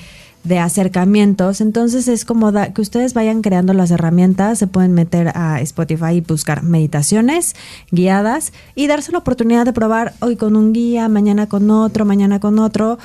de 0.48 0.60
acercamientos. 0.60 1.62
Entonces 1.62 2.08
es 2.08 2.26
como 2.26 2.52
que 2.52 2.82
ustedes 2.82 3.14
vayan 3.14 3.42
creando 3.42 3.74
las 3.74 3.92
herramientas, 3.92 4.60
se 4.60 4.68
pueden 4.68 4.94
meter 4.94 5.30
a 5.36 5.62
Spotify 5.62 6.16
y 6.16 6.22
buscar 6.22 6.64
meditaciones 6.64 7.56
guiadas 7.92 8.54
y 8.76 8.88
darse 8.88 9.12
la 9.12 9.20
oportunidad 9.20 9.66
de 9.66 9.74
probar 9.74 10.14
hoy 10.20 10.36
con 10.36 10.56
un 10.56 10.74
guía, 10.74 11.08
mañana 11.10 11.48
con 11.48 11.70
otro, 11.70 12.06
mañana 12.06 12.40
con 12.40 12.60
otro. 12.60 12.98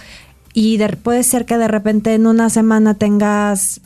Y 0.55 0.79
puede 1.03 1.23
ser 1.23 1.47
que 1.47 1.59
de 1.59 1.69
repente 1.69 2.15
en 2.15 2.27
una 2.27 2.51
semana 2.51 2.95
tengas 2.95 3.81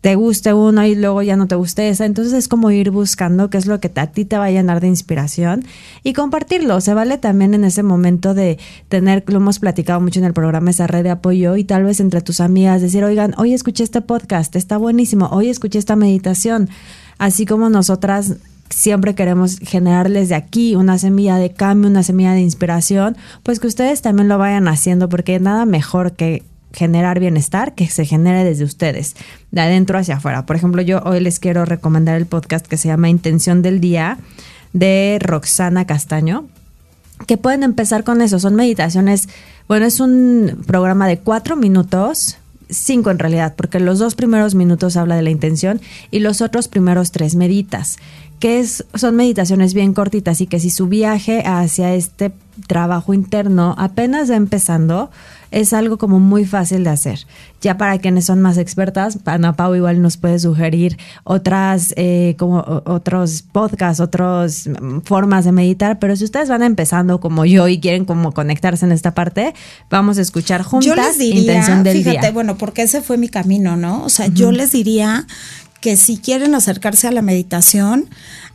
te 0.00 0.14
guste 0.14 0.54
uno 0.54 0.84
y 0.86 0.94
luego 0.94 1.22
ya 1.22 1.36
no 1.36 1.46
te 1.46 1.54
guste 1.54 1.88
esa. 1.88 2.06
Entonces 2.06 2.32
es 2.32 2.48
como 2.48 2.70
ir 2.70 2.90
buscando 2.90 3.50
qué 3.50 3.58
es 3.58 3.66
lo 3.66 3.80
que 3.80 3.90
a 3.96 4.06
ti 4.06 4.24
te 4.24 4.38
va 4.38 4.46
a 4.46 4.50
llenar 4.50 4.80
de 4.80 4.88
inspiración 4.88 5.64
y 6.02 6.12
compartirlo. 6.12 6.80
Se 6.80 6.94
vale 6.94 7.18
también 7.18 7.54
en 7.54 7.64
ese 7.64 7.82
momento 7.82 8.34
de 8.34 8.58
tener, 8.88 9.24
lo 9.26 9.36
hemos 9.36 9.58
platicado 9.58 10.00
mucho 10.00 10.20
en 10.20 10.26
el 10.26 10.32
programa, 10.32 10.70
esa 10.70 10.86
red 10.86 11.02
de 11.02 11.10
apoyo 11.10 11.56
y 11.56 11.64
tal 11.64 11.84
vez 11.84 12.00
entre 12.00 12.20
tus 12.20 12.40
amigas 12.40 12.82
decir, 12.82 13.04
oigan, 13.04 13.34
hoy 13.36 13.54
escuché 13.54 13.84
este 13.84 14.00
podcast, 14.00 14.54
está 14.56 14.76
buenísimo, 14.76 15.28
hoy 15.30 15.48
escuché 15.48 15.78
esta 15.78 15.96
meditación. 15.96 16.68
Así 17.18 17.46
como 17.46 17.68
nosotras 17.68 18.36
siempre 18.70 19.14
queremos 19.14 19.58
generarles 19.58 20.28
de 20.28 20.34
aquí 20.34 20.76
una 20.76 20.98
semilla 20.98 21.36
de 21.36 21.52
cambio, 21.52 21.90
una 21.90 22.02
semilla 22.02 22.32
de 22.32 22.40
inspiración, 22.40 23.16
pues 23.42 23.60
que 23.60 23.66
ustedes 23.66 24.02
también 24.02 24.28
lo 24.28 24.38
vayan 24.38 24.68
haciendo 24.68 25.08
porque 25.08 25.40
nada 25.40 25.66
mejor 25.66 26.12
que 26.12 26.44
generar 26.72 27.20
bienestar 27.20 27.74
que 27.74 27.88
se 27.88 28.04
genere 28.04 28.44
desde 28.44 28.64
ustedes, 28.64 29.16
de 29.50 29.60
adentro 29.60 29.98
hacia 29.98 30.16
afuera. 30.16 30.46
Por 30.46 30.56
ejemplo, 30.56 30.82
yo 30.82 31.00
hoy 31.04 31.20
les 31.20 31.38
quiero 31.38 31.64
recomendar 31.64 32.16
el 32.16 32.26
podcast 32.26 32.66
que 32.66 32.76
se 32.76 32.88
llama 32.88 33.08
Intención 33.08 33.62
del 33.62 33.80
Día 33.80 34.18
de 34.72 35.18
Roxana 35.20 35.86
Castaño, 35.86 36.46
que 37.26 37.36
pueden 37.36 37.62
empezar 37.62 38.04
con 38.04 38.22
eso. 38.22 38.38
Son 38.38 38.54
meditaciones, 38.54 39.28
bueno, 39.66 39.86
es 39.86 40.00
un 40.00 40.62
programa 40.66 41.08
de 41.08 41.18
cuatro 41.18 41.56
minutos, 41.56 42.38
cinco 42.68 43.10
en 43.10 43.18
realidad, 43.18 43.54
porque 43.56 43.80
los 43.80 43.98
dos 43.98 44.14
primeros 44.14 44.54
minutos 44.54 44.96
habla 44.96 45.16
de 45.16 45.22
la 45.22 45.30
intención 45.30 45.80
y 46.10 46.20
los 46.20 46.42
otros 46.42 46.68
primeros 46.68 47.12
tres 47.12 47.34
meditas 47.34 47.96
que 48.38 48.60
es, 48.60 48.84
son 48.94 49.16
meditaciones 49.16 49.74
bien 49.74 49.94
cortitas 49.94 50.40
y 50.40 50.46
que 50.46 50.60
si 50.60 50.70
su 50.70 50.86
viaje 50.86 51.42
hacia 51.44 51.94
este 51.94 52.32
trabajo 52.66 53.14
interno 53.14 53.74
apenas 53.78 54.30
va 54.30 54.36
empezando, 54.36 55.10
es 55.50 55.72
algo 55.72 55.96
como 55.96 56.20
muy 56.20 56.44
fácil 56.44 56.84
de 56.84 56.90
hacer. 56.90 57.26
Ya 57.60 57.76
para 57.76 57.98
quienes 57.98 58.26
son 58.26 58.40
más 58.40 58.58
expertas, 58.58 59.18
Ana 59.24 59.54
Pau 59.54 59.74
igual 59.74 60.02
nos 60.02 60.16
puede 60.16 60.38
sugerir 60.38 60.98
otras, 61.24 61.94
eh, 61.96 62.34
como 62.38 62.82
otros 62.84 63.42
podcasts, 63.42 64.00
otras 64.00 64.68
mm, 64.68 65.00
formas 65.00 65.44
de 65.44 65.52
meditar, 65.52 65.98
pero 65.98 66.16
si 66.16 66.24
ustedes 66.24 66.48
van 66.48 66.62
empezando 66.62 67.20
como 67.20 67.44
yo 67.44 67.66
y 67.68 67.80
quieren 67.80 68.04
como 68.04 68.32
conectarse 68.32 68.84
en 68.84 68.92
esta 68.92 69.14
parte, 69.14 69.54
vamos 69.90 70.18
a 70.18 70.22
escuchar 70.22 70.62
juntas 70.62 70.86
yo 70.86 70.94
les 70.94 71.18
diría, 71.18 71.40
intención 71.40 71.82
del 71.82 72.04
fíjate, 72.04 72.30
bueno, 72.30 72.56
porque 72.58 72.82
ese 72.82 73.00
fue 73.00 73.16
mi 73.16 73.28
camino, 73.28 73.76
¿no? 73.76 74.04
O 74.04 74.08
sea, 74.08 74.26
yo 74.26 74.52
les 74.52 74.72
diría 74.72 75.26
que 75.80 75.96
si 75.96 76.18
quieren 76.18 76.54
acercarse 76.54 77.08
a 77.08 77.12
la 77.12 77.22
meditación, 77.22 78.08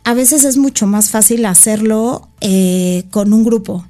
a 0.04 0.14
veces 0.14 0.44
es 0.44 0.56
mucho 0.56 0.86
más 0.86 1.10
fácil 1.10 1.46
hacerlo 1.46 2.28
eh, 2.40 3.04
con 3.10 3.32
un 3.32 3.44
grupo. 3.44 3.86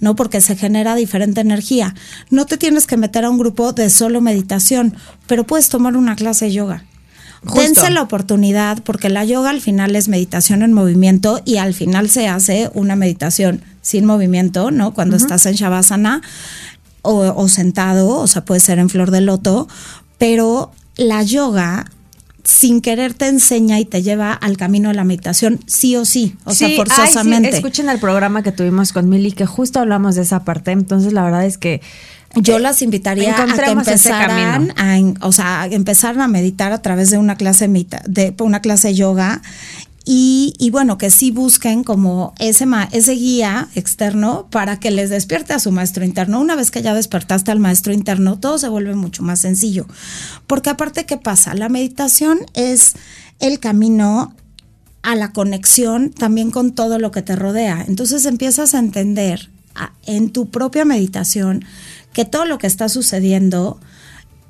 ¿no? 0.00 0.16
Porque 0.16 0.42
se 0.42 0.54
genera 0.56 0.94
diferente 0.96 1.40
energía. 1.40 1.94
No 2.28 2.44
te 2.44 2.58
tienes 2.58 2.86
que 2.86 2.98
meter 2.98 3.24
a 3.24 3.30
un 3.30 3.38
grupo 3.38 3.72
de 3.72 3.88
solo 3.88 4.20
meditación, 4.20 4.94
pero 5.26 5.44
puedes 5.44 5.70
tomar 5.70 5.96
una 5.96 6.14
clase 6.14 6.46
de 6.46 6.52
yoga. 6.52 6.84
Dense 7.54 7.90
la 7.90 8.02
oportunidad, 8.02 8.82
porque 8.82 9.08
la 9.08 9.24
yoga 9.24 9.50
al 9.50 9.60
final 9.60 9.96
es 9.96 10.08
meditación 10.08 10.62
en 10.62 10.72
movimiento 10.72 11.40
y 11.44 11.56
al 11.56 11.74
final 11.74 12.08
se 12.08 12.28
hace 12.28 12.70
una 12.74 12.96
meditación 12.96 13.62
sin 13.82 14.04
movimiento, 14.04 14.70
¿no? 14.70 14.94
Cuando 14.94 15.16
estás 15.16 15.44
en 15.46 15.54
Shavasana 15.54 16.22
o, 17.02 17.20
o 17.36 17.48
sentado, 17.48 18.16
o 18.16 18.26
sea, 18.26 18.44
puede 18.44 18.60
ser 18.60 18.78
en 18.78 18.88
flor 18.88 19.10
de 19.10 19.20
loto, 19.20 19.68
pero 20.16 20.72
la 20.96 21.22
yoga 21.22 21.86
sin 22.44 22.82
querer 22.82 23.14
te 23.14 23.26
enseña 23.26 23.80
y 23.80 23.86
te 23.86 24.02
lleva 24.02 24.32
al 24.32 24.56
camino 24.56 24.90
de 24.90 24.94
la 24.94 25.04
meditación, 25.04 25.60
sí 25.66 25.96
o 25.96 26.04
sí, 26.04 26.36
o 26.44 26.54
sea, 26.54 26.68
forzosamente. 26.76 27.48
Escuchen 27.48 27.88
el 27.88 27.98
programa 27.98 28.42
que 28.42 28.52
tuvimos 28.52 28.92
con 28.92 29.08
Mili, 29.08 29.32
que 29.32 29.46
justo 29.46 29.80
hablamos 29.80 30.14
de 30.14 30.22
esa 30.22 30.44
parte, 30.44 30.70
entonces 30.70 31.12
la 31.14 31.24
verdad 31.24 31.46
es 31.46 31.56
que 31.56 31.80
yo 32.36 32.58
las 32.58 32.82
invitaría 32.82 33.32
a 33.32 33.46
que 33.46 33.70
empezaran 33.70 34.72
a, 34.76 35.26
o 35.26 35.32
sea, 35.32 35.66
empezaran 35.70 36.20
a 36.20 36.28
meditar 36.28 36.72
a 36.72 36.82
través 36.82 37.10
de 37.10 37.18
una 37.18 37.36
clase 37.36 37.68
de 37.68 38.34
una 38.40 38.60
clase 38.60 38.88
de 38.88 38.94
yoga 38.94 39.40
y, 40.06 40.68
bueno, 40.70 40.98
que 40.98 41.10
sí 41.10 41.30
busquen 41.30 41.82
como 41.82 42.34
ese, 42.38 42.66
ese 42.92 43.12
guía 43.12 43.68
externo 43.74 44.48
para 44.50 44.78
que 44.78 44.90
les 44.90 45.08
despierte 45.08 45.54
a 45.54 45.58
su 45.58 45.72
maestro 45.72 46.04
interno. 46.04 46.40
Una 46.40 46.56
vez 46.56 46.70
que 46.70 46.82
ya 46.82 46.94
despertaste 46.94 47.50
al 47.50 47.58
maestro 47.58 47.94
interno, 47.94 48.38
todo 48.38 48.58
se 48.58 48.68
vuelve 48.68 48.94
mucho 48.94 49.22
más 49.22 49.40
sencillo. 49.40 49.86
Porque 50.46 50.68
aparte, 50.68 51.06
¿qué 51.06 51.16
pasa? 51.16 51.54
La 51.54 51.70
meditación 51.70 52.40
es 52.52 52.94
el 53.40 53.60
camino 53.60 54.34
a 55.02 55.16
la 55.16 55.32
conexión 55.32 56.10
también 56.10 56.50
con 56.50 56.72
todo 56.72 56.98
lo 56.98 57.10
que 57.10 57.22
te 57.22 57.34
rodea. 57.34 57.82
Entonces 57.88 58.26
empiezas 58.26 58.74
a 58.74 58.80
entender 58.80 59.48
en 60.04 60.30
tu 60.30 60.50
propia 60.50 60.84
meditación 60.84 61.64
que 62.12 62.26
todo 62.26 62.44
lo 62.44 62.58
que 62.58 62.66
está 62.66 62.88
sucediendo 62.88 63.80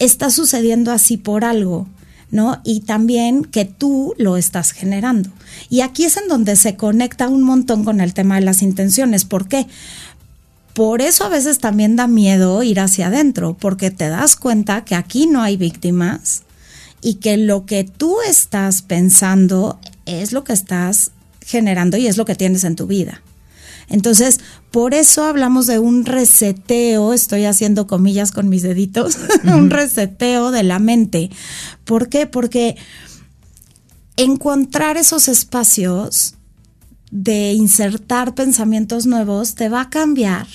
está 0.00 0.30
sucediendo 0.30 0.90
así 0.90 1.16
por 1.16 1.44
algo 1.44 1.86
¿no? 2.30 2.60
Y 2.64 2.80
también 2.80 3.44
que 3.44 3.64
tú 3.64 4.14
lo 4.18 4.36
estás 4.36 4.72
generando. 4.72 5.30
Y 5.70 5.80
aquí 5.80 6.04
es 6.04 6.16
en 6.16 6.28
donde 6.28 6.56
se 6.56 6.76
conecta 6.76 7.28
un 7.28 7.42
montón 7.42 7.84
con 7.84 8.00
el 8.00 8.14
tema 8.14 8.36
de 8.36 8.42
las 8.42 8.62
intenciones. 8.62 9.24
¿Por 9.24 9.48
qué? 9.48 9.66
Por 10.74 11.02
eso 11.02 11.24
a 11.24 11.28
veces 11.28 11.58
también 11.58 11.94
da 11.94 12.08
miedo 12.08 12.62
ir 12.64 12.80
hacia 12.80 13.06
adentro, 13.06 13.56
porque 13.58 13.92
te 13.92 14.08
das 14.08 14.34
cuenta 14.34 14.84
que 14.84 14.96
aquí 14.96 15.26
no 15.26 15.40
hay 15.40 15.56
víctimas 15.56 16.42
y 17.00 17.14
que 17.14 17.36
lo 17.36 17.64
que 17.64 17.84
tú 17.84 18.16
estás 18.28 18.82
pensando 18.82 19.78
es 20.06 20.32
lo 20.32 20.42
que 20.42 20.52
estás 20.52 21.12
generando 21.44 21.96
y 21.96 22.06
es 22.08 22.16
lo 22.16 22.24
que 22.24 22.34
tienes 22.34 22.64
en 22.64 22.74
tu 22.74 22.86
vida. 22.86 23.22
Entonces, 23.88 24.40
por 24.70 24.94
eso 24.94 25.24
hablamos 25.24 25.66
de 25.66 25.78
un 25.78 26.04
reseteo, 26.04 27.12
estoy 27.12 27.44
haciendo 27.44 27.86
comillas 27.86 28.32
con 28.32 28.48
mis 28.48 28.62
deditos, 28.62 29.18
un 29.44 29.70
reseteo 29.70 30.50
de 30.50 30.62
la 30.62 30.78
mente. 30.78 31.30
¿Por 31.84 32.08
qué? 32.08 32.26
Porque 32.26 32.76
encontrar 34.16 34.96
esos 34.96 35.28
espacios 35.28 36.34
de 37.10 37.52
insertar 37.52 38.34
pensamientos 38.34 39.06
nuevos 39.06 39.54
te 39.54 39.68
va 39.68 39.82
a 39.82 39.90
cambiar 39.90 40.46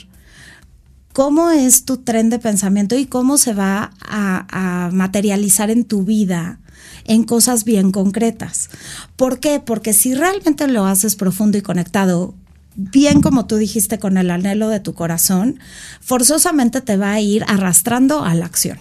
cómo 1.13 1.51
es 1.51 1.85
tu 1.85 1.97
tren 1.97 2.29
de 2.29 2.39
pensamiento 2.39 2.97
y 2.97 3.05
cómo 3.05 3.37
se 3.37 3.53
va 3.53 3.91
a, 4.01 4.87
a, 4.87 4.91
materializar 4.91 5.69
en 5.69 5.85
tu 5.85 6.03
vida 6.03 6.59
en 7.05 7.23
cosas 7.23 7.63
bien 7.63 7.91
concretas. 7.91 8.69
¿Por 9.15 9.39
qué? 9.39 9.59
Porque 9.59 9.93
si 9.93 10.13
realmente 10.13 10.67
lo 10.67 10.85
haces 10.85 11.15
profundo 11.15 11.57
y 11.57 11.61
conectado 11.61 12.35
bien 12.75 13.21
como 13.21 13.45
tú 13.45 13.57
dijiste, 13.57 13.99
con 13.99 14.17
el 14.17 14.31
anhelo 14.31 14.69
de 14.69 14.79
tu 14.79 14.93
corazón, 14.93 15.59
forzosamente 16.01 16.81
te 16.81 16.97
va 16.97 17.11
a 17.11 17.19
ir 17.19 17.43
arrastrando 17.47 18.23
a 18.23 18.33
la 18.35 18.45
acción. 18.45 18.77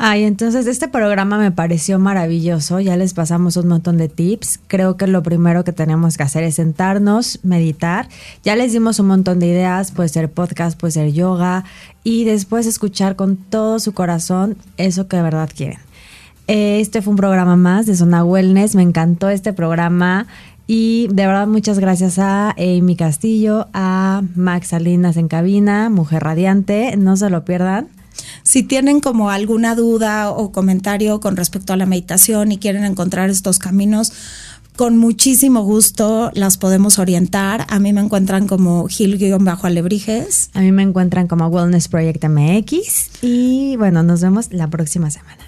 Ay, 0.00 0.22
entonces 0.22 0.68
este 0.68 0.86
programa 0.86 1.38
me 1.38 1.50
pareció 1.50 1.98
maravilloso, 1.98 2.78
ya 2.78 2.96
les 2.96 3.14
pasamos 3.14 3.56
un 3.56 3.66
montón 3.66 3.96
de 3.96 4.08
tips, 4.08 4.60
creo 4.68 4.96
que 4.96 5.08
lo 5.08 5.24
primero 5.24 5.64
que 5.64 5.72
tenemos 5.72 6.16
que 6.16 6.22
hacer 6.22 6.44
es 6.44 6.54
sentarnos, 6.54 7.40
meditar, 7.42 8.08
ya 8.44 8.54
les 8.54 8.72
dimos 8.72 9.00
un 9.00 9.08
montón 9.08 9.40
de 9.40 9.48
ideas, 9.48 9.90
puede 9.90 10.08
ser 10.08 10.30
podcast, 10.30 10.78
puede 10.78 10.92
ser 10.92 11.12
yoga 11.12 11.64
y 12.04 12.22
después 12.22 12.66
escuchar 12.66 13.16
con 13.16 13.36
todo 13.36 13.80
su 13.80 13.92
corazón 13.92 14.56
eso 14.76 15.08
que 15.08 15.16
de 15.16 15.22
verdad 15.24 15.50
quieren. 15.52 15.80
Este 16.46 17.02
fue 17.02 17.10
un 17.10 17.18
programa 17.18 17.56
más 17.56 17.84
de 17.84 17.94
Zona 17.96 18.24
Wellness, 18.24 18.76
me 18.76 18.82
encantó 18.82 19.28
este 19.28 19.52
programa. 19.52 20.26
Y 20.70 21.08
de 21.08 21.26
verdad 21.26 21.46
muchas 21.46 21.78
gracias 21.78 22.18
a 22.18 22.50
Amy 22.50 22.94
Castillo, 22.94 23.68
a 23.72 24.22
Max 24.36 24.68
Salinas 24.68 25.16
en 25.16 25.26
cabina, 25.26 25.88
Mujer 25.88 26.22
Radiante, 26.22 26.94
no 26.98 27.16
se 27.16 27.30
lo 27.30 27.46
pierdan. 27.46 27.88
Si 28.42 28.62
tienen 28.62 29.00
como 29.00 29.30
alguna 29.30 29.74
duda 29.74 30.30
o 30.30 30.52
comentario 30.52 31.20
con 31.20 31.36
respecto 31.36 31.72
a 31.72 31.76
la 31.76 31.86
meditación 31.86 32.52
y 32.52 32.58
quieren 32.58 32.84
encontrar 32.84 33.30
estos 33.30 33.58
caminos, 33.58 34.12
con 34.76 34.98
muchísimo 34.98 35.62
gusto 35.62 36.30
las 36.34 36.58
podemos 36.58 36.98
orientar. 36.98 37.64
A 37.70 37.78
mí 37.78 37.94
me 37.94 38.02
encuentran 38.02 38.46
como 38.46 38.88
Gil-Alebrijes. 38.88 40.50
A 40.52 40.60
mí 40.60 40.70
me 40.70 40.82
encuentran 40.82 41.28
como 41.28 41.46
Wellness 41.46 41.88
Project 41.88 42.24
MX. 42.24 43.22
Y 43.22 43.76
bueno, 43.76 44.02
nos 44.02 44.20
vemos 44.20 44.52
la 44.52 44.68
próxima 44.68 45.10
semana. 45.10 45.47